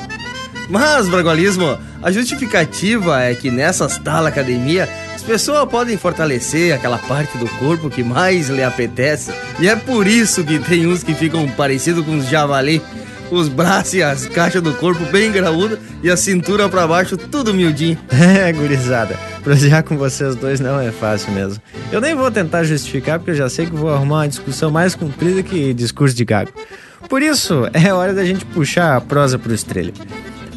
Mas, 0.70 1.08
Bragualismo, 1.08 1.78
a 2.02 2.12
justificativa 2.12 3.22
é 3.22 3.34
que 3.34 3.50
nessas 3.50 3.98
tal 3.98 4.26
academia 4.26 4.88
pessoas 5.28 5.70
podem 5.70 5.98
fortalecer 5.98 6.74
aquela 6.74 6.98
parte 6.98 7.38
do 7.38 7.48
corpo 7.60 7.90
que 7.90 8.02
mais 8.02 8.48
lhe 8.50 8.64
apetece. 8.64 9.32
E 9.60 9.68
é 9.68 9.76
por 9.76 10.08
isso 10.08 10.44
que 10.44 10.58
tem 10.58 10.88
uns 10.88 11.04
que 11.04 11.14
ficam 11.14 11.48
parecidos 11.50 12.06
com 12.06 12.18
os 12.18 12.28
javali. 12.28 12.82
Os 13.30 13.50
braços 13.50 13.96
e 13.96 14.02
as 14.02 14.26
caixas 14.26 14.62
do 14.62 14.74
corpo 14.76 15.04
bem 15.12 15.30
graúdas 15.30 15.80
e 16.02 16.10
a 16.10 16.16
cintura 16.16 16.70
pra 16.70 16.88
baixo 16.88 17.18
tudo 17.18 17.54
miudinho. 17.54 17.98
É, 18.10 18.54
gurizada, 18.54 19.18
prosear 19.44 19.84
com 19.84 19.98
vocês 19.98 20.34
dois 20.34 20.62
não 20.62 20.80
é 20.80 20.92
fácil 20.94 21.34
mesmo. 21.34 21.62
Eu 21.92 22.00
nem 22.00 22.16
vou 22.16 22.32
tentar 22.32 22.64
justificar 22.64 23.20
porque 23.20 23.32
eu 23.32 23.36
já 23.36 23.50
sei 23.50 23.66
que 23.66 23.74
vou 23.74 23.90
arrumar 23.90 24.20
uma 24.20 24.30
discussão 24.30 24.72
mais 24.72 24.96
comprida 24.96 25.44
que 25.44 25.74
discurso 25.74 26.16
de 26.16 26.24
gago. 26.24 26.52
Por 27.10 27.22
isso, 27.22 27.70
é 27.74 27.92
hora 27.94 28.14
da 28.14 28.24
gente 28.24 28.46
puxar 28.46 28.96
a 28.96 29.02
prosa 29.02 29.38
pro 29.38 29.54
estrelho. 29.54 29.94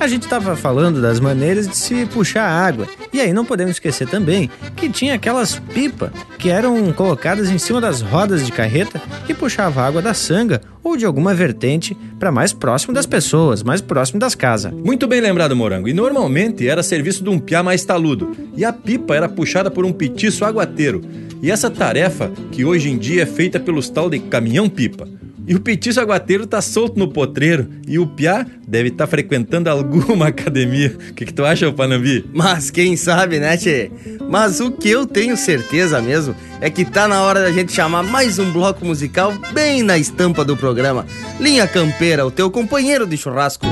A 0.00 0.06
gente 0.06 0.22
estava 0.22 0.56
falando 0.56 1.02
das 1.02 1.20
maneiras 1.20 1.68
de 1.68 1.76
se 1.76 2.06
puxar 2.06 2.48
água. 2.48 2.88
E 3.12 3.20
aí 3.20 3.34
não 3.34 3.44
podemos 3.44 3.72
esquecer 3.72 4.08
também 4.08 4.48
que 4.74 4.88
tinha 4.88 5.12
aquelas 5.12 5.58
pipas 5.74 6.10
que 6.38 6.48
eram 6.48 6.90
colocadas 6.94 7.50
em 7.50 7.58
cima 7.58 7.82
das 7.82 8.00
rodas 8.00 8.46
de 8.46 8.50
carreta 8.50 8.98
e 9.28 9.34
puxava 9.34 9.82
água 9.82 10.00
da 10.00 10.14
sanga 10.14 10.62
ou 10.82 10.96
de 10.96 11.04
alguma 11.04 11.34
vertente 11.34 11.94
para 12.18 12.32
mais 12.32 12.50
próximo 12.50 12.94
das 12.94 13.04
pessoas, 13.04 13.62
mais 13.62 13.82
próximo 13.82 14.18
das 14.18 14.34
casas. 14.34 14.72
Muito 14.72 15.06
bem 15.06 15.20
lembrado, 15.20 15.54
Morango. 15.54 15.86
E 15.86 15.92
normalmente 15.92 16.66
era 16.66 16.82
serviço 16.82 17.22
de 17.22 17.28
um 17.28 17.38
piá 17.38 17.62
mais 17.62 17.84
taludo. 17.84 18.34
E 18.56 18.64
a 18.64 18.72
pipa 18.72 19.14
era 19.14 19.28
puxada 19.28 19.70
por 19.70 19.84
um 19.84 19.92
petiço 19.92 20.46
aguateiro. 20.46 21.02
E 21.42 21.50
essa 21.50 21.68
tarefa, 21.68 22.32
que 22.50 22.64
hoje 22.64 22.88
em 22.88 22.96
dia 22.96 23.24
é 23.24 23.26
feita 23.26 23.60
pelos 23.60 23.90
tal 23.90 24.08
de 24.08 24.18
caminhão-pipa. 24.18 25.06
E 25.50 25.54
o 25.56 25.58
petiço 25.58 26.00
aguateiro 26.00 26.46
tá 26.46 26.62
solto 26.62 26.96
no 26.96 27.08
potreiro 27.08 27.66
e 27.84 27.98
o 27.98 28.06
piá 28.06 28.46
deve 28.68 28.90
estar 28.90 29.06
tá 29.06 29.10
frequentando 29.10 29.68
alguma 29.68 30.28
academia. 30.30 30.96
O 31.10 31.12
que, 31.12 31.26
que 31.26 31.34
tu 31.34 31.44
acha, 31.44 31.72
Panambi? 31.72 32.24
Mas 32.32 32.70
quem 32.70 32.96
sabe, 32.96 33.40
né, 33.40 33.56
Tchê? 33.56 33.90
Mas 34.30 34.60
o 34.60 34.70
que 34.70 34.88
eu 34.88 35.04
tenho 35.04 35.36
certeza 35.36 36.00
mesmo 36.00 36.36
é 36.60 36.70
que 36.70 36.84
tá 36.84 37.08
na 37.08 37.22
hora 37.22 37.40
da 37.40 37.50
gente 37.50 37.72
chamar 37.72 38.04
mais 38.04 38.38
um 38.38 38.52
bloco 38.52 38.86
musical 38.86 39.34
bem 39.52 39.82
na 39.82 39.98
estampa 39.98 40.44
do 40.44 40.56
programa. 40.56 41.04
Linha 41.40 41.66
Campeira, 41.66 42.24
o 42.24 42.30
teu 42.30 42.48
companheiro 42.48 43.04
de 43.04 43.16
churrasco. 43.16 43.66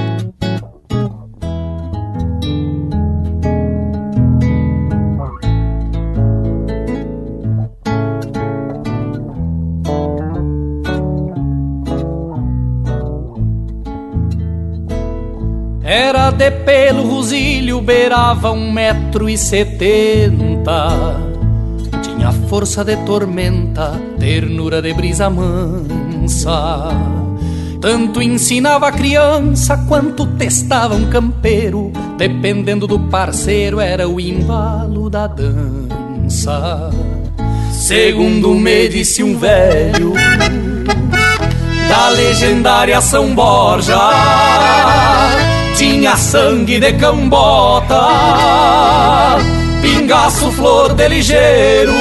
De 16.38 16.52
pelo 16.52 17.02
rosilho, 17.02 17.80
beirava 17.80 18.52
um 18.52 18.72
metro 18.72 19.28
e 19.28 19.36
setenta. 19.36 21.16
Tinha 22.00 22.30
força 22.48 22.84
de 22.84 22.96
tormenta, 22.98 24.00
ternura 24.20 24.80
de 24.80 24.94
brisa 24.94 25.28
mansa. 25.28 26.90
Tanto 27.80 28.22
ensinava 28.22 28.88
a 28.88 28.92
criança 28.92 29.76
quanto 29.88 30.26
testava 30.26 30.94
um 30.94 31.06
campeiro. 31.06 31.92
Dependendo 32.16 32.86
do 32.86 33.00
parceiro 33.00 33.80
era 33.80 34.08
o 34.08 34.20
embalo 34.20 35.10
da 35.10 35.26
dança. 35.26 36.90
Segundo 37.72 38.54
me 38.54 38.88
disse 38.88 39.22
um 39.22 39.38
velho 39.38 40.12
Da 41.88 42.08
legendária 42.10 43.00
São 43.00 43.34
Borja 43.34 43.96
tinha 45.78 46.16
sangue 46.16 46.80
de 46.80 46.92
cambota, 46.94 48.08
pingaço 49.80 50.50
flor 50.50 50.92
de 50.94 51.06
ligeiro. 51.06 51.92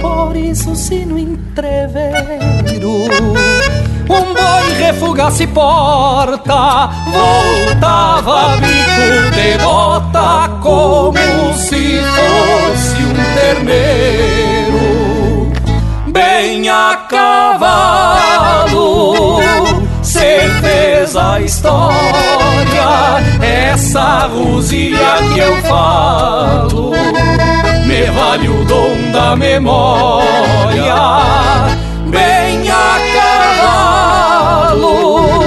Por 0.00 0.34
isso 0.34 0.74
se 0.74 1.04
no 1.04 1.18
entreveiro 1.18 3.02
um 4.08 4.32
boi 4.32 4.72
refugasse 4.78 5.46
porta, 5.48 6.88
voltava 7.12 8.56
bico 8.56 9.30
de 9.34 9.58
bota 9.62 10.48
como 10.62 11.52
se 11.54 12.00
fosse 12.00 13.02
um 13.04 13.12
terneiro, 13.34 14.80
bem 16.06 16.70
a 16.70 17.06
cavalo 20.08 20.08
Cê 20.08 20.40
fez 20.62 21.14
a 21.14 21.38
história, 21.38 21.92
essa 23.42 24.26
rosilha 24.26 25.18
que 25.34 25.38
eu 25.38 25.54
falo, 25.62 26.92
me 27.84 28.06
vale 28.06 28.48
o 28.48 28.64
dom 28.64 29.12
da 29.12 29.36
memória, 29.36 30.94
bem 32.06 32.70
a 32.70 32.96
cavalo. 34.72 35.42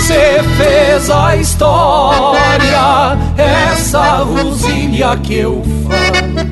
Cê 0.00 0.40
fez 0.56 1.10
a 1.10 1.34
história, 1.34 3.18
essa 3.36 4.18
rosilha 4.18 5.16
que 5.16 5.38
eu 5.38 5.64
falo, 5.88 6.46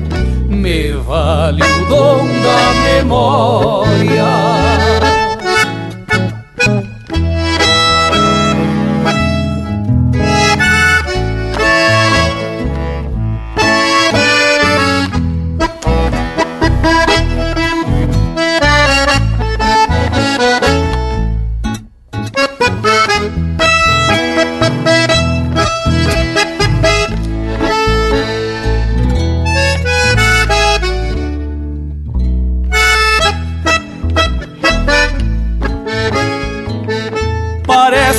me 0.49 0.91
vale 0.91 1.63
o 1.63 1.85
dom 1.85 2.27
da 2.43 2.73
memória. 2.99 4.25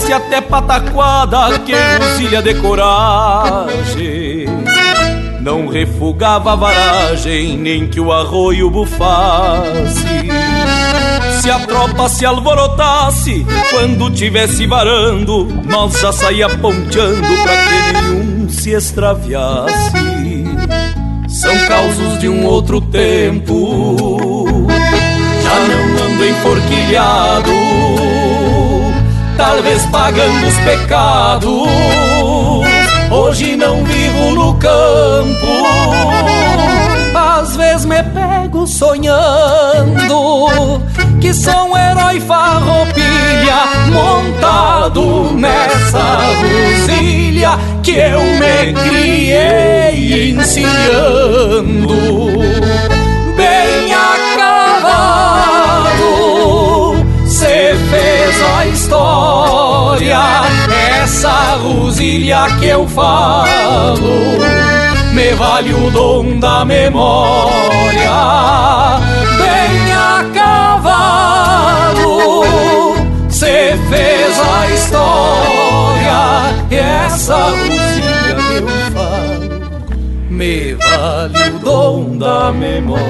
Parece 0.07 0.13
até 0.13 0.41
pataquada 0.41 1.59
que 1.61 1.73
Rosilha 1.73 2.41
de 2.41 2.55
coragem. 2.55 4.47
Não 5.41 5.67
refugava 5.67 6.53
a 6.53 6.57
varagem, 6.57 7.57
nem 7.59 7.89
que 7.89 7.99
o 7.99 8.13
arroio 8.13 8.71
bufasse. 8.71 10.07
Se 11.41 11.51
a 11.51 11.59
tropa 11.59 12.09
se 12.09 12.25
alvorotasse, 12.25 13.45
quando 13.71 14.11
tivesse 14.11 14.67
varando 14.67 15.49
Nós 15.65 16.01
já 16.01 16.13
saía 16.13 16.49
ponteando 16.49 17.43
pra 17.43 17.57
que 17.57 17.93
nenhum 17.93 18.49
se 18.49 18.71
extraviasse. 18.71 19.93
São 21.29 21.59
causos 21.67 22.19
de 22.21 22.29
um 22.29 22.47
outro 22.47 22.81
tempo 22.81 24.47
Já 25.43 25.55
não 25.67 26.07
ando 26.07 26.25
enforquilhado 26.25 28.16
talvez 29.37 29.85
pagando 29.87 30.47
os 30.47 30.57
pecados. 30.59 31.51
Hoje 33.11 33.57
não 33.57 33.83
vivo 33.85 34.31
no 34.33 34.55
campo, 34.55 35.47
às 37.15 37.57
vezes 37.57 37.87
me 37.87 38.03
pego 38.03 38.67
sonhando 38.67 40.83
que 41.21 41.33
sou 41.33 41.71
um 41.71 41.77
herói 41.77 42.19
farroupilha 42.21 43.87
montado 43.93 45.31
nessa 45.35 46.19
rosilha 46.41 47.57
que 47.83 47.93
eu 47.93 48.21
me 48.21 48.73
criei 48.73 50.33
encilhando 50.33 52.36
história, 58.97 60.21
essa 61.03 61.57
rosilha 61.57 62.47
que 62.59 62.67
eu 62.67 62.87
falo, 62.89 63.47
me 65.13 65.33
vale 65.35 65.75
o 65.75 65.91
dom 65.91 66.39
da 66.39 66.65
memória, 66.65 68.11
bem 69.39 69.93
a 69.93 70.25
cavalo. 70.35 72.07
Cê 73.29 73.77
fez 73.89 74.41
a 74.41 74.71
história, 74.73 76.55
essa 76.71 77.37
rosilha 77.37 78.37
que 78.49 78.55
eu 78.57 78.69
falo, 78.93 79.61
me 80.31 80.75
vale 80.75 81.51
o 81.51 81.59
dom 81.59 82.17
da 82.19 82.53
memória. 82.53 83.07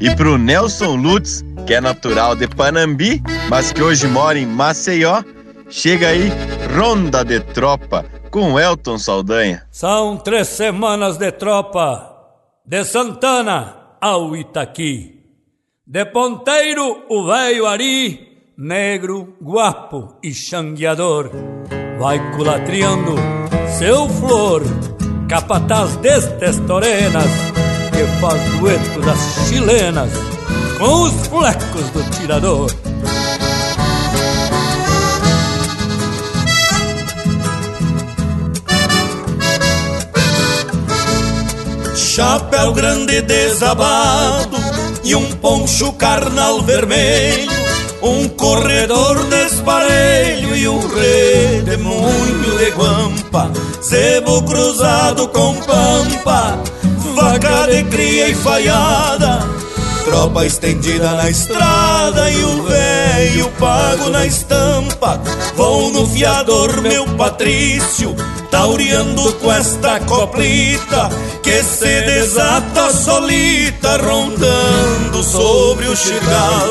E 0.00 0.14
pro 0.16 0.36
Nelson 0.36 0.96
Lutz, 0.96 1.44
que 1.66 1.74
é 1.74 1.80
natural 1.80 2.36
de 2.36 2.46
Panambi, 2.46 3.22
mas 3.48 3.72
que 3.72 3.82
hoje 3.82 4.06
mora 4.06 4.38
em 4.38 4.46
Maceió, 4.46 5.22
chega 5.68 6.08
aí 6.08 6.30
Ronda 6.76 7.24
de 7.24 7.40
Tropa 7.40 8.04
com 8.30 8.58
Elton 8.58 8.98
Saldanha. 8.98 9.66
São 9.70 10.16
três 10.16 10.48
semanas 10.48 11.16
de 11.16 11.30
tropa, 11.32 12.10
de 12.66 12.84
Santana 12.84 13.76
ao 14.00 14.36
Itaqui. 14.36 15.20
De 15.86 16.04
ponteiro, 16.06 17.04
o 17.08 17.26
velho 17.26 17.66
Ari, 17.66 18.52
negro, 18.58 19.36
guapo 19.40 20.18
e 20.22 20.32
xangueador, 20.32 21.30
vai 21.98 22.18
culatriando 22.32 23.14
seu 23.78 24.08
flor, 24.08 24.62
capataz 25.28 25.96
destes 25.96 26.58
torenas, 26.60 27.30
que 27.92 28.20
faz 28.20 28.58
dueto 28.58 29.00
das 29.02 29.48
chilenas 29.48 30.10
com 30.84 31.04
os 31.04 31.26
flecos 31.28 31.88
do 31.92 32.10
tirador. 32.10 32.70
Chapéu 41.96 42.74
grande 42.74 43.22
desabado 43.22 44.58
e 45.02 45.14
um 45.14 45.24
poncho 45.36 45.90
carnal 45.94 46.60
vermelho, 46.60 47.50
um 48.02 48.28
corredor 48.28 49.24
desparelho 49.24 50.54
e 50.54 50.68
um 50.68 50.80
redemoinho 50.86 52.58
de 52.58 52.70
guampa, 52.72 53.50
zebo 53.82 54.42
cruzado 54.42 55.28
com 55.28 55.54
pampa, 55.54 56.58
vaca 57.14 57.68
de 57.70 57.84
cria 57.84 58.28
e 58.28 58.34
falhada, 58.34 59.63
tropa 60.04 60.44
estendida 60.44 61.12
na 61.12 61.28
estrada 61.28 62.30
e 62.30 62.44
o 62.44 62.62
velho 62.62 63.48
pago 63.58 64.10
na 64.10 64.26
estampa. 64.26 65.20
Vou 65.56 65.90
no 65.90 66.06
fiador, 66.06 66.80
meu 66.80 67.06
Patrício, 67.16 68.14
taureando 68.50 69.32
com 69.34 69.52
esta 69.52 69.98
coplita 70.00 71.08
que 71.42 71.62
se 71.62 72.02
desata 72.02 72.92
solita, 72.92 73.96
rondando 73.96 75.22
sobre 75.22 75.86
o 75.88 75.96
xirgal. 75.96 76.68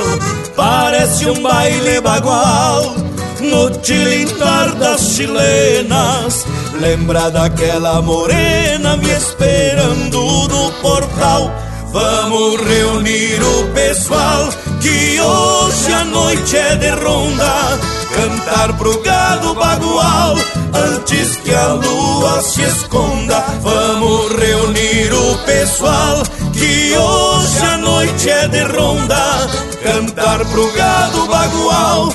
Parece 0.56 1.30
um 1.30 1.42
baile 1.42 2.00
bagual 2.00 2.96
no 3.42 3.70
tilintar 3.80 4.76
das 4.76 5.02
chilenas. 5.02 6.46
Lembra 6.80 7.30
daquela 7.30 8.02
morena 8.02 8.96
me 8.98 9.10
esperando 9.10 10.48
no 10.48 10.72
portal. 10.82 11.52
Vamos 11.94 12.60
reunir 12.60 13.40
o 13.44 13.68
pessoal 13.72 14.50
que 14.82 15.22
hoje 15.22 15.94
a 15.94 16.04
noite 16.06 16.58
é 16.58 16.76
de 16.76 16.90
ronda. 16.90 17.80
Cantar 18.16 18.76
pro 18.80 19.00
gado 19.04 19.54
bagual 19.54 20.36
antes 20.74 21.38
que 21.38 21.54
a 21.54 21.68
lua 21.68 22.42
se 22.42 22.64
esconda. 22.64 23.46
Vamos 23.62 24.32
reunir 24.32 25.14
o 25.14 25.38
pessoal 25.46 26.24
que 26.52 26.98
hoje 26.98 27.64
a 27.64 27.78
noite 27.78 28.28
é 28.28 28.48
de 28.48 28.64
ronda. 28.64 29.48
Cantar 29.84 30.44
pro 30.46 30.72
gado 30.72 31.28
bagual 31.28 32.12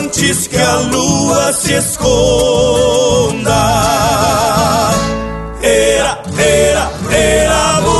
antes 0.00 0.48
que 0.48 0.58
a 0.58 0.74
lua 0.90 1.52
se 1.52 1.74
esconda. 1.74 3.60
Era, 5.62 6.18
era, 6.36 6.90
era 7.12 7.80
boi, 7.82 7.99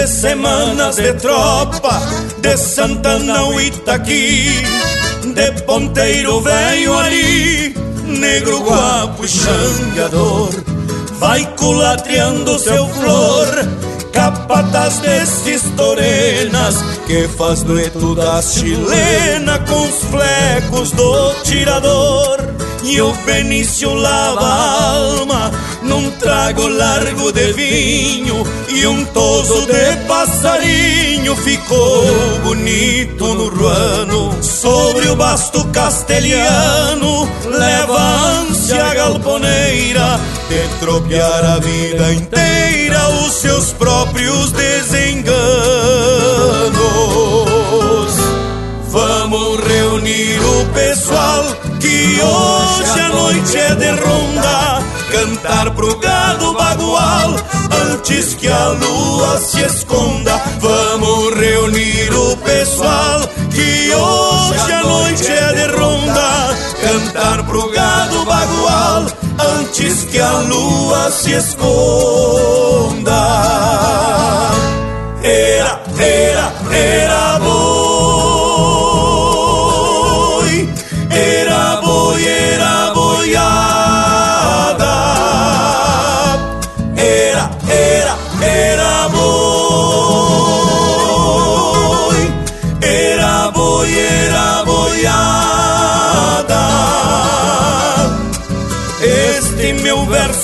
Três 0.00 0.12
semanas 0.12 0.96
de 0.96 1.12
tropa 1.12 2.00
De 2.38 2.56
Santana 2.56 3.40
ao 3.40 3.60
Itaqui 3.60 4.46
De 5.34 5.52
ponteiro 5.66 6.40
velho 6.40 6.98
ali 6.98 7.74
Negro 8.06 8.60
guapo 8.60 9.26
e 9.26 9.28
xangador 9.28 10.48
Vai 11.18 11.44
culatriando 11.54 12.58
seu 12.58 12.88
flor 12.88 13.46
Capataz 14.10 15.00
destes 15.00 15.64
torenas 15.76 16.76
Que 17.06 17.28
faz 17.28 17.62
dueto 17.62 18.14
das 18.14 18.54
chilena 18.54 19.58
Com 19.58 19.82
os 19.82 20.02
flecos 20.04 20.92
do 20.92 21.34
tirador 21.42 22.38
E 22.82 23.00
o 23.00 23.12
Benício 23.26 23.92
lava 23.94 24.46
a 24.46 24.92
alma 24.92 25.50
Num 25.82 26.10
trago 26.12 26.66
largo 26.66 27.30
de 27.30 27.52
vinho 27.52 28.46
E 28.68 28.86
um 28.86 29.04
toso 29.06 29.66
de 29.66 29.96
passarinho. 30.06 31.36
Ficou 31.36 32.06
bonito 32.42 33.34
no 33.34 33.48
ruano 33.48 34.42
Sobre 34.42 35.08
o 35.08 35.16
basto 35.16 35.64
castelhano. 35.68 37.30
Leva 37.46 37.98
a 37.98 38.30
ânsia 38.40 38.94
galponeira 38.94 40.18
De 40.48 40.78
tropear 40.80 41.44
a 41.44 41.58
vida 41.58 42.12
inteira 42.14 43.08
Os 43.24 43.34
seus 43.34 43.72
próprios 43.72 44.52
desenganos. 44.52 45.40
Vamos 48.88 49.60
reunir 49.60 50.40
o 50.40 50.66
pessoal 50.72 51.44
que 51.80 52.20
hoje 52.20 52.69
a 52.98 53.08
noite 53.08 53.56
é 53.56 53.74
de 53.74 53.90
ronda 53.90 54.82
Cantar 55.10 55.70
pro 55.72 55.98
gado 55.98 56.54
bagual. 56.54 57.36
Antes 57.90 58.34
que 58.34 58.48
a 58.48 58.68
lua 58.68 59.38
se 59.38 59.60
esconda 59.62 60.40
Vamos 60.60 61.34
reunir 61.34 62.12
o 62.12 62.36
pessoal. 62.38 63.20
Que 63.50 63.94
hoje 63.94 64.72
a 64.72 64.82
noite 64.82 65.30
é 65.30 65.52
de 65.52 65.66
ronda 65.76 66.56
Cantar 66.80 67.44
pro 67.44 67.70
gado 67.70 68.24
bagual. 68.24 69.06
Antes 69.58 70.04
que 70.04 70.18
a 70.18 70.32
lua 70.40 71.10
se 71.10 71.32
esconda. 71.32 71.70
Era, 75.22 75.82
era, 75.98 76.52
era 76.72 77.38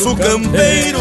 verso 0.06 0.14
campeiro 0.16 1.00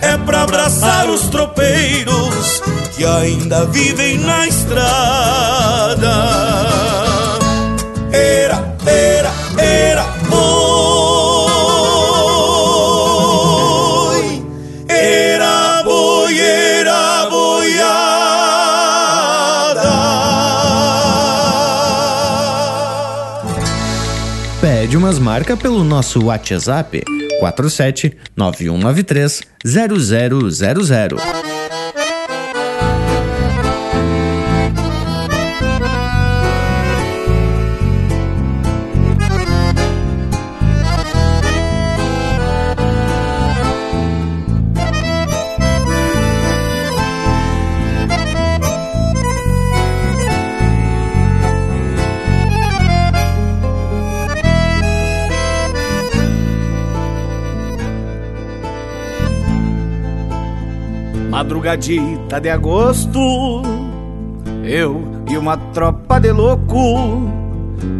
é 0.00 0.16
pra 0.18 0.42
abraçar 0.42 1.08
os 1.08 1.28
tropeiros 1.28 2.62
que 2.94 3.04
ainda 3.04 3.66
vivem 3.66 4.18
na 4.18 4.46
estrada. 4.48 6.14
Era, 8.12 8.74
era, 8.86 9.30
era 9.58 10.04
boi, 10.28 10.46
era 14.88 15.82
boi, 15.84 16.38
era 16.40 17.26
boiada. 17.30 17.86
Pede 24.60 24.96
umas 24.96 25.18
marcas 25.18 25.58
pelo 25.58 25.84
nosso 25.84 26.24
WhatsApp 26.24 27.04
47 27.40 28.16
9193 28.36 29.42
0000. 29.64 31.16
Madrugadita 61.46 62.40
de 62.40 62.50
agosto, 62.50 63.62
eu 64.64 65.00
e 65.30 65.38
uma 65.38 65.56
tropa 65.56 66.18
de 66.18 66.32
louco, 66.32 67.22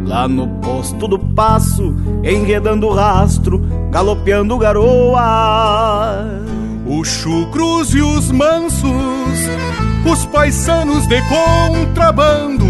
lá 0.04 0.26
no 0.26 0.48
posto 0.58 1.06
do 1.06 1.16
passo, 1.16 1.94
enredando 2.24 2.88
o 2.88 2.92
rastro, 2.92 3.64
galopeando 3.92 4.58
garoa. 4.58 6.24
Os 6.88 7.06
chucros 7.06 7.94
e 7.94 8.00
os 8.00 8.32
mansos, 8.32 9.38
os 10.04 10.26
paisanos 10.26 11.06
de 11.06 11.22
contrabando, 11.28 12.64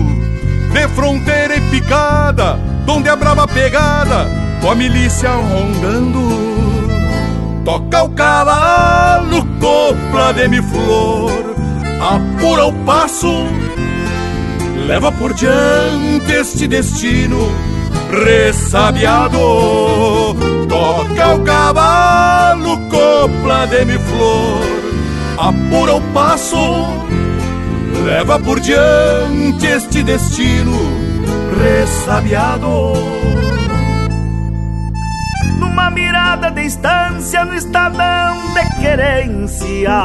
de 0.74 0.88
fronteira 0.88 1.56
e 1.56 1.60
picada, 1.70 2.60
donde 2.84 3.08
a 3.08 3.16
brava 3.16 3.48
pegada, 3.48 4.28
com 4.60 4.70
a 4.70 4.74
milícia 4.74 5.30
rondando. 5.30 6.45
Toca 7.66 8.04
o 8.04 8.08
cavalo, 8.10 9.44
copla 9.58 10.32
de 10.32 10.46
mi 10.46 10.62
flor, 10.62 11.56
apura 12.00 12.66
o 12.66 12.72
passo, 12.84 13.44
leva 14.86 15.10
por 15.10 15.34
diante 15.34 16.42
este 16.42 16.68
destino 16.68 17.48
ressabiado. 18.08 20.36
Toca 20.68 21.34
o 21.34 21.42
cavalo, 21.42 22.78
copla 22.88 23.66
de 23.66 23.84
mi 23.84 23.98
flor, 23.98 24.62
apura 25.36 25.96
o 25.96 26.00
passo, 26.14 26.86
leva 28.04 28.38
por 28.38 28.60
diante 28.60 29.74
este 29.74 30.04
destino 30.04 30.78
ressabiado. 31.60 32.92
Mirada 36.36 36.50
de 36.50 36.66
estância 36.66 37.44
no 37.46 37.54
estadão 37.54 38.36
de 38.52 38.80
querência, 38.82 40.02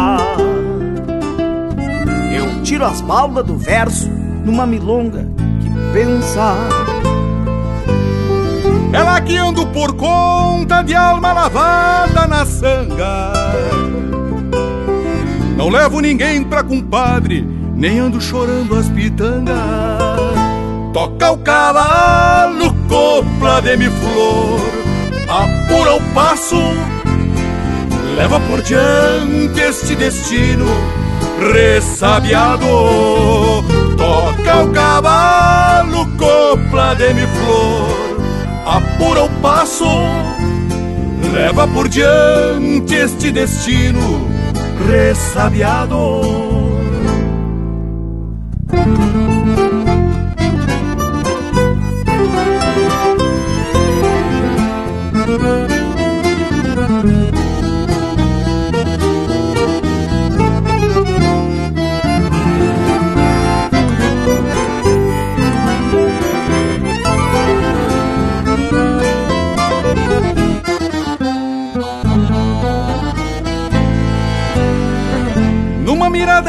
eu 2.34 2.64
tiro 2.64 2.86
as 2.86 3.02
baldas 3.02 3.46
do 3.46 3.58
verso 3.58 4.10
numa 4.46 4.66
milonga 4.66 5.28
que 5.62 5.70
pensa. 5.92 6.56
Ela 8.94 9.20
que 9.20 9.36
ando 9.36 9.68
por 9.68 9.94
conta 9.96 10.82
de 10.84 10.96
alma 10.96 11.34
lavada 11.34 12.26
na 12.26 12.46
sanga. 12.46 13.34
Não 15.58 15.68
levo 15.68 16.00
ninguém 16.00 16.46
pra 16.46 16.64
compadre, 16.64 17.46
nem 17.76 18.00
ando 18.00 18.22
chorando 18.22 18.78
as 18.78 18.88
pitangas. 18.88 19.58
Toca 20.94 21.32
o 21.32 21.38
cavalo, 21.40 22.74
copla 22.88 23.62
de 23.62 23.76
mi 23.76 23.90
flor, 23.90 24.81
apura 25.32 25.94
o 25.96 26.02
passo, 26.14 26.62
leva 28.18 28.40
por 28.42 28.62
diante 28.62 29.62
este 29.62 29.96
destino 29.96 30.66
ressabiado. 31.40 32.68
Toca 33.98 34.64
o 34.64 34.72
cavalo, 34.72 36.06
copla 36.18 36.94
de 36.96 37.14
mi 37.14 37.22
flor, 37.22 38.20
apura 38.66 39.24
o 39.24 39.30
passo, 39.42 40.04
leva 41.34 41.66
por 41.68 41.88
diante 41.88 43.04
este 43.04 43.32
destino 43.32 44.28
ressabiado. 44.88 46.22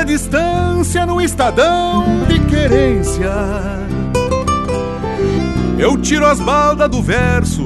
distância 0.05 1.07
no 1.07 1.21
estadão 1.21 2.05
de 2.29 2.39
querência. 2.41 3.33
Eu 5.79 5.97
tiro 5.99 6.27
as 6.27 6.41
baldas 6.41 6.89
do 6.89 7.03
verso 7.03 7.63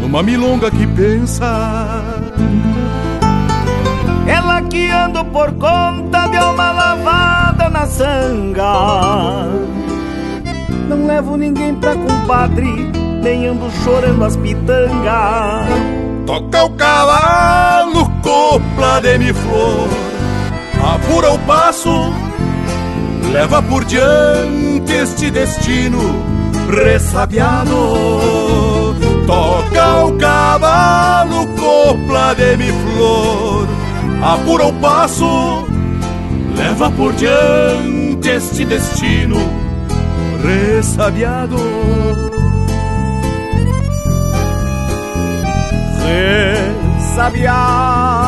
numa 0.00 0.22
milonga 0.22 0.70
que 0.70 0.86
pensa. 0.86 2.02
Ela 4.26 4.62
que 4.62 4.90
ando 4.90 5.24
por 5.26 5.52
conta 5.52 6.26
de 6.28 6.36
uma 6.38 6.72
lavada 6.72 7.68
na 7.68 7.86
sanga. 7.86 9.48
Não 10.88 11.06
levo 11.06 11.36
ninguém 11.36 11.74
pra 11.74 11.94
compadre, 11.94 12.90
nem 13.22 13.48
ando 13.48 13.70
chorando 13.82 14.24
as 14.24 14.36
pitangas. 14.36 15.68
Toca 16.26 16.64
o 16.64 16.70
cavalo, 16.70 18.10
copla 18.22 19.00
de 19.00 19.18
mi 19.18 19.32
flor 19.32 20.03
apura 20.84 21.32
o 21.32 21.38
passo, 21.40 22.12
leva 23.32 23.62
por 23.62 23.84
diante 23.84 25.02
este 25.02 25.30
destino 25.30 25.98
ressabiado. 26.68 27.74
Toca 29.26 30.04
o 30.04 30.18
cavalo, 30.18 31.46
copla 31.56 32.34
de 32.34 32.56
mi 32.56 32.70
flor, 32.70 33.66
apura 34.22 34.66
o 34.66 34.72
passo, 34.74 35.66
leva 36.54 36.90
por 36.90 37.14
diante 37.14 38.36
este 38.36 38.66
destino 38.66 39.36
ressabiado. 40.42 41.56
Ressabiado. 47.14 48.23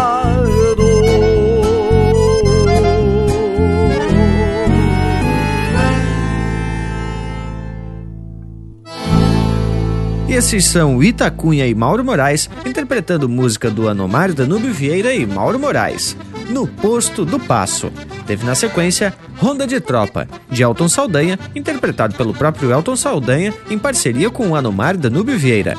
E 10.28 10.32
esses 10.35 10.65
são 10.65 11.01
Itacunha 11.03 11.69
e 11.69 11.74
Mauro 11.74 12.05
Moraes 12.05 12.51
interpretando 12.65 13.28
música 13.28 13.70
do 13.70 13.89
Anomário 13.89 14.35
Danúbio 14.35 14.73
Vieira 14.73 15.15
e 15.15 15.24
Mauro 15.24 15.57
Moraes, 15.57 16.16
No 16.48 16.66
Posto 16.66 17.24
do 17.24 17.39
Passo. 17.39 17.93
Teve 18.27 18.44
na 18.44 18.57
sequência 18.57 19.15
Ronda 19.36 19.69
de 19.69 19.78
Tropa, 19.81 20.27
de 20.51 20.65
Elton 20.65 20.89
Saldanha, 20.89 21.39
interpretado 21.55 22.16
pelo 22.16 22.35
próprio 22.35 22.73
Elton 22.73 22.97
Saldanha 22.97 23.55
em 23.70 23.78
parceria 23.78 24.28
com 24.28 24.48
o 24.48 24.57
Anomário 24.57 24.98
Danúbio 24.98 25.39
Vieira. 25.39 25.77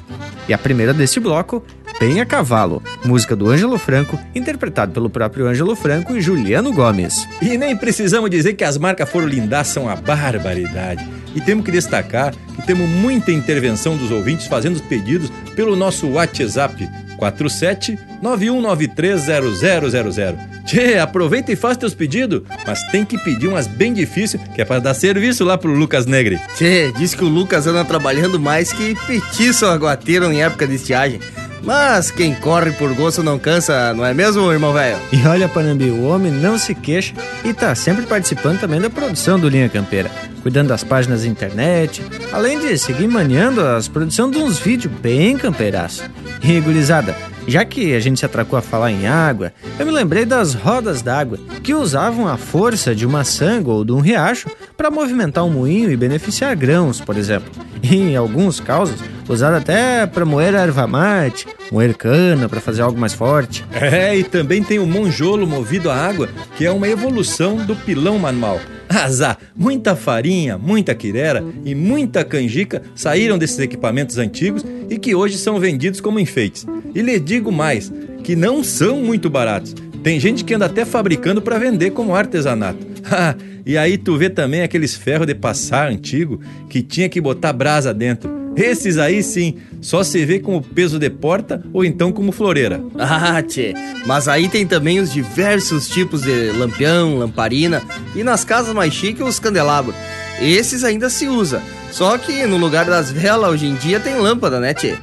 E 0.48 0.54
a 0.54 0.58
primeira 0.58 0.94
desse 0.94 1.20
bloco, 1.20 1.62
Penha 2.00 2.26
Cavalo, 2.26 2.82
música 3.04 3.36
do 3.36 3.50
Ângelo 3.50 3.78
Franco, 3.78 4.18
interpretado 4.34 4.94
pelo 4.94 5.10
próprio 5.10 5.48
Ângelo 5.48 5.76
Franco 5.76 6.16
e 6.16 6.22
Juliano 6.22 6.72
Gomes. 6.72 7.28
E 7.42 7.58
nem 7.58 7.76
precisamos 7.76 8.30
dizer 8.30 8.54
que 8.54 8.64
as 8.64 8.78
marcas 8.78 9.10
Foro 9.10 9.28
Lindar 9.28 9.66
são 9.66 9.90
a 9.90 9.96
barbaridade. 9.96 11.06
E 11.36 11.42
temos 11.42 11.66
que 11.66 11.72
destacar 11.72 12.34
que 12.56 12.66
temos 12.66 12.90
muita 12.90 13.32
intervenção 13.32 13.96
dos 13.96 14.12
ouvintes 14.12 14.48
fazendo 14.48 14.76
os 14.76 14.82
pedidos 14.82 15.32
pelo 15.56 15.76
nosso 15.76 16.08
WhatsApp 16.08 16.90
47 17.18 17.98
91930000. 18.22 20.66
Tchê, 20.66 20.98
aproveita 20.98 21.52
e 21.52 21.56
faz 21.56 21.78
teus 21.78 21.94
pedidos, 21.94 22.42
mas 22.66 22.82
tem 22.92 23.06
que 23.06 23.18
pedir 23.20 23.48
umas 23.48 23.68
bem 23.68 23.94
difíceis, 23.94 24.42
que 24.54 24.62
é 24.62 24.66
para 24.66 24.82
dar 24.82 24.94
serviço 24.94 25.46
lá 25.46 25.58
pro 25.58 25.72
Lucas 25.72 26.06
Negre. 26.06 26.38
Tchê, 26.56 26.92
diz 26.98 27.14
que 27.14 27.24
o 27.24 27.30
Lucas 27.30 27.68
anda 27.68 27.86
trabalhando 27.86 28.38
mais 28.40 28.74
que 28.74 28.96
petiço 29.06 29.66
aguateiro 29.66 30.30
em 30.32 30.42
época 30.42 30.68
de 30.68 30.76
estiagem. 30.76 31.20
Mas 31.64 32.12
quem 32.12 32.34
corre 32.36 32.72
por 32.72 32.94
gosto 32.94 33.24
não 33.24 33.38
cansa, 33.38 33.94
não 33.94 34.06
é 34.06 34.14
mesmo, 34.14 34.52
irmão 34.52 34.74
velho? 34.74 34.98
E 35.12 35.26
olha, 35.26 35.50
Panambi, 35.50 35.90
o 35.90 36.04
homem 36.06 36.32
não 36.32 36.58
se 36.58 36.74
queixa 36.74 37.14
e 37.44 37.54
tá 37.54 37.74
sempre 37.76 38.06
participando 38.06 38.60
também 38.60 38.80
da 38.80 38.90
produção 38.90 39.40
do 39.40 39.50
Linha 39.50 39.70
Campeira, 39.70 40.10
cuidando 40.42 40.70
das 40.70 40.84
páginas 40.84 41.22
da 41.22 41.28
internet, 41.28 42.04
além 42.32 42.60
de 42.60 42.78
seguir 42.78 43.08
maniando 43.08 43.62
as 43.62 43.88
produções 43.88 44.32
de 44.32 44.38
uns 44.38 44.60
vídeos 44.60 44.94
bem 45.02 45.38
campeiraço. 45.38 46.04
E 46.42 46.60
gurizada, 46.62 47.16
já 47.48 47.64
que 47.64 47.96
a 47.96 48.00
gente 48.00 48.20
se 48.20 48.26
atracou 48.26 48.60
a 48.60 48.62
falar 48.62 48.92
em 48.92 49.08
água, 49.08 49.54
eu 49.80 49.86
me 49.86 49.92
lembrei 49.92 50.26
das 50.26 50.54
rodas 50.54 51.02
d'água, 51.02 51.40
que 51.64 51.74
usavam 51.74 52.28
a 52.28 52.38
força 52.38 52.94
de 52.94 53.06
uma 53.06 53.24
sanga 53.24 53.72
ou 53.72 53.86
de 53.86 53.94
um 53.94 54.00
riacho 54.00 54.50
para 54.76 54.92
movimentar 54.92 55.46
um 55.46 55.50
moinho 55.50 55.90
e 55.90 55.98
beneficiar 55.98 56.56
grãos, 56.56 57.00
por 57.00 57.18
exemplo. 57.18 57.50
E, 57.82 57.96
em 57.96 58.16
alguns 58.16 58.60
casos, 58.60 59.00
usado 59.30 59.56
até 59.56 60.06
para 60.06 60.26
moer 60.26 60.54
erva 60.54 60.86
mate, 60.86 61.48
moer 61.72 61.96
cana 61.96 62.50
para 62.50 62.60
fazer 62.60 62.82
algo 62.82 63.00
mais 63.00 63.14
forte. 63.14 63.66
É, 63.72 64.16
e 64.16 64.24
também 64.24 64.64
tem 64.64 64.80
o 64.80 64.86
monjolo 64.86 65.48
movido 65.48 65.90
a 65.90 65.96
água, 65.96 66.28
que 66.56 66.66
é 66.66 66.72
uma 66.72 66.88
evolução 66.88 67.58
do 67.58 67.76
pilão 67.76 68.20
manual. 68.20 68.60
Azar, 68.90 69.38
muita 69.56 69.96
farinha, 69.96 70.58
muita 70.58 70.96
quirera 70.96 71.44
e 71.66 71.76
muita 71.76 72.24
canjica 72.24 72.82
saíram 72.96 73.38
desses 73.38 73.60
equipamentos 73.60 74.18
antigos 74.18 74.64
e 74.90 74.98
que 74.98 75.14
hoje 75.14 75.38
são 75.38 75.60
vendidos 75.60 76.00
como 76.00 76.20
enfeites. 76.20 76.66
E 76.96 77.02
lhe 77.02 77.20
digo 77.20 77.52
mais, 77.52 77.92
que 78.24 78.36
não 78.36 78.64
são 78.64 79.02
muito 79.02 79.30
baratos. 79.30 79.76
Tem 80.04 80.20
gente 80.20 80.44
que 80.44 80.54
anda 80.54 80.66
até 80.66 80.86
fabricando 80.86 81.42
para 81.42 81.60
vender 81.60 81.92
como 81.92 82.16
artesanato. 82.16 82.80
e 83.66 83.78
aí 83.78 83.98
tu 83.98 84.18
vê 84.18 84.30
também 84.30 84.62
aqueles 84.62 84.96
ferros 84.96 85.28
de 85.28 85.36
passar 85.36 85.90
antigo 85.90 86.40
que 86.70 86.82
tinha 86.82 87.10
que 87.10 87.20
botar 87.20 87.54
brasa 87.54 87.94
dentro. 87.94 88.47
Esses 88.58 88.98
aí 88.98 89.22
sim, 89.22 89.58
só 89.80 90.04
se 90.04 90.26
vê 90.26 90.40
com 90.40 90.58
o 90.58 90.62
peso 90.62 90.98
de 90.98 91.12
porta 91.12 91.64
ou 91.72 91.86
então 91.86 92.12
como 92.12 92.32
floreira. 92.32 92.82
Ah, 92.98 93.42
tchê, 93.44 93.76
mas 94.08 94.28
aí 94.28 94.50
tem 94.50 94.66
também 94.66 95.00
os 95.00 95.14
diversos 95.14 95.88
tipos 95.88 96.24
de 96.24 96.52
lampião, 96.54 97.20
lamparina 97.20 97.84
e 98.16 98.24
nas 98.24 98.44
casas 98.44 98.74
mais 98.74 98.92
chiques 98.92 99.26
os 99.26 99.40
candelabros. 99.40 99.96
Esses 100.42 100.84
ainda 100.84 101.08
se 101.08 101.28
usa, 101.28 101.62
só 101.92 102.18
que 102.18 102.48
no 102.48 102.58
lugar 102.58 102.86
das 102.86 103.12
velas 103.12 103.52
hoje 103.52 103.68
em 103.68 103.76
dia 103.76 104.00
tem 104.00 104.16
lâmpada, 104.16 104.60
né, 104.60 104.74
tchê? 104.74 104.96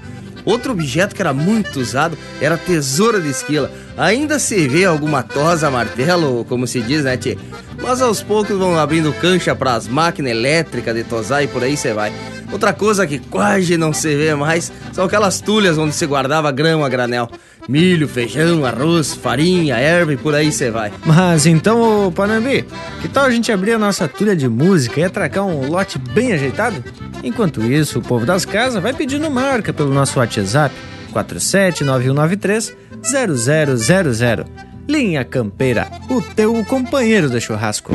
Outro 0.45 0.73
objeto 0.73 1.15
que 1.15 1.23
era 1.23 1.33
muito 1.33 1.81
usado 1.81 2.19
era 2.41 2.57
a 2.57 2.59
tesoura 2.59 3.21
de 3.21 3.31
esquila. 3.31 3.71
Ainda 3.97 4.39
se 4.39 4.69
vê 4.69 4.85
alguma 4.85 5.23
tosa 5.23 5.71
martelo, 5.71 6.45
como 6.49 6.67
se 6.67 6.81
diz, 6.83 7.05
né, 7.05 7.17
tchê? 7.17 7.39
Mas 7.81 8.03
aos 8.03 8.21
poucos 8.21 8.59
vão 8.59 8.77
abrindo 8.77 9.13
cancha 9.21 9.55
para 9.55 9.75
as 9.75 9.89
máquinas 9.89 10.33
elétricas 10.33 10.95
de 10.95 11.05
tosar 11.05 11.43
e 11.45 11.47
por 11.47 11.63
aí 11.63 11.77
você 11.77 11.93
vai. 11.93 12.13
Outra 12.55 12.73
coisa 12.73 13.05
que 13.05 13.19
quase 13.19 13.77
não 13.77 13.93
se 13.93 14.15
vê 14.15 14.33
mais 14.33 14.71
são 14.93 15.05
aquelas 15.05 15.41
tulhas 15.41 15.77
onde 15.77 15.93
se 15.93 16.07
guardava 16.07 16.53
grama 16.53 16.87
a 16.87 16.89
granel. 16.89 17.29
Milho, 17.69 18.07
feijão, 18.07 18.65
arroz, 18.65 19.13
farinha, 19.13 19.77
erva 19.77 20.13
e 20.13 20.17
por 20.17 20.37
aí 20.37 20.53
você 20.53 20.71
vai. 20.71 20.93
Mas 21.05 21.47
então, 21.47 22.07
ô 22.07 22.13
Panambi, 22.13 22.65
que 23.03 23.09
tal 23.09 23.25
a 23.25 23.31
gente 23.31 23.51
abrir 23.51 23.73
a 23.73 23.79
nossa 23.79 24.07
tulha 24.07 24.37
de 24.37 24.49
música 24.49 25.01
e 25.01 25.03
atracar 25.03 25.45
um 25.45 25.69
lote 25.69 25.99
bem 25.99 26.33
ajeitado? 26.33 26.85
Enquanto 27.25 27.61
isso, 27.61 27.99
o 27.99 28.03
povo 28.03 28.25
das 28.25 28.45
casas 28.45 28.81
vai 28.81 28.93
pedindo 28.93 29.29
marca 29.29 29.73
pelo 29.73 29.93
nosso 29.93 30.21
WhatsApp 30.21 30.73
479193 31.11 32.73
0000. 33.03 34.45
Linha 34.87 35.25
Campeira, 35.25 35.91
o 36.09 36.23
teu 36.23 36.65
companheiro 36.67 37.29
de 37.29 37.41
churrasco. 37.41 37.93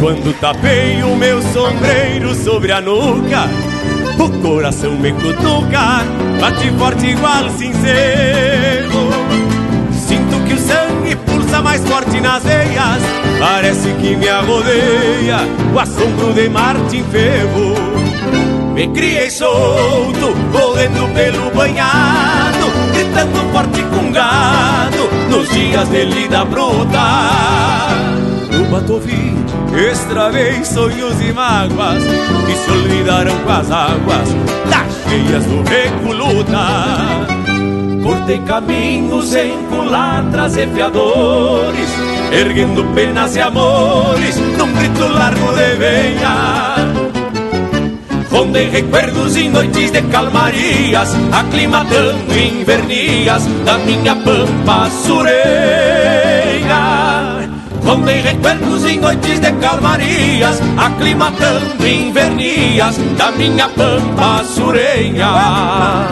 Quando 0.00 0.32
tapei 0.40 1.02
o 1.02 1.14
meu 1.14 1.42
sombreiro 1.42 2.34
sobre 2.34 2.72
a 2.72 2.80
nuca, 2.80 3.50
o 4.18 4.30
coração 4.40 4.92
me 4.92 5.12
cutuca, 5.12 6.02
bate 6.40 6.70
forte 6.78 7.08
igual 7.08 7.50
sincero. 7.50 9.10
Sinto 9.92 10.42
que 10.46 10.54
o 10.54 10.58
sangue 10.58 11.16
pulsa 11.16 11.60
mais 11.60 11.86
forte 11.86 12.18
nas 12.18 12.42
veias, 12.42 13.02
parece 13.38 13.92
que 14.00 14.16
me 14.16 14.26
arrodeia 14.26 15.40
o 15.74 15.78
assombro 15.78 16.32
de 16.32 16.48
Martin 16.48 17.04
Ferro. 17.04 17.74
Me 18.72 18.88
criei 18.88 19.30
solto, 19.30 20.34
correndo 20.50 21.12
pelo 21.12 21.50
banhado, 21.50 22.72
gritando 22.94 23.52
forte 23.52 23.82
com 23.82 24.10
gado, 24.10 25.10
nos 25.28 25.46
dias 25.50 25.90
de 25.90 26.06
lida 26.06 26.42
bruta. 26.46 28.10
No 28.50 28.64
Batovi 28.64 29.49
extravei 29.78 30.64
sonhos 30.64 31.20
e 31.20 31.32
mágoas 31.32 32.02
que 32.46 32.56
se 32.56 32.70
olvidaram 32.70 33.38
com 33.40 33.52
as 33.52 33.70
águas 33.70 34.28
das 34.68 35.08
cheias 35.08 35.44
do 35.44 35.62
Recoluta. 35.62 36.66
Cortei 38.02 38.38
caminhos 38.38 39.34
em 39.34 39.56
culatras 39.68 40.56
e 40.56 40.66
fiadores, 40.66 41.90
erguendo 42.32 42.84
penas 42.94 43.36
e 43.36 43.40
amores 43.40 44.36
num 44.58 44.72
grito 44.72 45.06
largo 45.06 45.52
de 45.52 45.76
venha. 45.76 47.10
Onde 48.32 48.64
recuerdos 48.64 49.36
em 49.36 49.50
noites 49.50 49.90
de 49.90 50.00
calmarias 50.02 51.10
Aclimatando 51.30 52.38
invernias 52.38 53.44
da 53.66 53.76
minha 53.78 54.14
pampa 54.16 54.88
sureira 55.04 55.99
Onde 57.86 58.20
recuerdos 58.20 58.84
em 58.84 59.00
noites 59.00 59.40
de 59.40 59.52
calmarias 59.52 60.60
Aclimatando 60.76 61.86
invernias 61.86 62.96
da 63.16 63.30
minha 63.32 63.68
pampa 63.68 64.44
sureira 64.44 66.08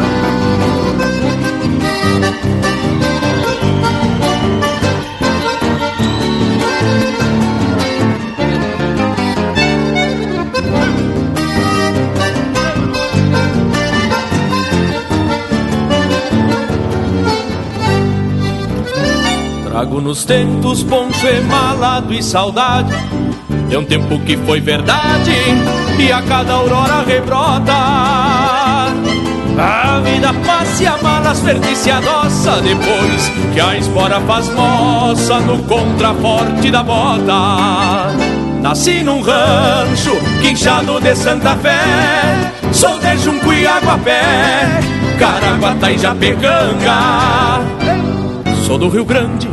Trago 19.78 20.00
nos 20.00 20.24
tentos 20.24 20.82
poncho 20.82 21.24
emalado 21.24 22.12
e 22.12 22.20
saudade. 22.20 22.92
De 23.68 23.76
um 23.76 23.84
tempo 23.84 24.18
que 24.18 24.36
foi 24.38 24.60
verdade 24.60 25.30
E 25.96 26.10
a 26.10 26.20
cada 26.20 26.54
aurora 26.54 27.04
rebrota. 27.06 27.72
A 29.56 30.00
vida 30.00 30.34
passa 30.44 30.82
e 30.82 30.86
a 30.88 30.96
malas 31.00 31.38
verdice 31.42 31.92
adoça 31.92 32.60
Depois 32.60 33.30
que 33.54 33.60
a 33.60 33.76
espora 33.76 34.20
faz 34.22 34.48
moça 34.48 35.38
No 35.38 35.58
contraforte 35.62 36.72
da 36.72 36.82
bota. 36.82 38.12
Nasci 38.60 39.04
num 39.04 39.20
rancho, 39.20 40.16
quinchado 40.42 41.00
de 41.00 41.14
Santa 41.14 41.54
Fé 41.54 42.52
Sou 42.72 42.98
de 42.98 43.16
Junco 43.18 43.52
e 43.52 43.64
Aguapé, 43.64 44.22
Caraguatá 45.20 45.92
e 45.92 45.98
Japecanga. 45.98 47.60
Sou 48.66 48.76
do 48.76 48.88
Rio 48.88 49.04
Grande, 49.04 49.48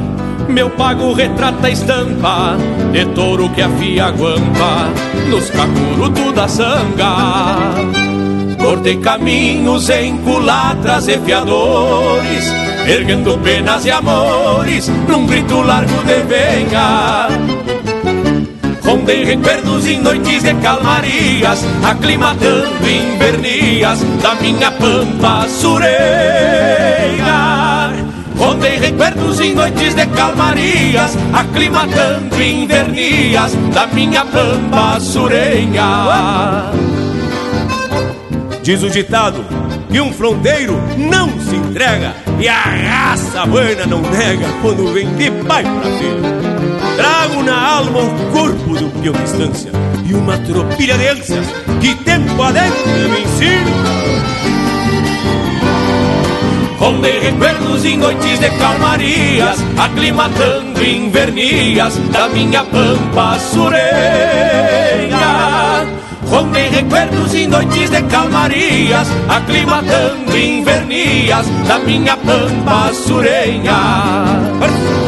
meu 0.47 0.69
pago 0.69 1.13
retrata 1.13 1.67
a 1.67 1.71
estampa 1.71 2.57
De 2.91 3.05
touro 3.07 3.49
que 3.49 3.61
afia 3.61 4.05
a 4.05 4.11
guampa 4.11 4.89
Nos 5.29 5.49
cacurutos 5.49 6.33
da 6.33 6.47
sanga. 6.47 7.15
Cortei 8.61 8.97
caminhos 8.97 9.89
em 9.89 10.17
culatras 10.17 11.07
e 11.07 11.17
fiadores 11.19 12.53
Erguendo 12.87 13.37
penas 13.39 13.85
e 13.85 13.91
amores 13.91 14.87
Num 15.07 15.25
grito 15.25 15.61
largo 15.61 16.03
de 16.03 16.21
venha. 16.23 17.27
Rondei 18.83 19.25
recuerdos 19.25 19.87
em 19.87 19.99
noites 19.99 20.43
de 20.43 20.53
calmarias 20.55 21.65
Aclimatando 21.83 22.87
invernias 22.87 23.99
Da 24.21 24.35
minha 24.35 24.71
pampa 24.71 25.47
sureira 25.49 26.64
Rondei 28.37 28.77
recuerdos 28.77 29.39
em 29.39 29.53
noites 29.53 29.95
de 29.95 30.05
calmarias 30.07 31.17
Aclimatando 31.33 32.41
invernias 32.41 33.53
Da 33.73 33.87
minha 33.87 34.25
pampa 34.25 34.99
sureira 34.99 36.71
Diz 38.61 38.81
o 38.83 38.89
ditado 38.89 39.45
que 39.95 40.01
um 40.01 40.11
fronteiro 40.11 40.77
não 40.97 41.29
se 41.39 41.55
entrega 41.55 42.13
E 42.37 42.49
a 42.49 42.61
raça 42.61 43.45
buena 43.45 43.85
não 43.85 44.01
nega 44.01 44.45
Quando 44.61 44.91
vem 44.91 45.07
de 45.15 45.31
pai 45.45 45.63
pra 45.63 45.91
filho. 45.97 46.95
Trago 46.97 47.43
na 47.43 47.77
alma 47.77 47.99
o 47.99 48.31
corpo 48.33 48.75
do 48.75 48.89
peão 48.99 49.13
distância 49.13 49.71
E 50.05 50.13
uma 50.13 50.37
tropilha 50.39 50.97
de 50.97 51.07
ânsias 51.07 51.47
Que 51.79 51.95
tempo 52.03 52.41
adentro 52.41 53.09
me 53.09 53.21
ensina 53.21 54.15
Rondei 56.79 57.19
recuerdos 57.19 57.85
em 57.85 57.97
noites 57.97 58.39
de 58.39 58.49
calmarias 58.51 59.59
Aclimatando 59.77 60.83
invernias 60.83 61.97
Da 62.11 62.27
minha 62.29 62.63
pampa 62.63 63.37
sureira 63.39 63.85
Rondei 66.27 66.69
recuerdos 66.69 67.33
em 67.33 67.47
noites 67.47 67.89
de 67.89 68.01
calmarias 68.03 69.07
Aclimatando 69.29 70.37
invernias 70.37 71.47
Da 71.67 71.79
minha 71.79 72.17
pampa 72.17 72.93
sureira 72.93 75.04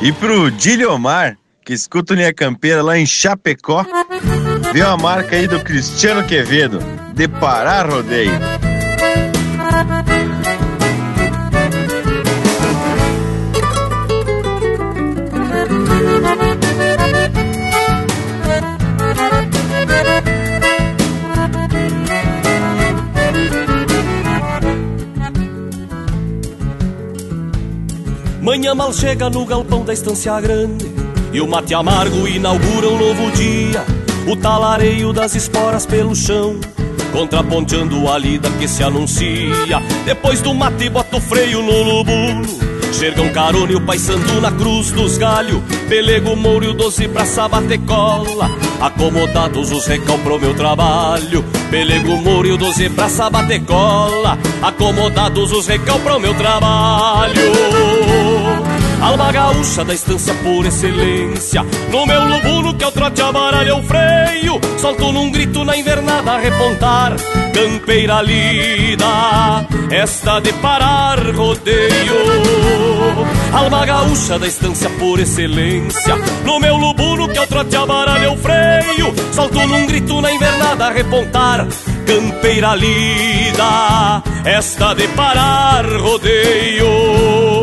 E 0.00 0.12
pro 0.12 0.50
Diliomar, 0.50 1.36
que 1.64 1.72
escuta 1.72 2.14
Linha 2.14 2.32
Campeira 2.32 2.82
lá 2.82 2.96
em 2.96 3.04
Chapecó, 3.04 3.84
veio 4.72 4.86
a 4.86 4.96
marca 4.96 5.34
aí 5.34 5.48
do 5.48 5.60
Cristiano 5.60 6.24
Quevedo, 6.24 6.78
de 7.14 7.26
Pará 7.26 7.82
Rodeio. 7.82 8.57
Mal 28.74 28.92
chega 28.92 29.30
no 29.30 29.44
galpão 29.44 29.84
da 29.84 29.92
estância 29.92 30.38
grande 30.40 30.86
E 31.32 31.40
o 31.40 31.48
mate 31.48 31.74
amargo 31.74 32.28
inaugura 32.28 32.88
um 32.88 32.98
novo 32.98 33.30
dia. 33.32 33.84
O 34.26 34.36
talareio 34.36 35.12
das 35.12 35.34
esporas 35.34 35.86
pelo 35.86 36.14
chão 36.14 36.60
Contraponteando 37.12 38.08
a 38.10 38.18
lida 38.18 38.50
que 38.50 38.68
se 38.68 38.82
anuncia. 38.82 39.80
Depois 40.04 40.42
do 40.42 40.52
mate 40.54 40.88
bota 40.90 41.16
o 41.16 41.20
freio 41.20 41.62
no 41.62 41.82
lubulo 41.82 42.68
Xergão 42.92 43.28
carone 43.30 43.74
o 43.74 43.80
pai 43.80 43.98
santo 43.98 44.40
na 44.40 44.50
cruz 44.50 44.90
dos 44.90 45.18
galhos. 45.18 45.62
Pelego, 45.88 46.34
mouro 46.34 46.64
e 46.64 46.68
o 46.68 46.74
doce 46.74 47.06
pra 47.06 47.24
sabater 47.24 47.80
cola 47.80 48.50
Acomodados 48.80 49.70
os 49.72 49.86
recal 49.86 50.18
pro 50.18 50.38
meu 50.38 50.54
trabalho. 50.54 51.44
Pelego, 51.70 52.16
mouro 52.16 52.48
e 52.48 52.52
o 52.52 52.56
doze 52.56 52.90
pra 52.90 53.08
sabater 53.08 53.62
cola 53.64 54.38
Acomodados 54.62 55.52
os 55.52 55.66
recal 55.66 55.98
pro 56.00 56.18
meu 56.20 56.34
trabalho 56.34 58.27
Alma 59.00 59.30
gaúcha 59.30 59.84
da 59.84 59.94
estância 59.94 60.34
por 60.42 60.66
excelência. 60.66 61.64
No 61.90 62.04
meu 62.04 62.24
lubulo 62.24 62.74
que 62.74 62.82
é 62.82 62.86
o 62.86 62.92
trote 62.92 63.22
amaralha 63.22 63.76
o 63.76 63.82
freio. 63.82 64.60
Solto 64.76 65.12
num 65.12 65.30
grito 65.30 65.64
na 65.64 65.76
invernada 65.76 66.32
a 66.32 66.38
repontar. 66.38 67.16
Campeira 67.54 68.20
lida, 68.22 69.66
esta 69.90 70.40
de 70.40 70.52
parar 70.54 71.18
rodeio. 71.34 71.88
Alma 73.52 73.86
gaúcha 73.86 74.38
da 74.38 74.48
estância 74.48 74.90
por 74.90 75.20
excelência. 75.20 76.16
No 76.44 76.58
meu 76.58 76.76
lubulo 76.76 77.28
que 77.28 77.38
é 77.38 77.42
o 77.42 77.46
trote 77.46 77.76
amaralha 77.76 78.32
o 78.32 78.36
freio. 78.36 79.14
Solto 79.32 79.58
num 79.66 79.86
grito 79.86 80.20
na 80.20 80.32
invernada 80.32 80.86
a 80.86 80.90
repontar. 80.90 81.66
Campeira 82.04 82.74
lida, 82.74 84.22
esta 84.44 84.94
de 84.94 85.06
parar 85.08 85.84
rodeio 85.84 87.57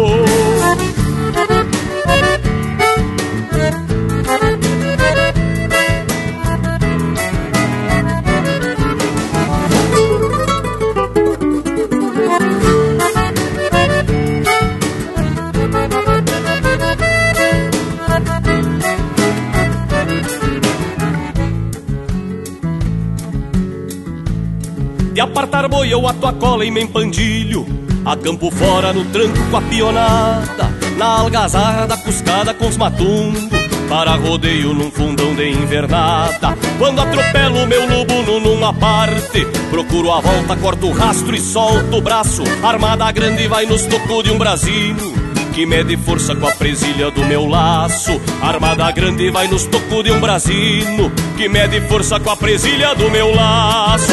apartar 25.36 25.68
boi 25.68 25.94
eu 25.94 26.08
ato 26.08 26.26
a 26.26 26.32
cola 26.32 26.64
e 26.64 26.72
me 26.72 26.82
empandilho 26.82 27.66
A 28.06 28.16
campo 28.16 28.50
fora 28.50 28.94
no 28.94 29.04
tranco 29.04 29.38
com 29.52 29.58
a 29.58 29.62
pionada 29.64 30.72
Na 30.98 31.20
algazarra 31.20 31.86
da 31.86 31.98
cuscada 31.98 32.54
com 32.54 32.70
os 32.70 32.78
matungo 32.78 33.50
Para 33.90 34.16
rodeio 34.16 34.74
num 34.74 34.90
fundão 34.90 35.36
de 35.36 35.50
invernada. 35.50 36.58
Quando 36.80 37.02
atropelo 37.02 37.68
meu 37.68 37.86
lubuno 37.86 38.40
numa 38.40 38.74
parte 38.74 39.46
Procuro 39.70 40.14
a 40.14 40.22
volta, 40.22 40.56
corto 40.56 40.88
o 40.88 40.94
rastro 40.94 41.36
e 41.36 41.42
solto 41.42 41.98
o 41.98 42.02
braço. 42.02 42.44
Armada 42.64 43.12
grande 43.12 43.46
vai 43.48 43.66
nos 43.66 43.86
tocos 43.86 44.24
de 44.24 44.32
um 44.32 44.38
brasino 44.38 45.25
que 45.56 45.66
mede 45.66 45.96
força 45.96 46.36
com 46.36 46.46
a 46.46 46.52
presilha 46.52 47.10
do 47.10 47.24
meu 47.24 47.46
laço. 47.46 48.22
Armada 48.42 48.92
grande 48.92 49.32
vai 49.32 49.48
nos 49.48 49.64
tocos 49.64 50.04
de 50.04 50.12
um 50.12 50.20
brasino, 50.20 51.10
que 51.38 51.48
mede 51.48 51.80
força 51.88 52.20
com 52.20 52.30
a 52.30 52.36
presilha 52.36 52.94
do 52.94 53.10
meu 53.10 53.34
laço. 53.34 54.12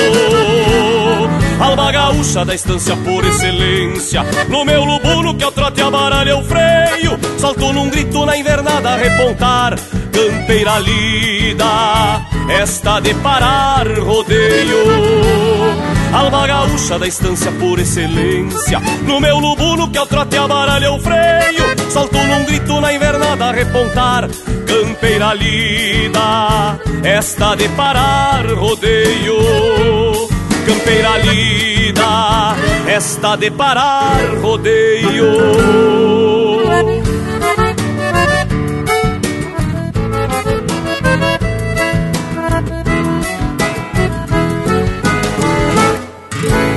Alba 1.58 1.90
gaúcha 1.90 2.44
da 2.44 2.54
estância 2.54 2.96
por 2.96 3.24
excelência 3.24 4.24
No 4.48 4.64
meu 4.64 4.84
lubuno 4.84 5.34
que 5.36 5.44
o 5.44 5.52
trote 5.52 5.80
a 5.80 5.90
baralha 5.90 6.36
o 6.36 6.42
freio 6.42 7.16
Saltou 7.38 7.72
num 7.72 7.88
grito 7.88 8.26
na 8.26 8.36
invernada 8.36 8.90
a 8.90 8.96
repontar 8.96 9.76
Campeira 10.10 10.80
lida, 10.80 11.64
esta 12.48 12.98
de 12.98 13.14
parar 13.14 13.86
rodeio 14.00 15.71
Alba 16.12 16.46
gaúcha 16.46 16.98
da 16.98 17.06
estância 17.06 17.50
por 17.52 17.78
excelência. 17.78 18.78
No 19.06 19.18
meu 19.18 19.38
lubuno 19.38 19.90
que 19.90 19.96
é 19.96 20.02
o 20.02 20.06
trote 20.06 20.36
a 20.36 20.46
baralha 20.46 20.92
o 20.92 21.00
freio. 21.00 21.90
Saltou 21.90 22.22
num 22.24 22.44
grito 22.44 22.80
na 22.80 22.92
invernada 22.92 23.46
a 23.46 23.52
repontar. 23.52 24.28
Campeira 24.66 25.34
lida, 25.34 26.78
esta 27.02 27.54
de 27.54 27.68
parar 27.70 28.46
rodeio. 28.46 29.36
Campeira 30.66 31.18
lida, 31.18 32.56
esta 32.86 33.36
de 33.36 33.50
parar 33.50 34.36
rodeio 34.40 36.21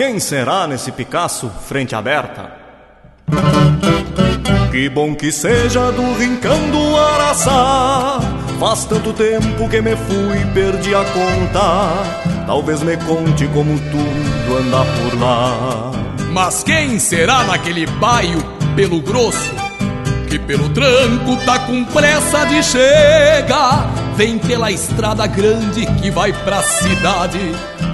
Quem 0.00 0.18
será 0.18 0.66
nesse 0.66 0.90
Picasso 0.90 1.50
frente 1.68 1.94
aberta? 1.94 2.50
Que 4.70 4.88
bom 4.88 5.14
que 5.14 5.30
seja 5.30 5.92
do 5.92 6.14
rincão 6.14 6.70
do 6.70 6.96
Araçá. 6.96 8.18
Faz 8.58 8.86
tanto 8.86 9.12
tempo 9.12 9.68
que 9.68 9.82
me 9.82 9.94
fui, 9.94 10.38
perdi 10.54 10.94
a 10.94 11.04
conta. 11.04 12.46
Talvez 12.46 12.82
me 12.82 12.96
conte 12.96 13.46
como 13.48 13.78
tudo 13.78 14.56
anda 14.56 14.78
por 14.78 15.20
lá. 15.20 15.92
Mas 16.32 16.62
quem 16.62 16.98
será 16.98 17.44
naquele 17.44 17.84
baio 17.84 18.42
pelo 18.74 19.02
grosso? 19.02 19.54
Que 20.30 20.38
pelo 20.38 20.70
tranco 20.70 21.36
tá 21.44 21.58
com 21.58 21.84
pressa 21.84 22.46
de 22.46 22.62
chegar. 22.62 23.86
Vem 24.16 24.38
pela 24.38 24.72
estrada 24.72 25.26
grande 25.26 25.84
que 26.00 26.10
vai 26.10 26.32
pra 26.32 26.62
cidade 26.62 27.54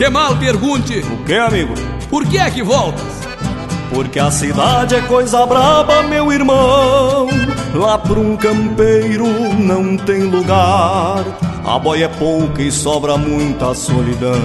Que 0.00 0.08
mal 0.08 0.34
pergunte. 0.34 1.00
O 1.00 1.24
que, 1.24 1.34
amigo? 1.34 1.74
Por 2.08 2.24
que 2.24 2.38
é 2.38 2.50
que 2.50 2.62
voltas? 2.62 3.04
Porque 3.92 4.18
a 4.18 4.30
cidade 4.30 4.94
é 4.94 5.02
coisa 5.02 5.44
braba, 5.44 6.02
meu 6.04 6.32
irmão. 6.32 7.28
Lá 7.74 7.98
por 7.98 8.16
um 8.16 8.34
campeiro 8.34 9.26
não 9.58 9.98
tem 9.98 10.22
lugar. 10.22 11.22
A 11.66 11.78
boia 11.78 12.06
é 12.06 12.08
pouca 12.08 12.62
e 12.62 12.72
sobra 12.72 13.18
muita 13.18 13.74
solidão. 13.74 14.40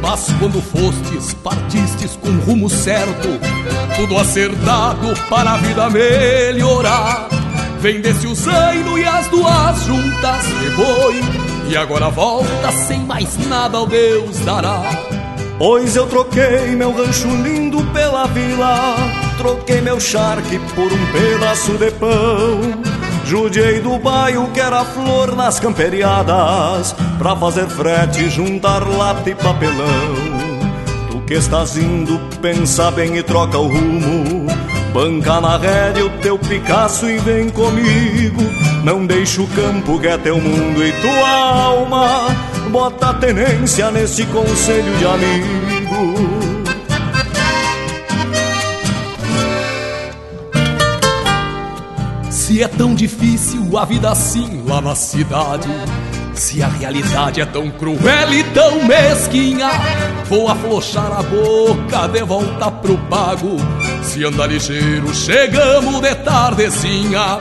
Mas 0.00 0.32
quando 0.38 0.62
fostes, 0.62 1.34
partistes 1.34 2.14
com 2.14 2.30
rumo 2.48 2.70
certo, 2.70 3.28
tudo 3.96 4.16
acertado 4.16 5.12
para 5.28 5.54
a 5.54 5.56
vida 5.56 5.90
melhorar. 5.90 7.28
Vendesse 7.80 8.28
o 8.28 8.34
zaino 8.36 8.96
e 8.96 9.04
as 9.04 9.26
duas 9.26 9.82
juntas 9.82 10.46
boi, 10.76 11.45
e 11.68 11.76
agora 11.76 12.08
volta 12.08 12.72
sem 12.86 13.00
mais 13.00 13.36
nada 13.46 13.78
ao 13.78 13.86
Deus 13.86 14.38
dará. 14.40 14.82
Pois 15.58 15.96
eu 15.96 16.06
troquei 16.06 16.76
meu 16.76 16.92
rancho 16.92 17.28
lindo 17.28 17.82
pela 17.92 18.26
vila, 18.26 18.96
troquei 19.38 19.80
meu 19.80 19.98
charque 19.98 20.58
por 20.74 20.92
um 20.92 21.06
pedaço 21.12 21.72
de 21.72 21.90
pão. 21.92 22.96
Judiei 23.24 23.80
do 23.80 23.98
baio 23.98 24.48
que 24.52 24.60
era 24.60 24.84
flor 24.84 25.34
nas 25.34 25.58
camperiadas, 25.58 26.94
pra 27.18 27.34
fazer 27.34 27.66
frete, 27.66 28.28
juntar 28.28 28.86
lata 28.86 29.30
e 29.30 29.34
papelão. 29.34 30.14
Tu 31.10 31.20
que 31.22 31.34
estás 31.34 31.76
indo, 31.76 32.20
pensa 32.40 32.90
bem 32.90 33.16
e 33.16 33.22
troca 33.22 33.58
o 33.58 33.66
rumo. 33.66 34.46
Banca 34.96 35.42
na 35.42 35.58
rédea 35.58 36.06
o 36.06 36.10
teu 36.22 36.38
Picasso 36.38 37.06
e 37.06 37.18
vem 37.18 37.50
comigo. 37.50 38.40
Não 38.82 39.04
deixa 39.04 39.42
o 39.42 39.46
campo 39.48 40.00
que 40.00 40.06
é 40.06 40.16
teu 40.16 40.40
mundo 40.40 40.82
e 40.82 40.90
tua 41.02 41.28
alma. 41.28 42.34
Bota 42.70 43.12
tenência 43.12 43.90
nesse 43.90 44.24
conselho 44.24 44.96
de 44.96 45.04
amigo. 45.04 46.56
Se 52.30 52.62
é 52.62 52.68
tão 52.68 52.94
difícil 52.94 53.76
a 53.76 53.84
vida 53.84 54.10
assim 54.10 54.64
lá 54.66 54.80
na 54.80 54.94
cidade. 54.94 55.68
Se 56.36 56.62
a 56.62 56.68
realidade 56.68 57.40
é 57.40 57.46
tão 57.46 57.70
cruel 57.70 58.32
e 58.32 58.44
tão 58.44 58.84
mesquinha, 58.84 59.70
vou 60.26 60.48
aflochar 60.48 61.10
a 61.10 61.22
boca 61.22 62.06
de 62.08 62.22
volta 62.22 62.70
pro 62.70 62.98
pago. 63.08 63.56
Se 64.02 64.22
anda 64.22 64.46
ligeiro, 64.46 65.12
chegamos 65.14 66.00
de 66.02 66.14
tardezinha. 66.16 67.40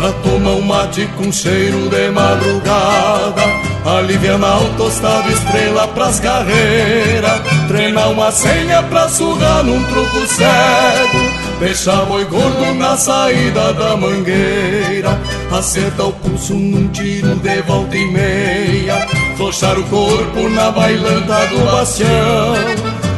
A 0.00 0.12
tomar 0.22 0.52
um 0.52 0.62
mate 0.62 1.08
com 1.16 1.32
cheiro 1.32 1.88
de 1.88 2.08
madrugada 2.12 3.42
Aliviar 3.84 4.62
o 4.62 4.76
tostado 4.76 5.28
estrela 5.28 5.88
pras 5.88 6.20
carreiras 6.20 7.40
Treinar 7.66 8.12
uma 8.12 8.30
senha 8.30 8.80
pra 8.84 9.08
surrar 9.08 9.64
num 9.64 9.82
truco 9.82 10.24
cego 10.28 11.27
Deixar 11.60 12.06
boi 12.06 12.24
gordo 12.26 12.72
na 12.74 12.96
saída 12.96 13.72
da 13.72 13.96
mangueira. 13.96 15.18
Acertar 15.50 16.06
o 16.06 16.12
pulso 16.12 16.54
num 16.54 16.86
tiro 16.88 17.34
de 17.34 17.62
volta 17.62 17.96
e 17.96 18.06
meia. 18.12 19.06
Flochar 19.36 19.76
o 19.76 19.82
corpo 19.84 20.48
na 20.50 20.70
bailanta 20.70 21.46
do 21.46 21.64
bastião. 21.64 22.54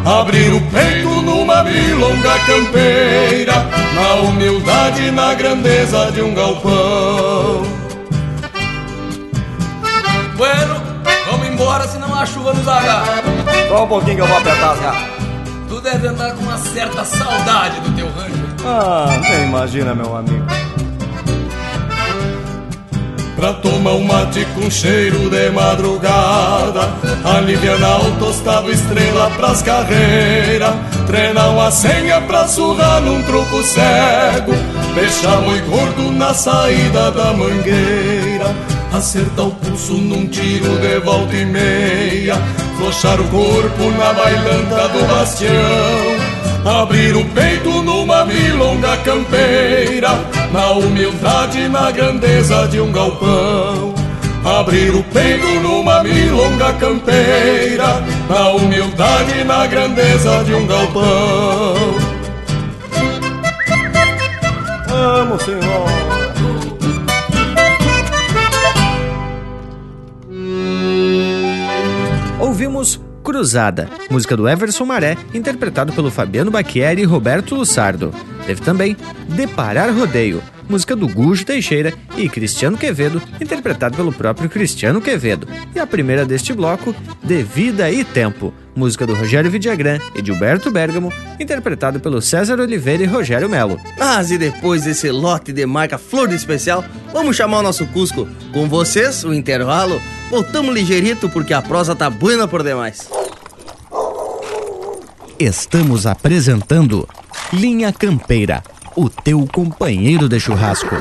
Abrir 0.06 0.54
o 0.54 0.60
peito 0.70 1.08
numa 1.20 1.62
milonga 1.62 2.38
campeira. 2.46 3.66
Na 3.94 4.14
humildade 4.26 5.02
e 5.02 5.10
na 5.10 5.34
grandeza 5.34 6.10
de 6.10 6.22
um 6.22 6.34
galpão. 6.34 7.62
Bueno, 10.38 10.82
vamos 11.30 11.46
embora 11.46 11.86
senão 11.86 12.14
a 12.14 12.24
chuva 12.24 12.54
nos 12.54 12.66
agarra. 12.66 13.22
Só 13.68 13.84
um 13.84 13.86
pouquinho 13.86 14.16
que 14.16 14.22
eu 14.22 14.26
vou 14.26 14.38
apertar 14.38 14.72
as 14.72 14.80
garras 14.80 15.19
Tu 15.70 15.80
deve 15.80 16.08
andar 16.08 16.34
com 16.34 16.42
uma 16.42 16.58
certa 16.58 17.04
saudade 17.04 17.78
do 17.78 17.94
teu 17.94 18.06
rancho. 18.06 18.56
Ah, 18.64 19.20
nem 19.22 19.44
imagina 19.44 19.94
meu 19.94 20.16
amigo. 20.16 20.44
Pra 23.36 23.52
tomar 23.52 23.92
um 23.92 24.02
mate 24.04 24.44
com 24.46 24.68
cheiro 24.68 25.30
de 25.30 25.48
madrugada 25.48 26.92
Aliviar 27.24 28.04
o 28.04 28.18
tostado 28.18 28.70
estrela 28.70 29.30
pras 29.30 29.62
carreiras 29.62 30.74
Treinar 31.06 31.50
uma 31.50 31.70
senha 31.70 32.20
pra 32.20 32.46
surrar 32.46 33.00
num 33.00 33.22
troco 33.22 33.62
cego 33.62 34.52
Fechar 34.94 35.40
boi 35.40 35.58
gordo 35.60 36.12
na 36.12 36.34
saída 36.34 37.10
da 37.12 37.32
mangueira 37.32 38.54
Acertar 38.92 39.46
o 39.46 39.50
pulso 39.52 39.94
num 39.94 40.26
tiro 40.26 40.78
de 40.78 40.98
volta 41.00 41.36
e 41.36 41.44
meia. 41.44 42.34
Flochar 42.76 43.20
o 43.20 43.28
corpo 43.28 43.90
na 43.96 44.12
bailanta 44.12 44.88
do 44.88 45.06
bastião. 45.06 46.80
Abrir 46.82 47.16
o 47.16 47.24
peito 47.26 47.70
numa 47.82 48.24
milonga 48.24 48.96
campeira. 48.98 50.10
Na 50.52 50.72
humildade 50.72 51.60
e 51.60 51.68
na 51.68 51.90
grandeza 51.92 52.66
de 52.66 52.80
um 52.80 52.90
galpão. 52.90 53.94
Abrir 54.44 54.94
o 54.94 55.04
peito 55.04 55.46
numa 55.60 56.02
milonga 56.02 56.72
campeira. 56.72 58.02
Na 58.28 58.50
humildade 58.50 59.40
e 59.40 59.44
na 59.44 59.66
grandeza 59.66 60.42
de 60.44 60.52
um 60.52 60.66
galpão. 60.66 61.94
Vamos, 64.88 65.42
senhor! 65.42 66.19
Ouvimos 72.60 73.00
Cruzada, 73.24 73.88
música 74.10 74.36
do 74.36 74.46
Everson 74.46 74.84
Maré, 74.84 75.16
interpretado 75.32 75.94
pelo 75.94 76.10
Fabiano 76.10 76.50
Bacchieri 76.50 77.00
e 77.00 77.06
Roberto 77.06 77.54
Lussardo. 77.54 78.12
Teve 78.46 78.60
também 78.60 78.94
Deparar 79.28 79.90
Rodeio, 79.96 80.42
música 80.68 80.94
do 80.94 81.08
Gujo 81.08 81.46
Teixeira 81.46 81.94
e 82.18 82.28
Cristiano 82.28 82.76
Quevedo, 82.76 83.22
interpretado 83.40 83.96
pelo 83.96 84.12
próprio 84.12 84.50
Cristiano 84.50 85.00
Quevedo. 85.00 85.48
E 85.74 85.78
a 85.78 85.86
primeira 85.86 86.26
deste 86.26 86.52
bloco, 86.52 86.94
De 87.22 87.42
Vida 87.42 87.90
e 87.90 88.04
Tempo, 88.04 88.52
música 88.80 89.06
do 89.06 89.12
Rogério 89.12 89.50
Vidagrã 89.50 89.98
e 90.14 90.24
Gilberto 90.24 90.70
Bergamo, 90.70 91.12
interpretado 91.38 92.00
pelo 92.00 92.22
César 92.22 92.58
Oliveira 92.58 93.02
e 93.02 93.06
Rogério 93.06 93.46
Melo. 93.46 93.78
Mas 93.98 94.30
e 94.30 94.38
depois 94.38 94.84
desse 94.84 95.10
lote 95.10 95.52
de 95.52 95.66
marca 95.66 95.98
Flor 95.98 96.26
de 96.28 96.34
Especial, 96.34 96.82
vamos 97.12 97.36
chamar 97.36 97.58
o 97.58 97.62
nosso 97.62 97.86
Cusco. 97.88 98.26
Com 98.54 98.66
vocês, 98.68 99.22
o 99.22 99.34
intervalo. 99.34 100.00
Voltamos 100.30 100.74
ligeirito 100.74 101.28
porque 101.28 101.52
a 101.52 101.60
prosa 101.60 101.94
tá 101.94 102.08
buena 102.08 102.48
por 102.48 102.62
demais. 102.62 103.10
Estamos 105.38 106.06
apresentando 106.06 107.06
Linha 107.52 107.92
Campeira, 107.92 108.62
o 108.96 109.10
teu 109.10 109.46
companheiro 109.52 110.26
de 110.26 110.40
churrasco. 110.40 110.96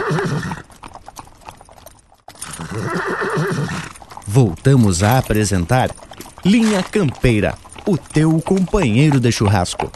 Voltamos 4.27 5.01
a 5.01 5.17
apresentar 5.17 5.89
Linha 6.45 6.81
Campeira, 6.81 7.57
o 7.89 7.97
teu 7.97 8.39
companheiro 8.39 9.19
de 9.19 9.31
churrasco. 9.31 9.91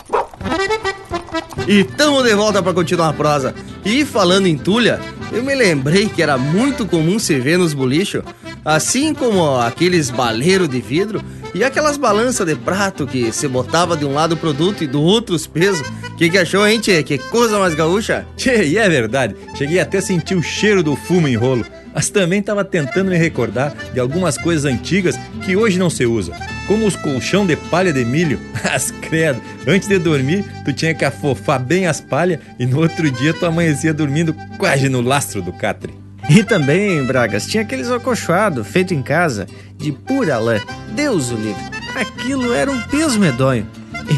E 1.67 1.83
tamo 1.83 2.23
de 2.23 2.33
volta 2.33 2.61
para 2.61 2.73
continuar 2.73 3.09
a 3.09 3.13
prosa. 3.13 3.53
E 3.85 4.03
falando 4.03 4.47
em 4.47 4.57
tulha, 4.57 4.99
eu 5.31 5.43
me 5.43 5.53
lembrei 5.53 6.09
que 6.09 6.23
era 6.23 6.35
muito 6.35 6.87
comum 6.87 7.19
se 7.19 7.39
ver 7.39 7.59
nos 7.59 7.73
bolichos, 7.73 8.23
assim 8.65 9.13
como 9.13 9.59
aqueles 9.59 10.09
baleiros 10.09 10.67
de 10.67 10.81
vidro 10.81 11.21
e 11.53 11.63
aquelas 11.63 11.95
balanças 11.95 12.47
de 12.47 12.55
prato 12.55 13.05
que 13.05 13.31
se 13.31 13.47
botava 13.47 13.95
de 13.95 14.05
um 14.05 14.13
lado 14.13 14.33
o 14.33 14.37
produto 14.37 14.83
e 14.83 14.87
do 14.87 15.01
outro 15.01 15.35
os 15.35 15.45
pesos. 15.45 15.85
Que 16.17 16.31
que 16.31 16.39
achou, 16.39 16.67
hein, 16.67 16.79
tchê? 16.79 17.03
Que 17.03 17.19
coisa 17.19 17.59
mais 17.59 17.75
gaúcha? 17.75 18.25
Tchê, 18.35 18.65
e 18.65 18.77
é 18.77 18.89
verdade. 18.89 19.35
Cheguei 19.55 19.79
até 19.79 19.99
a 19.99 20.01
sentir 20.01 20.35
o 20.35 20.41
cheiro 20.41 20.81
do 20.81 20.95
fumo 20.95 21.27
em 21.27 21.35
rolo. 21.35 21.63
Mas 21.93 22.09
também 22.09 22.39
estava 22.39 22.65
tentando 22.65 23.11
me 23.11 23.17
recordar 23.17 23.75
de 23.93 23.99
algumas 23.99 24.35
coisas 24.35 24.65
antigas 24.65 25.15
que 25.45 25.55
hoje 25.55 25.77
não 25.77 25.91
se 25.91 26.07
usa. 26.07 26.33
Como 26.67 26.85
os 26.85 26.95
colchão 26.95 27.45
de 27.45 27.55
palha 27.55 27.91
de 27.91 28.05
milho. 28.05 28.39
As 28.63 28.91
credo, 28.91 29.41
antes 29.67 29.87
de 29.87 29.99
dormir, 29.99 30.45
tu 30.63 30.71
tinha 30.71 30.93
que 30.93 31.03
afofar 31.03 31.59
bem 31.59 31.85
as 31.85 31.99
palhas 31.99 32.39
e 32.57 32.65
no 32.65 32.79
outro 32.79 33.11
dia 33.11 33.33
tu 33.33 33.45
amanhecia 33.45 33.93
dormindo 33.93 34.33
quase 34.57 34.87
no 34.89 35.01
lastro 35.01 35.41
do 35.41 35.51
catre. 35.51 35.93
E 36.29 36.41
também, 36.43 37.03
Bragas, 37.05 37.45
tinha 37.45 37.63
aqueles 37.63 37.91
acolchoados 37.91 38.65
feito 38.65 38.93
em 38.93 39.01
casa 39.01 39.45
de 39.77 39.91
pura 39.91 40.39
lã. 40.39 40.59
Deus 40.95 41.31
o 41.31 41.35
livre. 41.35 41.61
Aquilo 41.95 42.53
era 42.53 42.71
um 42.71 42.81
peso 42.83 43.19
medonho. 43.19 43.67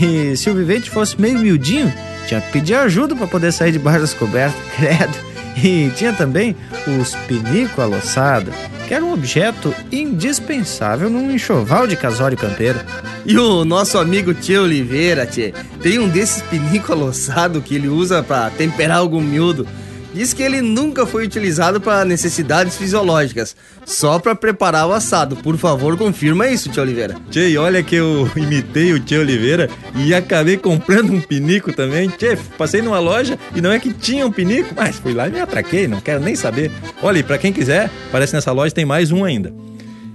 E 0.02 0.38
se 0.38 0.50
o 0.50 0.54
vivente 0.54 0.90
fosse 0.90 1.20
meio 1.20 1.40
miudinho, 1.40 1.92
tinha 2.28 2.42
que 2.42 2.52
pedir 2.52 2.76
ajuda 2.76 3.16
para 3.16 3.28
poder 3.28 3.52
sair 3.52 3.72
debaixo 3.72 4.02
das 4.02 4.14
cobertas, 4.14 4.60
credo. 4.78 5.35
E 5.56 5.90
tinha 5.96 6.14
também 6.14 6.56
os 7.00 7.16
pinico 7.28 7.82
aloçado, 7.82 8.52
que 8.88 8.94
era 8.94 9.04
um 9.04 9.14
objeto 9.14 9.74
indispensável 9.92 11.10
num 11.10 11.32
enxoval 11.32 11.88
de 11.88 11.96
casório 11.96 12.38
campeiro. 12.38 12.80
E 13.26 13.38
o 13.38 13.66
nosso 13.66 13.98
amigo 13.98 14.34
Tio 14.34 14.64
Oliveira, 14.64 15.26
tchê, 15.26 15.54
tem 15.82 15.98
um 15.98 16.08
desses 16.08 16.42
pinico 16.44 16.92
aloçado 16.92 17.62
que 17.62 17.76
ele 17.76 17.88
usa 17.88 18.22
para 18.22 18.50
temperar 18.52 18.98
algum 18.98 19.22
miúdo. 19.22 19.68
Diz 20.16 20.34
que 20.34 20.42
ele 20.42 20.62
nunca 20.62 21.06
foi 21.06 21.26
utilizado 21.26 21.82
para 21.82 22.06
necessidades 22.06 22.78
fisiológicas, 22.78 23.54
só 23.84 24.18
para 24.18 24.34
preparar 24.34 24.88
o 24.88 24.94
assado. 24.94 25.36
Por 25.36 25.58
favor, 25.58 25.98
confirma 25.98 26.48
isso, 26.48 26.70
tio 26.70 26.84
Oliveira. 26.84 27.18
Tchê, 27.30 27.58
olha 27.58 27.84
que 27.84 27.96
eu 27.96 28.26
imitei 28.34 28.94
o 28.94 29.00
tio 29.02 29.20
Oliveira 29.20 29.70
e 29.94 30.16
acabei 30.16 30.56
comprando 30.56 31.12
um 31.12 31.20
pinico 31.20 31.74
também. 31.74 32.08
Tchê, 32.08 32.38
passei 32.58 32.82
numa 32.82 32.98
loja 32.98 33.38
e 33.54 33.60
não 33.60 33.74
é 33.74 33.78
que 33.78 33.92
tinha 33.92 34.26
um 34.26 34.32
pinico, 34.32 34.74
mas 34.74 34.96
fui 34.96 35.14
lá 35.14 35.28
e 35.28 35.32
me 35.32 35.42
atraquei, 35.42 35.86
não 35.86 36.00
quero 36.00 36.22
nem 36.22 36.34
saber. 36.34 36.72
Olha, 37.04 37.20
e 37.20 37.24
pra 37.24 37.38
quem 37.38 37.52
quiser, 37.52 37.92
parece 38.10 38.34
nessa 38.34 38.54
loja 38.54 38.74
tem 38.74 38.86
mais 38.86 39.12
um 39.12 39.26
ainda. 39.26 39.54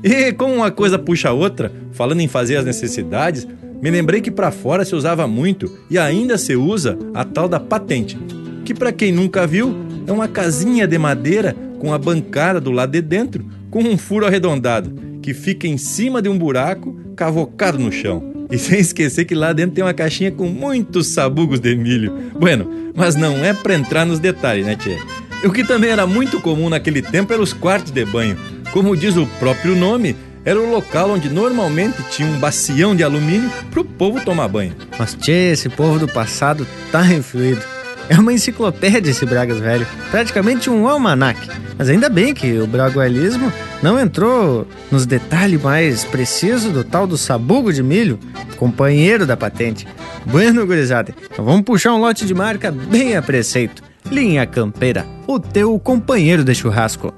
E 0.02 0.32
como 0.32 0.54
uma 0.54 0.70
coisa 0.70 0.98
puxa 0.98 1.28
a 1.28 1.34
outra, 1.34 1.70
falando 1.92 2.20
em 2.20 2.28
fazer 2.28 2.56
as 2.56 2.64
necessidades, 2.64 3.46
me 3.82 3.90
lembrei 3.90 4.22
que 4.22 4.30
para 4.30 4.50
fora 4.50 4.82
se 4.82 4.94
usava 4.94 5.28
muito 5.28 5.70
e 5.90 5.98
ainda 5.98 6.38
se 6.38 6.56
usa 6.56 6.98
a 7.12 7.22
tal 7.22 7.46
da 7.46 7.60
patente, 7.60 8.18
que 8.64 8.72
para 8.72 8.92
quem 8.92 9.12
nunca 9.12 9.46
viu, 9.46 9.89
é 10.06 10.12
uma 10.12 10.28
casinha 10.28 10.86
de 10.86 10.98
madeira 10.98 11.54
com 11.78 11.92
a 11.92 11.98
bancada 11.98 12.60
do 12.60 12.70
lado 12.70 12.92
de 12.92 13.00
dentro, 13.00 13.44
com 13.70 13.82
um 13.82 13.96
furo 13.96 14.26
arredondado, 14.26 14.92
que 15.22 15.32
fica 15.32 15.66
em 15.66 15.78
cima 15.78 16.20
de 16.20 16.28
um 16.28 16.36
buraco 16.36 16.98
cavocado 17.16 17.78
no 17.78 17.90
chão. 17.90 18.30
E 18.50 18.58
sem 18.58 18.80
esquecer 18.80 19.24
que 19.24 19.34
lá 19.34 19.52
dentro 19.52 19.76
tem 19.76 19.84
uma 19.84 19.94
caixinha 19.94 20.32
com 20.32 20.46
muitos 20.46 21.08
sabugos 21.08 21.60
de 21.60 21.76
milho. 21.76 22.12
Bueno, 22.38 22.92
mas 22.94 23.14
não 23.14 23.44
é 23.44 23.52
para 23.52 23.74
entrar 23.74 24.04
nos 24.04 24.18
detalhes, 24.18 24.66
né, 24.66 24.74
Tchê? 24.74 24.98
O 25.44 25.50
que 25.50 25.64
também 25.64 25.90
era 25.90 26.06
muito 26.06 26.40
comum 26.40 26.68
naquele 26.68 27.00
tempo 27.00 27.32
eram 27.32 27.42
os 27.42 27.52
quartos 27.52 27.92
de 27.92 28.04
banho. 28.04 28.36
Como 28.72 28.96
diz 28.96 29.16
o 29.16 29.26
próprio 29.38 29.74
nome, 29.74 30.16
era 30.44 30.60
o 30.60 30.70
local 30.70 31.10
onde 31.10 31.28
normalmente 31.28 32.02
tinha 32.10 32.28
um 32.28 32.38
bacião 32.38 32.94
de 32.94 33.02
alumínio 33.02 33.50
para 33.70 33.80
o 33.80 33.84
povo 33.84 34.20
tomar 34.24 34.48
banho. 34.48 34.74
Mas, 34.98 35.14
tchê, 35.14 35.52
esse 35.52 35.68
povo 35.68 35.98
do 35.98 36.08
passado 36.08 36.66
tá 36.90 37.06
influído. 37.06 37.62
É 38.10 38.18
uma 38.18 38.32
enciclopédia 38.32 39.12
esse 39.12 39.24
Bragas 39.24 39.60
Velho, 39.60 39.86
praticamente 40.10 40.68
um 40.68 40.88
almanac. 40.88 41.48
Mas 41.78 41.88
ainda 41.88 42.08
bem 42.08 42.34
que 42.34 42.58
o 42.58 42.66
bragualismo 42.66 43.52
não 43.80 44.00
entrou 44.00 44.66
nos 44.90 45.06
detalhes 45.06 45.62
mais 45.62 46.04
precisos 46.04 46.72
do 46.72 46.82
tal 46.82 47.06
do 47.06 47.16
sabugo 47.16 47.72
de 47.72 47.84
milho, 47.84 48.18
companheiro 48.56 49.24
da 49.24 49.36
patente. 49.36 49.86
Bueno, 50.26 50.66
gurizada, 50.66 51.14
então 51.32 51.44
vamos 51.44 51.62
puxar 51.62 51.94
um 51.94 51.98
lote 51.98 52.26
de 52.26 52.34
marca 52.34 52.72
bem 52.72 53.16
a 53.16 53.22
preceito. 53.22 53.80
Linha 54.10 54.44
Campeira, 54.44 55.06
o 55.24 55.38
teu 55.38 55.78
companheiro 55.78 56.42
de 56.42 56.52
churrasco. 56.52 57.14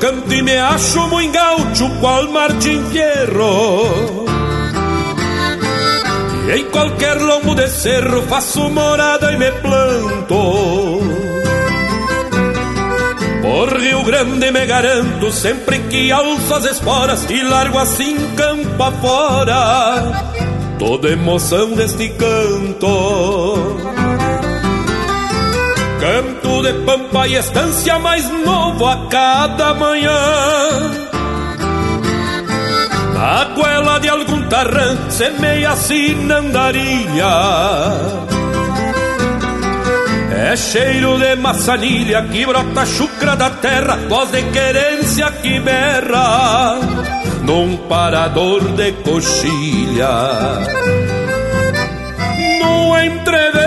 Canto 0.00 0.32
e 0.32 0.42
me 0.42 0.56
acho 0.56 1.08
gaúcho, 1.30 1.90
qual 2.00 2.28
Martim 2.30 2.82
Fierro. 2.90 4.24
E 6.48 6.58
em 6.58 6.64
qualquer 6.70 7.20
lombo 7.20 7.54
de 7.54 7.68
cerro 7.68 8.22
faço 8.22 8.68
morada 8.70 9.30
e 9.32 9.36
me 9.36 9.52
planto. 9.52 11.00
Por 13.42 13.78
Rio 13.78 14.02
Grande 14.04 14.50
me 14.50 14.66
garanto, 14.66 15.30
sempre 15.30 15.78
que 15.80 16.10
alço 16.10 16.54
as 16.54 16.64
esporas 16.64 17.28
e 17.28 17.42
largo 17.42 17.78
assim 17.78 18.16
campo 18.36 18.82
afora, 18.82 20.12
toda 20.78 21.10
emoção 21.10 21.72
deste 21.72 22.08
canto. 22.10 23.99
Canto 26.00 26.62
de 26.62 26.72
pampa 26.84 27.28
e 27.28 27.34
estância 27.34 27.98
mais 27.98 28.26
novo 28.30 28.86
a 28.86 29.06
cada 29.08 29.74
manhã. 29.74 31.10
A 33.18 33.44
goela 33.54 34.00
de 34.00 34.08
algum 34.08 34.42
tarrã 34.48 34.96
semeia 35.10 35.76
sinandarilha. 35.76 37.34
É 40.50 40.56
cheiro 40.56 41.18
de 41.18 41.36
maçanilha 41.36 42.22
que 42.22 42.46
brota 42.46 42.86
chucra 42.86 43.36
da 43.36 43.50
terra, 43.50 43.98
voz 44.08 44.30
de 44.30 44.42
querência 44.44 45.30
que 45.32 45.60
berra 45.60 46.78
num 47.42 47.76
parador 47.88 48.62
de 48.72 48.92
coxilha. 49.04 50.08
No 52.62 52.98
entreveiro 52.98 53.50
de 53.52 53.59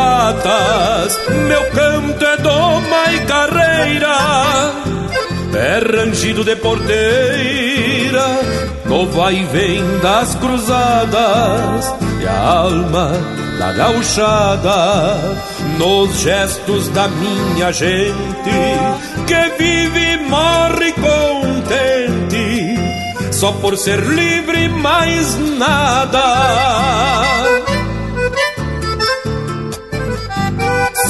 patas, 0.00 1.18
meu 1.46 1.62
canto 1.70 2.24
é 2.24 2.36
doma 2.38 3.12
e 3.12 3.20
carreira, 3.26 4.72
é 5.54 5.78
rangido 5.96 6.42
de 6.42 6.56
porteira, 6.56 8.26
no 8.86 9.06
vai 9.06 9.34
e 9.34 9.44
vem 9.44 9.84
das 10.00 10.34
cruzadas, 10.36 11.94
e 12.22 12.26
a 12.26 12.40
alma 12.40 13.12
da 13.58 13.72
gauchada, 13.72 15.18
nos 15.78 16.18
gestos 16.20 16.88
da 16.88 17.06
minha 17.08 17.70
gente, 17.72 18.14
que 19.26 19.62
vive 19.62 20.14
e 20.14 20.16
morre 20.28 20.92
contente, 20.92 22.78
só 23.32 23.52
por 23.52 23.76
ser 23.76 24.00
livre 24.00 24.66
mais 24.68 25.36
nada. 25.58 27.59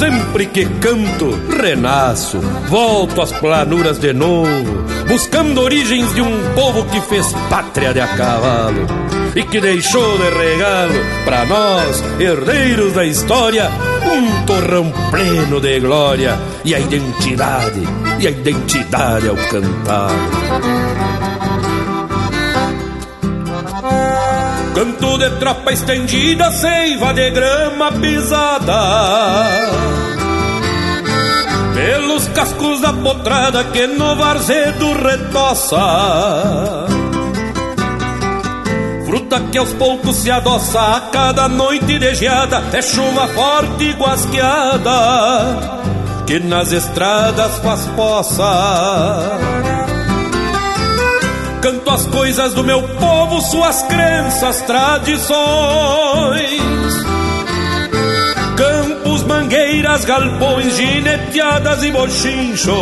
Sempre 0.00 0.46
que 0.46 0.64
canto, 0.64 1.38
renasço, 1.60 2.40
volto 2.70 3.20
às 3.20 3.32
planuras 3.32 3.98
de 3.98 4.14
novo, 4.14 4.82
buscando 5.06 5.60
origens 5.60 6.14
de 6.14 6.22
um 6.22 6.54
povo 6.54 6.86
que 6.86 7.02
fez 7.02 7.30
pátria 7.50 7.92
de 7.92 8.00
a 8.00 8.06
cavalo 8.08 8.86
e 9.36 9.42
que 9.42 9.60
deixou 9.60 10.16
de 10.16 10.30
regalo 10.30 10.94
para 11.26 11.44
nós, 11.44 12.02
herdeiros 12.18 12.94
da 12.94 13.04
história, 13.04 13.70
um 14.10 14.46
torrão 14.46 14.90
pleno 15.10 15.60
de 15.60 15.78
glória 15.80 16.38
e 16.64 16.74
a 16.74 16.80
identidade, 16.80 17.82
e 18.18 18.26
a 18.26 18.30
identidade 18.30 19.28
ao 19.28 19.36
cantar. 19.36 20.89
Canto 24.80 25.18
de 25.18 25.28
tropa 25.32 25.72
estendida, 25.72 26.50
seiva 26.50 27.12
de 27.12 27.30
grama 27.32 27.92
pisada. 27.92 28.80
Pelos 31.74 32.26
cascos 32.28 32.80
da 32.80 32.90
potrada 32.90 33.62
que 33.64 33.86
no 33.86 34.16
varzedo 34.16 34.94
retoça. 34.94 35.76
Fruta 39.04 39.40
que 39.52 39.58
aos 39.58 39.74
poucos 39.74 40.16
se 40.16 40.30
adoça 40.30 40.96
a 40.96 41.00
cada 41.12 41.46
noite 41.46 41.98
de 41.98 42.14
geada. 42.14 42.62
É 42.72 42.80
chuva 42.80 43.28
forte 43.28 43.84
e 43.84 43.92
guasqueada 43.92 44.92
Que 46.26 46.40
nas 46.40 46.72
estradas 46.72 47.58
faz 47.58 47.86
poça 47.88 49.79
Canto 51.62 51.90
as 51.90 52.06
coisas 52.06 52.54
do 52.54 52.64
meu 52.64 52.82
povo, 52.82 53.38
suas 53.42 53.82
crenças, 53.82 54.62
tradições. 54.62 55.36
Campos, 58.56 59.22
mangueiras, 59.24 60.06
galpões, 60.06 60.74
gineteadas 60.74 61.82
e 61.82 61.90
bochinchos. 61.90 62.74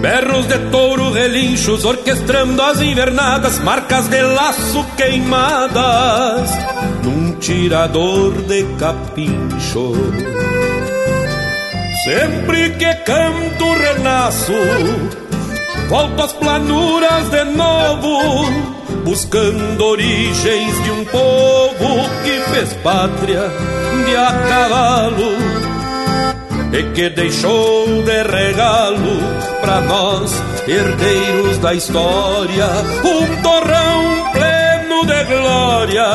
Berros 0.00 0.46
de 0.48 0.58
touro, 0.70 1.12
relinchos, 1.12 1.84
orquestrando 1.84 2.60
as 2.62 2.80
invernadas, 2.80 3.60
marcas 3.60 4.08
de 4.08 4.22
laço 4.22 4.84
queimadas, 4.96 6.50
num 7.04 7.36
tirador 7.36 8.32
de 8.42 8.64
capincho. 8.76 9.92
Sempre 12.02 12.70
que 12.70 12.92
canto, 13.04 13.72
renasço 13.74 15.29
Volto 15.90 16.22
às 16.22 16.32
planuras 16.34 17.30
de 17.30 17.44
novo, 17.46 18.48
buscando 19.04 19.84
origens 19.86 20.84
de 20.84 20.90
um 20.92 21.04
povo 21.04 22.08
que 22.22 22.40
fez 22.52 22.72
pátria 22.74 23.50
de 24.06 24.16
a 24.16 24.32
cavalo 24.48 25.32
e 26.72 26.92
que 26.94 27.10
deixou 27.10 28.04
de 28.04 28.22
regalo 28.22 29.18
para 29.60 29.80
nós, 29.80 30.32
herdeiros 30.68 31.58
da 31.58 31.74
história, 31.74 32.68
um 33.02 33.42
torrão 33.42 34.30
pleno 34.30 35.06
de 35.06 35.24
glória. 35.24 36.06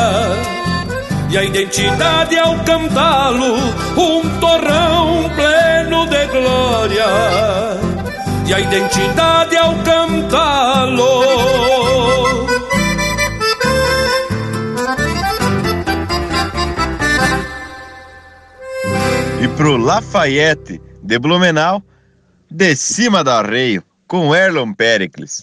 E 1.31 1.37
a 1.37 1.43
identidade 1.43 2.39
ao 2.39 2.57
cantá-lo, 2.59 3.57
um 3.97 4.39
torrão 4.39 5.29
pleno 5.35 6.07
de 6.07 6.25
glória 6.27 7.84
e 8.47 8.53
a 8.53 8.59
identidade 8.59 9.57
ao 9.57 9.73
cantá-lo. 9.83 11.23
E 19.41 19.47
pro 19.57 19.77
Lafayette 19.77 20.79
de 21.01 21.19
Blumenau, 21.19 21.83
de 22.49 22.75
cima 22.75 23.23
do 23.23 23.31
arreio, 23.31 23.83
com 24.07 24.35
Erlon 24.35 24.73
Pericles. 24.73 25.41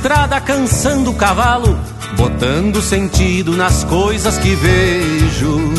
Estrada 0.00 0.40
cansando 0.40 1.10
o 1.10 1.14
cavalo, 1.14 1.78
botando 2.16 2.80
sentido 2.80 3.54
nas 3.54 3.84
coisas 3.84 4.38
que 4.38 4.54
vejo. 4.54 5.74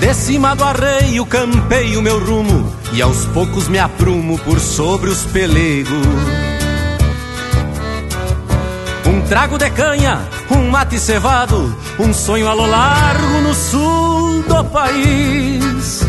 De 0.00 0.12
cima 0.12 0.56
do 0.56 0.64
arreio 0.64 1.24
campei 1.26 1.96
o 1.96 2.02
meu 2.02 2.18
rumo 2.18 2.72
e 2.92 3.00
aos 3.00 3.24
poucos 3.26 3.68
me 3.68 3.78
aprumo 3.78 4.36
por 4.38 4.58
sobre 4.58 5.10
os 5.10 5.26
pelegos. 5.26 6.06
Um 9.06 9.20
trago 9.28 9.56
de 9.56 9.70
canha, 9.70 10.28
um 10.50 10.68
mate 10.68 10.98
cevado, 10.98 11.72
um 12.00 12.12
sonho 12.12 12.48
a 12.48 12.54
lo 12.54 12.66
largo 12.66 13.40
no 13.42 13.54
sul 13.54 14.42
do 14.42 14.64
país. 14.64 16.05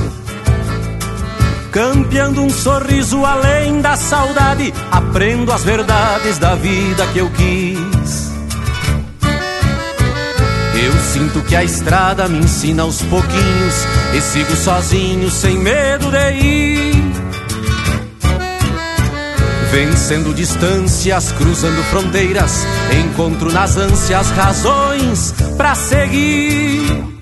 Campeando 1.77 2.41
um 2.41 2.49
sorriso 2.49 3.23
além 3.23 3.81
da 3.81 3.95
saudade, 3.95 4.73
aprendo 4.91 5.51
as 5.51 5.63
verdades 5.63 6.39
da 6.39 6.55
vida 6.55 7.05
que 7.13 7.19
eu 7.19 7.29
quis. 7.29 8.31
Eu 10.73 10.93
sinto 11.13 11.39
que 11.43 11.55
a 11.55 11.63
estrada 11.63 12.27
me 12.27 12.39
ensina 12.39 12.81
aos 12.81 13.03
pouquinhos 13.03 13.75
e 14.15 14.21
sigo 14.21 14.55
sozinho, 14.55 15.29
sem 15.29 15.55
medo 15.59 16.09
de 16.09 16.31
ir. 16.31 17.13
Vencendo 19.69 20.33
distâncias, 20.33 21.31
cruzando 21.33 21.83
fronteiras, 21.91 22.65
encontro 23.05 23.51
nas 23.51 23.77
ânsias 23.77 24.31
razões 24.31 25.31
pra 25.55 25.75
seguir. 25.75 27.17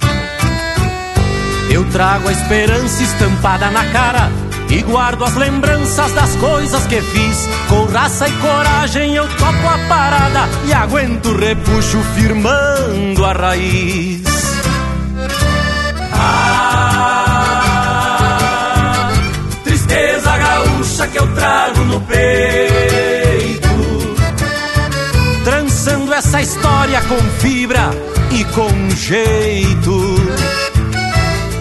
Eu 1.70 1.84
trago 1.92 2.30
a 2.30 2.32
esperança 2.32 3.04
estampada 3.04 3.70
na 3.70 3.84
cara 3.88 4.32
e 4.70 4.82
guardo 4.82 5.24
as 5.24 5.36
lembranças 5.36 6.12
das 6.14 6.36
coisas 6.36 6.86
que 6.88 7.02
fiz. 7.02 7.48
Com 7.70 7.86
raça 7.86 8.28
e 8.28 8.32
coragem 8.34 9.16
eu 9.16 9.28
topo 9.28 9.68
a 9.68 9.78
parada 9.88 10.50
e 10.66 10.74
aguento 10.74 11.30
o 11.30 11.38
repuxo 11.38 12.00
firmando 12.16 13.24
a 13.26 13.34
raiz. 13.34 14.24
Ah, 16.14 16.82
tristeza 19.64 20.38
gaúcha 20.38 21.08
que 21.08 21.18
eu 21.18 21.28
trago 21.36 21.82
no 21.86 22.02
peito, 22.02 23.70
trançando 25.44 26.14
essa 26.14 26.42
história 26.42 27.02
com 27.02 27.18
fibra 27.40 27.90
e 28.32 28.44
com 28.46 28.90
jeito 28.96 30.55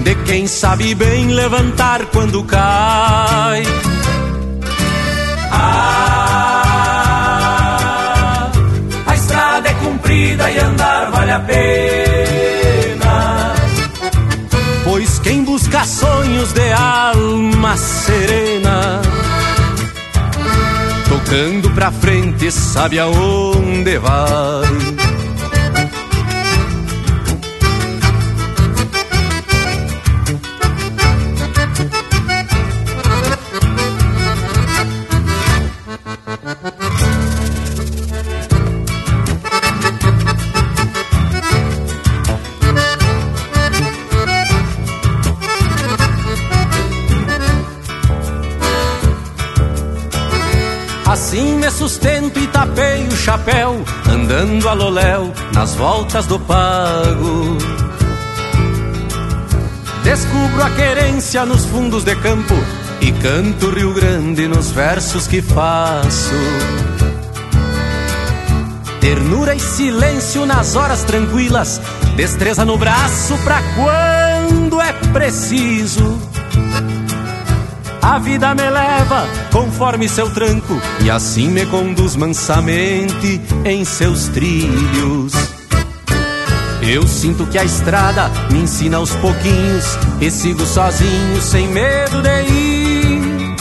de 0.04 0.14
quem 0.26 0.46
sabe 0.46 0.94
bem 0.94 1.28
levantar 1.28 2.04
quando 2.06 2.44
cai. 2.44 3.62
Ah, 5.50 6.90
a 9.06 9.14
estrada 9.14 9.70
é 9.70 9.74
comprida 9.74 10.50
e 10.50 10.58
andar 10.58 11.10
vale 11.10 11.30
a 11.30 11.40
pena. 11.40 11.64
Pois 14.84 15.18
quem 15.20 15.42
busca 15.42 15.84
sonhos 15.84 16.52
de 16.52 16.70
alma 16.72 17.74
serena, 17.78 19.00
tocando 21.08 21.70
pra 21.70 21.90
frente, 21.90 22.52
sabe 22.52 22.98
aonde 22.98 23.96
vai. 23.98 25.03
Sustento 51.74 52.38
e 52.38 52.46
tapei 52.46 53.06
o 53.08 53.16
chapéu, 53.16 53.84
andando 54.08 54.68
a 54.68 54.72
loléu 54.72 55.32
nas 55.52 55.74
voltas 55.74 56.26
do 56.26 56.38
pago. 56.38 57.58
Descubro 60.04 60.62
a 60.62 60.70
querência 60.70 61.44
nos 61.44 61.64
fundos 61.66 62.04
de 62.04 62.14
campo 62.16 62.54
e 63.00 63.10
canto 63.12 63.70
Rio 63.70 63.92
Grande 63.92 64.46
nos 64.46 64.70
versos 64.70 65.26
que 65.26 65.42
faço. 65.42 66.34
Ternura 69.00 69.54
e 69.54 69.60
silêncio 69.60 70.46
nas 70.46 70.76
horas 70.76 71.02
tranquilas, 71.04 71.80
destreza 72.16 72.64
no 72.64 72.78
braço 72.78 73.36
pra 73.38 73.60
quando 73.76 74.80
é 74.80 74.92
preciso. 75.12 76.33
A 78.04 78.18
vida 78.18 78.54
me 78.54 78.68
leva 78.68 79.26
conforme 79.50 80.06
seu 80.10 80.28
tranco 80.28 80.78
e 81.00 81.10
assim 81.10 81.48
me 81.48 81.64
conduz 81.64 82.16
mansamente 82.16 83.40
em 83.64 83.82
seus 83.82 84.28
trilhos. 84.28 85.32
Eu 86.82 87.08
sinto 87.08 87.46
que 87.46 87.56
a 87.56 87.64
estrada 87.64 88.30
me 88.50 88.58
ensina 88.58 88.98
aos 88.98 89.10
pouquinhos 89.16 89.86
e 90.20 90.30
sigo 90.30 90.66
sozinho 90.66 91.40
sem 91.40 91.66
medo 91.68 92.20
de 92.20 92.42
ir. 92.42 93.56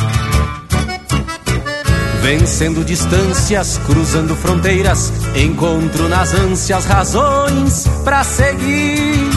Vencendo 2.21 2.83
distâncias, 2.83 3.79
cruzando 3.85 4.35
fronteiras, 4.35 5.13
encontro 5.37 6.09
nas 6.09 6.33
ânsias 6.33 6.83
razões 6.83 7.87
para 8.03 8.25
seguir. 8.25 9.29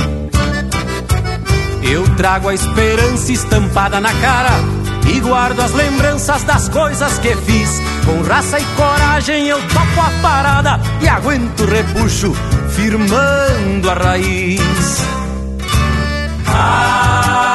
Eu 1.80 2.02
trago 2.16 2.48
a 2.48 2.54
esperança 2.54 3.30
estampada 3.30 4.00
na 4.00 4.12
cara 4.14 4.85
e 5.08 5.20
guardo 5.20 5.60
as 5.60 5.72
lembranças 5.72 6.42
das 6.44 6.68
coisas 6.68 7.18
que 7.18 7.34
fiz. 7.36 7.80
Com 8.04 8.22
raça 8.22 8.58
e 8.58 8.64
coragem 8.76 9.48
eu 9.48 9.58
topo 9.68 10.00
a 10.00 10.10
parada 10.22 10.80
e 11.00 11.08
aguento 11.08 11.60
o 11.60 11.66
repuxo, 11.66 12.34
firmando 12.70 13.90
a 13.90 13.94
raiz. 13.94 15.04
Ah, 16.48 17.46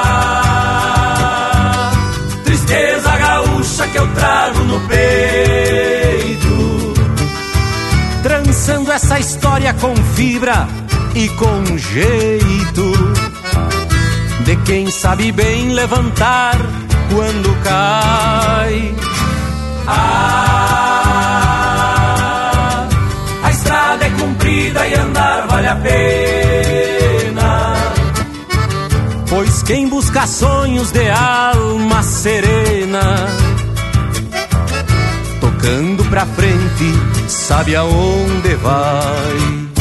tristeza 2.43 3.17
gaúcha 3.17 3.87
que 3.87 3.97
eu 3.97 4.07
trago 4.13 4.59
no 4.59 4.79
peito. 4.87 6.51
Trançando 8.23 8.91
essa 8.91 9.19
história 9.19 9.73
com 9.75 9.95
fibra 9.95 10.67
e 11.15 11.27
com 11.29 11.77
jeito. 11.77 12.91
De 14.45 14.55
quem 14.57 14.91
sabe 14.91 15.31
bem 15.31 15.69
levantar 15.69 16.57
quando 17.13 17.55
cai. 17.63 18.95
Ah, 19.87 21.27
a 23.43 23.51
estrada 23.51 24.05
é 24.05 24.09
comprida 24.11 24.87
e 24.87 24.93
andar 24.93 25.47
vale 25.47 25.67
a 25.67 25.75
pena. 25.75 27.73
Pois 29.29 29.63
quem 29.63 29.89
busca 29.89 30.25
sonhos 30.27 30.91
de 30.91 31.09
alma 31.09 32.03
serena, 32.03 33.27
tocando 35.39 36.03
pra 36.05 36.25
frente, 36.25 36.93
sabe 37.27 37.75
aonde 37.75 38.55
vai. 38.55 39.71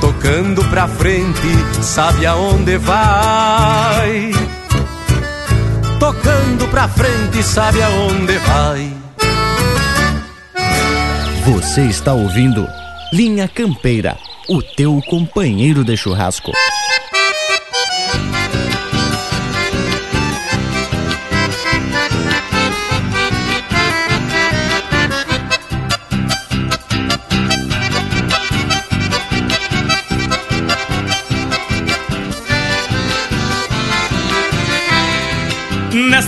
Tocando 0.00 0.64
pra 0.64 0.88
frente, 0.88 1.82
sabe 1.82 2.26
aonde 2.26 2.78
vai 2.78 4.49
tocando 6.00 6.66
pra 6.68 6.88
frente, 6.88 7.42
sabe 7.42 7.82
aonde 7.82 8.38
vai. 8.38 8.90
Você 11.44 11.82
está 11.82 12.14
ouvindo 12.14 12.66
Linha 13.12 13.46
Campeira, 13.46 14.16
o 14.48 14.62
teu 14.62 15.00
companheiro 15.08 15.84
de 15.84 15.96
churrasco. 15.96 16.52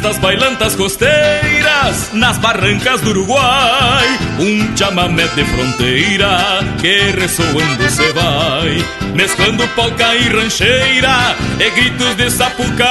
Nestas 0.03 0.19
bailantas 0.19 0.75
costeiras, 0.75 2.11
nas 2.13 2.37
barrancas 2.39 3.01
do 3.03 3.11
Uruguai, 3.11 4.05
um 4.41 4.77
chamamé 4.77 5.29
de 5.29 5.45
fronteira 5.45 6.59
que 6.81 7.13
ressoando 7.13 7.89
se 7.89 8.11
vai, 8.11 8.85
mesclando 9.15 9.63
polca 9.77 10.13
e 10.17 10.29
rancheira 10.29 11.37
e 11.61 11.71
gritos 11.71 12.17
de 12.17 12.29
sapucai. 12.33 12.83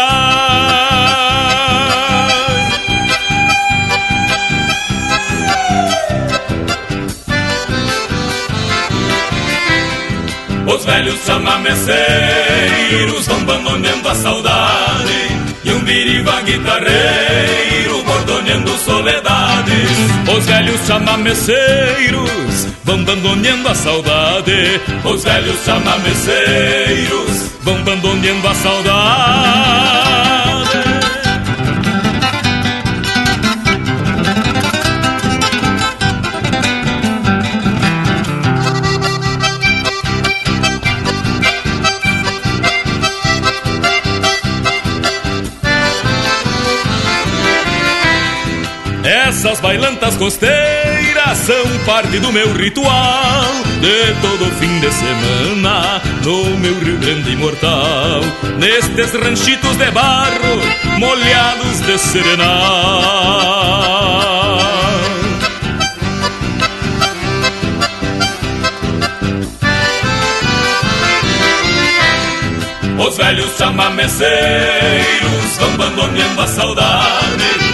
Os 10.66 10.86
velhos 10.86 11.20
chamameceiros 11.26 13.28
vão 13.28 13.44
bandoneando 13.44 14.08
a 14.08 14.16
saudade 14.16 15.31
biriba 15.92 16.42
guitarreiro 16.42 18.02
bordoneando 18.06 18.72
soledades. 18.78 19.90
Os 20.34 20.46
velhos 20.46 20.80
chamameceiros 20.88 22.68
vão 22.86 23.04
bandoneando 23.04 23.68
a 23.68 23.76
saudade. 23.76 24.82
Os 25.04 25.24
velhos 25.24 25.60
chamameceiros 25.66 27.52
vão 27.62 27.84
bandoneando 27.84 28.48
a 28.48 28.56
saudade 28.56 30.21
costeiras 50.22 51.38
são 51.40 51.66
parte 51.84 52.20
do 52.20 52.32
meu 52.32 52.54
ritual. 52.54 53.42
De 53.82 54.14
todo 54.22 54.46
fim 54.60 54.80
de 54.80 54.92
semana 54.92 56.00
no 56.24 56.60
meu 56.60 56.80
Rio 56.80 57.00
Grande 57.00 57.32
imortal 57.32 58.22
Nestes 58.60 59.12
ranchitos 59.14 59.76
de 59.78 59.90
barro 59.90 60.62
molhados 61.00 61.80
de 61.88 61.98
serenal. 61.98 62.52
Os 73.00 73.18
velhos 73.18 73.58
chamameceiros 73.58 75.58
vão 75.60 75.78
bandoneando 75.78 76.42
a 76.42 76.48
saudade 76.48 77.71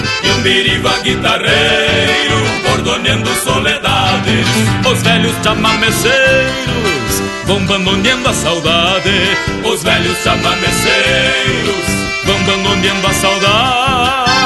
biriba 0.47 0.97
guitarreiro 1.03 2.39
bordoneando 2.63 3.29
soledades. 3.43 4.47
Os 4.89 5.01
velhos 5.03 5.35
chamameceiros 5.43 7.21
vão 7.45 7.65
bandoneando 7.65 8.29
a 8.29 8.33
saudade. 8.33 9.17
Os 9.65 9.83
velhos 9.83 10.17
chamameceiros 10.23 11.87
vão 12.23 12.41
bandoneando 12.43 13.07
a 13.07 13.13
saudade. 13.13 14.36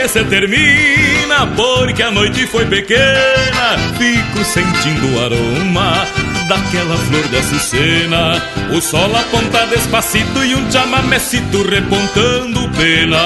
Baile 0.00 0.08
se 0.08 0.24
termina, 0.24 1.46
porque 1.56 2.02
a 2.02 2.10
noite 2.10 2.46
foi 2.46 2.64
pequena, 2.66 3.78
fico 3.98 4.44
sentindo 4.44 5.14
o 5.14 5.24
aroma 5.24 6.06
daquela 6.48 6.96
flor 6.96 7.28
de 7.28 7.36
açucena. 7.36 8.42
O 8.74 8.80
sol 8.80 9.14
aponta 9.14 9.66
despacito 9.66 10.42
e 10.44 10.54
um 10.54 10.70
chamamecito 10.70 11.62
repontando 11.68 12.68
pena. 12.70 13.18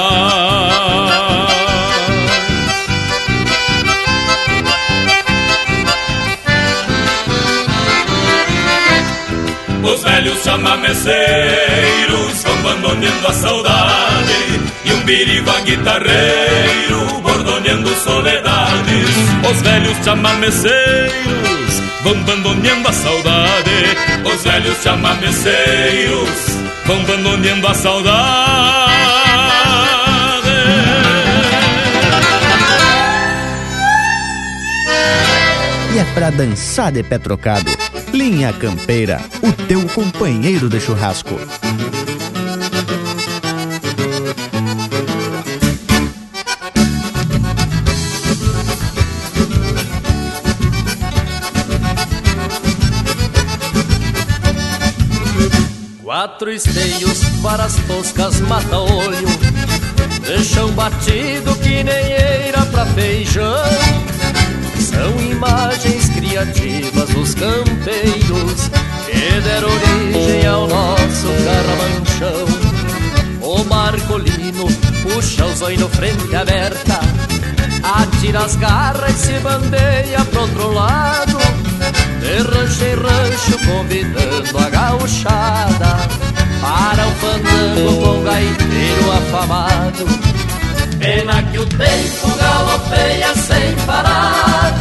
Os 9.83 10.03
velhos 10.03 10.43
chamameceiros 10.43 12.43
vão 12.43 12.59
abandoneando 12.59 13.29
a 13.29 13.33
saudade 13.33 14.64
Biriba 15.05 15.61
guitarreiro 15.61 17.21
bordoneando 17.21 17.91
soledades 17.97 19.11
Os 19.51 19.61
velhos 19.61 19.97
chamameceiros 20.03 21.83
vão 22.03 22.13
abandoneando 22.13 22.89
a 22.89 22.93
saudade 22.93 23.97
Os 24.25 24.43
velhos 24.43 24.83
chamameceiros 24.83 26.29
vão 26.87 27.01
abandoneando 27.01 27.69
a 27.69 27.75
saudade 27.75 28.95
E 35.95 35.99
é 35.99 36.05
pra 36.13 36.31
dançar 36.31 36.91
de 36.91 37.05
pé 37.05 37.19
trocado. 37.19 37.71
Linha 38.13 38.53
Campeira, 38.53 39.21
o 39.41 39.53
teu 39.53 39.87
companheiro 39.91 40.69
de 40.69 40.81
churrasco. 40.81 41.39
Quatro 56.25 56.51
esteios 56.51 57.23
para 57.43 57.65
as 57.65 57.75
toscas 57.87 58.41
mata-olho 58.41 59.29
Deixam 60.27 60.71
batido 60.73 61.55
que 61.57 61.85
nem 61.85 62.13
eira 62.13 62.65
pra 62.73 62.87
feijão. 62.87 63.63
São 64.81 65.21
imagens 65.21 66.09
criativas 66.09 67.11
dos 67.11 67.35
campeiros 67.35 68.71
Que 69.05 69.41
deram 69.43 69.69
origem 69.69 70.47
ao 70.47 70.67
nosso 70.67 71.29
carramanchão 71.45 72.47
O 73.43 73.63
marcolino 73.65 74.67
puxa 75.03 75.45
os 75.45 75.61
olhos 75.61 75.95
frente 75.95 76.35
aberta 76.35 77.01
Atira 77.83 78.47
as 78.47 78.57
garras 78.57 79.11
e 79.11 79.27
se 79.27 79.33
bandeia 79.41 80.25
pro 80.25 80.41
outro 80.41 80.73
lado 80.73 81.54
de 82.25 82.39
rancho 82.39 82.85
em 82.85 82.95
rancho 82.95 83.59
convidando 83.67 84.59
a 84.59 84.71
gauchada 84.71 86.09
Para 86.61 87.07
o 87.07 87.11
fandango 87.21 88.03
com 88.03 88.25
gaiteiro 88.25 89.13
afamado. 89.13 90.07
Pena 90.99 91.43
que 91.43 91.59
o 91.59 91.67
tempo 91.67 92.37
galopeia 92.39 93.35
sem 93.35 93.75
parar. 93.85 94.73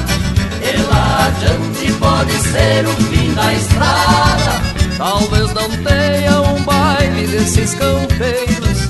E 0.62 0.78
lá 0.84 1.28
adiante 1.28 1.92
pode 2.00 2.32
ser 2.32 2.88
o 2.88 2.96
fim 3.12 3.34
da 3.34 3.54
estrada. 3.54 4.62
Talvez 4.98 5.54
não 5.54 5.70
tenha 5.84 6.42
um 6.42 6.64
baile 6.64 7.28
desses 7.28 7.74
campeiros 7.74 8.88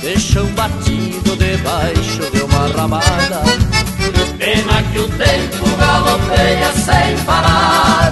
Deixam 0.00 0.46
batido 0.54 1.36
debaixo 1.36 2.30
de 2.32 2.40
uma 2.42 2.68
ramada 2.68 3.69
Pena 4.40 4.82
que 4.90 4.98
o 4.98 5.06
tempo 5.06 5.76
galopeia 5.76 6.72
sem 6.72 7.24
parar. 7.26 8.10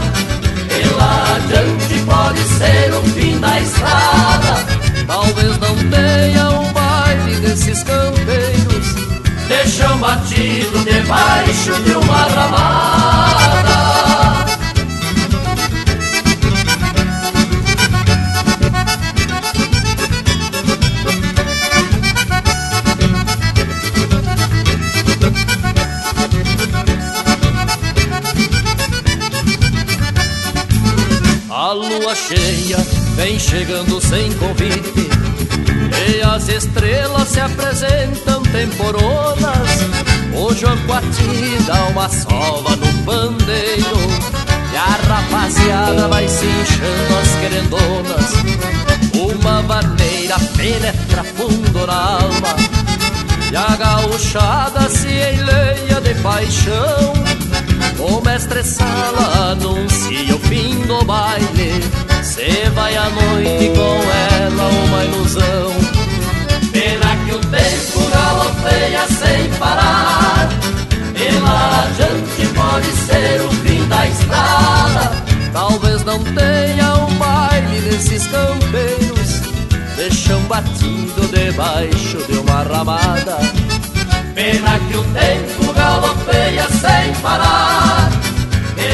E 0.79 0.95
lá 0.95 1.37
adiante 1.37 2.05
pode 2.05 2.41
ser 2.41 2.93
o 2.93 3.03
fim 3.15 3.41
da 3.41 3.59
estrada. 3.59 4.67
Talvez 5.07 5.59
não 5.59 5.75
tenha 5.89 6.51
um 6.51 6.71
baile 6.73 7.37
desses 7.41 7.83
campeiros 7.83 8.95
Deixam 9.49 9.97
batido 9.97 10.85
debaixo 10.85 11.83
de 11.83 11.93
uma 11.93 12.23
ramada 12.29 12.98
vem 33.19 33.37
chegando 33.37 34.01
sem 34.01 34.33
convite. 34.35 35.11
E 36.07 36.23
as 36.23 36.49
estrelas 36.49 37.29
se 37.29 37.41
apresentam 37.41 38.43
temporonas. 38.45 39.69
O 40.35 40.55
Joaquati 40.55 41.59
dá 41.67 41.87
uma 41.87 42.09
sova 42.09 42.77
no 42.77 43.05
pandeiro. 43.05 43.99
E 44.73 44.77
a 44.77 44.99
rapaziada 45.09 46.07
vai 46.07 46.29
se 46.29 46.47
inchando 46.47 47.17
as 47.21 47.29
querendonas. 47.41 48.33
Uma 49.15 49.63
vaneira 49.63 50.37
penetra 50.57 51.25
fundo 51.25 51.87
na 51.87 52.21
alma. 52.23 52.57
E 53.51 53.57
a 53.57 53.77
gauchada 53.77 54.89
se 54.89 55.09
enleia 55.09 56.01
de 56.01 56.15
paixão. 56.23 57.15
O 57.99 58.21
mestre 58.21 58.63
Sala 58.63 59.51
anuncia 59.51 60.37
o 60.37 60.39
fim 60.39 60.79
do 60.87 61.05
baile 61.05 61.83
Cê 62.39 62.71
vai 62.71 62.97
à 62.97 63.11
noite 63.11 63.73
com 63.75 64.01
ela 64.39 64.69
uma 64.69 65.05
ilusão. 65.07 65.75
Pena 66.71 67.17
que 67.27 67.33
o 67.35 67.41
tempo 67.41 68.11
galopeia 68.13 69.09
sem 69.09 69.51
parar. 69.59 70.49
Lá 71.43 71.85
adiante 71.85 72.47
pode 72.55 72.87
ser 72.93 73.41
o 73.41 73.51
fim 73.51 73.89
da 73.89 74.07
estrada. 74.07 75.17
Talvez 75.53 76.05
não 76.05 76.23
tenha 76.23 76.95
um 77.09 77.15
baile 77.17 77.81
desses 77.81 78.29
campeiros 78.29 79.41
Deixam 79.97 80.41
batido 80.43 81.27
debaixo 81.33 82.19
de 82.29 82.39
uma 82.39 82.63
ramada. 82.63 83.39
Pena 84.37 84.79
que 84.79 84.97
o 84.97 85.03
tempo 85.03 85.73
galopeia 85.73 86.69
sem 86.69 87.13
parar. 87.21 88.13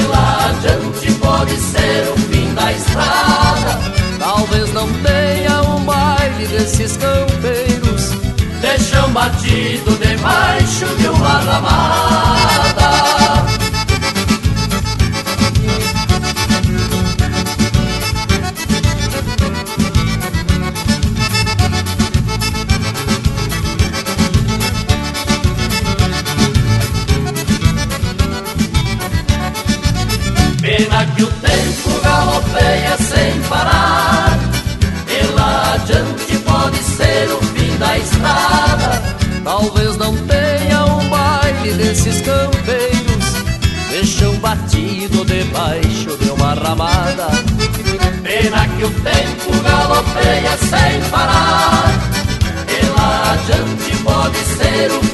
Lá 0.08 0.50
adiante 0.50 1.12
pode 1.20 1.56
ser 1.58 2.08
o 2.10 2.18
fim 2.20 2.33
da 2.54 2.72
estrada. 2.72 3.78
Talvez 4.18 4.72
não 4.72 4.88
tenha 5.02 5.62
um 5.62 5.84
baile 5.84 6.46
desses 6.46 6.96
campeiros 6.96 8.24
Deixam 8.64 9.10
batido 9.10 9.90
debaixo 9.98 10.86
de 10.96 11.06
uma 11.08 11.38
ramada 11.38 12.83
sem 33.14 33.40
parar. 33.42 34.38
Lá 35.34 35.74
adiante 35.74 36.36
pode 36.38 36.78
ser 36.78 37.28
o 37.32 37.42
fim 37.46 37.76
da 37.76 37.98
estrada. 37.98 39.02
Talvez 39.42 39.96
não 39.96 40.16
tenha 40.16 40.84
um 40.86 41.08
baile 41.08 41.72
desses 41.74 42.20
campeiros 42.20 43.04
Deixam 43.90 44.34
batido 44.36 45.24
debaixo 45.24 46.16
de 46.18 46.30
uma 46.30 46.54
ramada. 46.54 47.28
Pena 48.22 48.68
que 48.68 48.84
o 48.84 48.90
tempo 48.90 49.62
galopeia 49.62 50.56
sem 50.58 51.10
parar. 51.10 51.92
E 52.68 52.86
lá 52.98 53.34
viajante 53.46 53.96
pode 54.02 54.38
ser 54.38 54.90
o 54.90 55.00
fim 55.02 55.13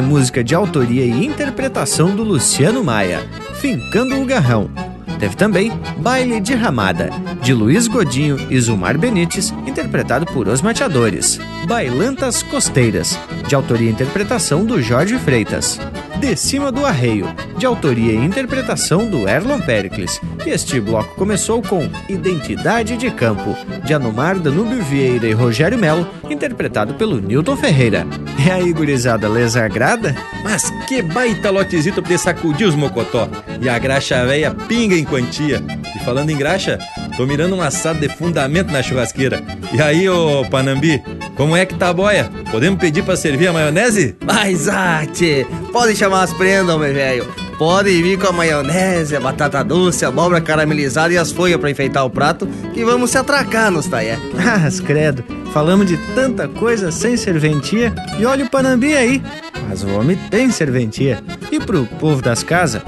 É 0.00 0.02
música 0.02 0.42
de 0.42 0.54
autoria 0.54 1.04
e 1.04 1.26
interpretação 1.26 2.16
do 2.16 2.24
Luciano 2.24 2.82
Maia, 2.82 3.20
Fincando 3.60 4.18
o 4.18 4.24
Garrão. 4.24 4.70
Teve 5.18 5.36
também 5.36 5.70
Baile 5.98 6.40
de 6.40 6.54
Ramada, 6.54 7.10
de 7.42 7.52
Luiz 7.52 7.86
Godinho 7.86 8.38
e 8.48 8.58
Zumar 8.58 8.96
Benites, 8.96 9.52
interpretado 9.66 10.24
por 10.24 10.48
Os 10.48 10.62
Mateadores. 10.62 11.38
Bailantas 11.66 12.42
Costeiras, 12.42 13.18
de 13.46 13.54
autoria 13.54 13.90
e 13.90 13.92
interpretação 13.92 14.64
do 14.64 14.80
Jorge 14.80 15.18
Freitas. 15.18 15.78
De 16.18 16.34
Cima 16.34 16.72
do 16.72 16.86
Arreio, 16.86 17.26
de 17.58 17.66
autoria 17.66 18.12
e 18.12 18.24
interpretação 18.24 19.06
do 19.06 19.28
Erlon 19.28 19.60
Pericles. 19.60 20.18
E 20.46 20.48
este 20.48 20.80
bloco 20.80 21.14
começou 21.14 21.60
com 21.60 21.86
Identidade 22.08 22.96
de 22.96 23.10
Campo, 23.10 23.54
de 23.90 23.94
Anomar 23.94 24.38
Danúbio 24.38 24.80
Vieira 24.84 25.26
e 25.26 25.32
Rogério 25.32 25.76
Melo, 25.76 26.08
interpretado 26.30 26.94
pelo 26.94 27.20
Newton 27.20 27.56
Ferreira. 27.56 28.06
E 28.38 28.48
aí, 28.48 28.72
gurizada, 28.72 29.28
les 29.28 29.56
agrada? 29.56 30.14
Mas 30.44 30.70
que 30.86 31.02
baita 31.02 31.50
lotezito 31.50 32.00
pra 32.00 32.16
sacudir 32.16 32.68
os 32.68 32.76
mocotó. 32.76 33.28
E 33.60 33.68
a 33.68 33.76
graxa 33.80 34.24
véia 34.24 34.54
pinga 34.68 34.94
em 34.94 35.04
quantia. 35.04 35.60
E 35.96 36.04
falando 36.04 36.30
em 36.30 36.36
graxa, 36.36 36.78
tô 37.16 37.26
mirando 37.26 37.56
um 37.56 37.60
assado 37.60 37.98
de 37.98 38.08
fundamento 38.08 38.70
na 38.70 38.80
churrasqueira. 38.80 39.42
E 39.72 39.82
aí, 39.82 40.08
ô 40.08 40.44
Panambi, 40.48 41.02
como 41.36 41.56
é 41.56 41.66
que 41.66 41.74
tá 41.74 41.88
a 41.88 41.92
boia? 41.92 42.30
Podemos 42.52 42.78
pedir 42.78 43.02
pra 43.02 43.16
servir 43.16 43.48
a 43.48 43.52
maionese? 43.52 44.14
Mas, 44.24 44.68
ah, 44.68 45.04
tchê, 45.04 45.44
pode 45.72 45.96
chamar 45.96 46.22
as 46.22 46.32
prendas, 46.32 46.78
meu 46.78 46.94
velho. 46.94 47.39
Pode 47.60 47.90
vir 48.02 48.18
com 48.18 48.26
a 48.26 48.32
maionese, 48.32 49.14
a 49.14 49.20
batata 49.20 49.62
doce, 49.62 50.02
a 50.02 50.08
abóbora 50.08 50.40
caramelizada 50.40 51.12
e 51.12 51.18
as 51.18 51.30
folhas 51.30 51.60
pra 51.60 51.70
enfeitar 51.70 52.06
o 52.06 52.08
prato, 52.08 52.46
que 52.72 52.82
vamos 52.86 53.10
se 53.10 53.18
atracar 53.18 53.70
nos 53.70 53.86
taé. 53.86 54.18
Ah, 54.40 54.66
credo, 54.86 55.22
falamos 55.52 55.86
de 55.86 55.98
tanta 56.14 56.48
coisa 56.48 56.90
sem 56.90 57.18
serventia 57.18 57.94
e 58.18 58.24
olha 58.24 58.46
o 58.46 58.48
Panambi 58.48 58.96
aí. 58.96 59.22
Mas 59.68 59.84
o 59.84 59.90
homem 59.90 60.18
tem 60.30 60.50
serventia. 60.50 61.22
E 61.52 61.60
pro 61.60 61.84
povo 61.84 62.22
das 62.22 62.42
casas, 62.42 62.80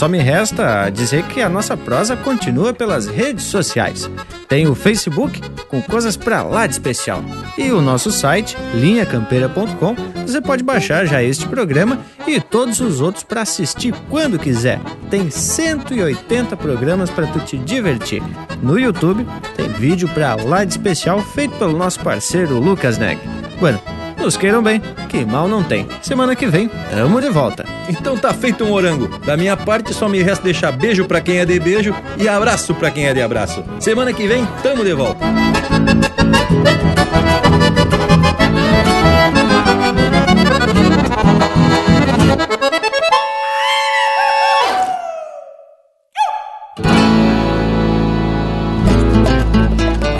só 0.00 0.08
me 0.08 0.16
resta 0.16 0.88
dizer 0.88 1.24
que 1.24 1.42
a 1.42 1.48
nossa 1.50 1.76
prosa 1.76 2.16
continua 2.16 2.72
pelas 2.72 3.06
redes 3.06 3.44
sociais. 3.44 4.10
Tem 4.48 4.66
o 4.66 4.74
Facebook 4.74 5.38
com 5.68 5.82
coisas 5.82 6.16
pra 6.16 6.42
lá 6.42 6.66
de 6.66 6.72
especial. 6.72 7.22
E 7.58 7.70
o 7.70 7.82
nosso 7.82 8.10
site, 8.10 8.56
linhacampeira.com, 8.72 9.94
você 10.26 10.40
pode 10.40 10.64
baixar 10.64 11.04
já 11.04 11.22
este 11.22 11.46
programa 11.46 11.98
e 12.26 12.40
todos 12.40 12.80
os 12.80 13.02
outros 13.02 13.24
para 13.24 13.42
assistir 13.42 13.94
quando 14.08 14.38
quiser. 14.38 14.80
Tem 15.10 15.28
180 15.28 16.56
programas 16.56 17.10
para 17.10 17.26
tu 17.26 17.38
te 17.40 17.58
divertir. 17.58 18.22
No 18.62 18.78
YouTube 18.78 19.26
tem 19.54 19.68
vídeo 19.68 20.08
pra 20.08 20.34
lá 20.34 20.64
de 20.64 20.70
especial 20.70 21.20
feito 21.20 21.58
pelo 21.58 21.76
nosso 21.76 22.00
parceiro 22.00 22.58
Lucas 22.58 22.96
Neg. 22.96 23.20
Bueno, 23.60 23.78
nos 24.20 24.36
queiram 24.36 24.62
bem, 24.62 24.80
que 25.08 25.24
mal 25.24 25.48
não 25.48 25.62
tem. 25.62 25.88
Semana 26.02 26.36
que 26.36 26.46
vem, 26.46 26.68
tamo 26.90 27.20
de 27.20 27.30
volta. 27.30 27.64
Então 27.88 28.16
tá 28.16 28.32
feito 28.34 28.64
um 28.64 28.72
orango. 28.72 29.08
Da 29.24 29.36
minha 29.36 29.56
parte, 29.56 29.94
só 29.94 30.08
me 30.08 30.22
resta 30.22 30.44
deixar 30.44 30.72
beijo 30.72 31.06
pra 31.06 31.20
quem 31.20 31.38
é 31.38 31.46
de 31.46 31.58
beijo 31.58 31.94
e 32.18 32.28
abraço 32.28 32.74
pra 32.74 32.90
quem 32.90 33.06
é 33.06 33.14
de 33.14 33.22
abraço. 33.22 33.64
Semana 33.80 34.12
que 34.12 34.26
vem, 34.26 34.46
tamo 34.62 34.84
de 34.84 34.92
volta. 34.92 35.24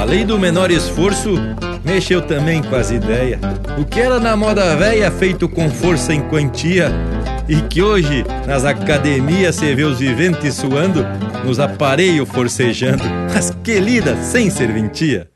A 0.00 0.04
lei 0.04 0.24
do 0.24 0.38
menor 0.38 0.70
esforço 0.70 1.34
mexeu 1.90 2.22
também 2.22 2.62
com 2.62 2.76
as 2.76 2.92
ideias. 2.92 3.40
O 3.76 3.84
que 3.84 4.00
era 4.00 4.20
na 4.20 4.36
moda 4.36 4.76
velha 4.76 5.10
feito 5.10 5.48
com 5.48 5.68
força 5.68 6.14
em 6.14 6.20
quantia 6.20 6.88
e 7.48 7.60
que 7.62 7.82
hoje 7.82 8.24
nas 8.46 8.64
academias 8.64 9.56
se 9.56 9.74
vê 9.74 9.82
os 9.82 9.98
viventes 9.98 10.54
suando, 10.54 11.04
nos 11.44 11.58
aparelhos 11.58 12.28
forcejando. 12.28 13.02
Mas 13.34 13.50
que 13.64 13.80
lida 13.80 14.16
sem 14.22 14.48
serventia! 14.50 15.28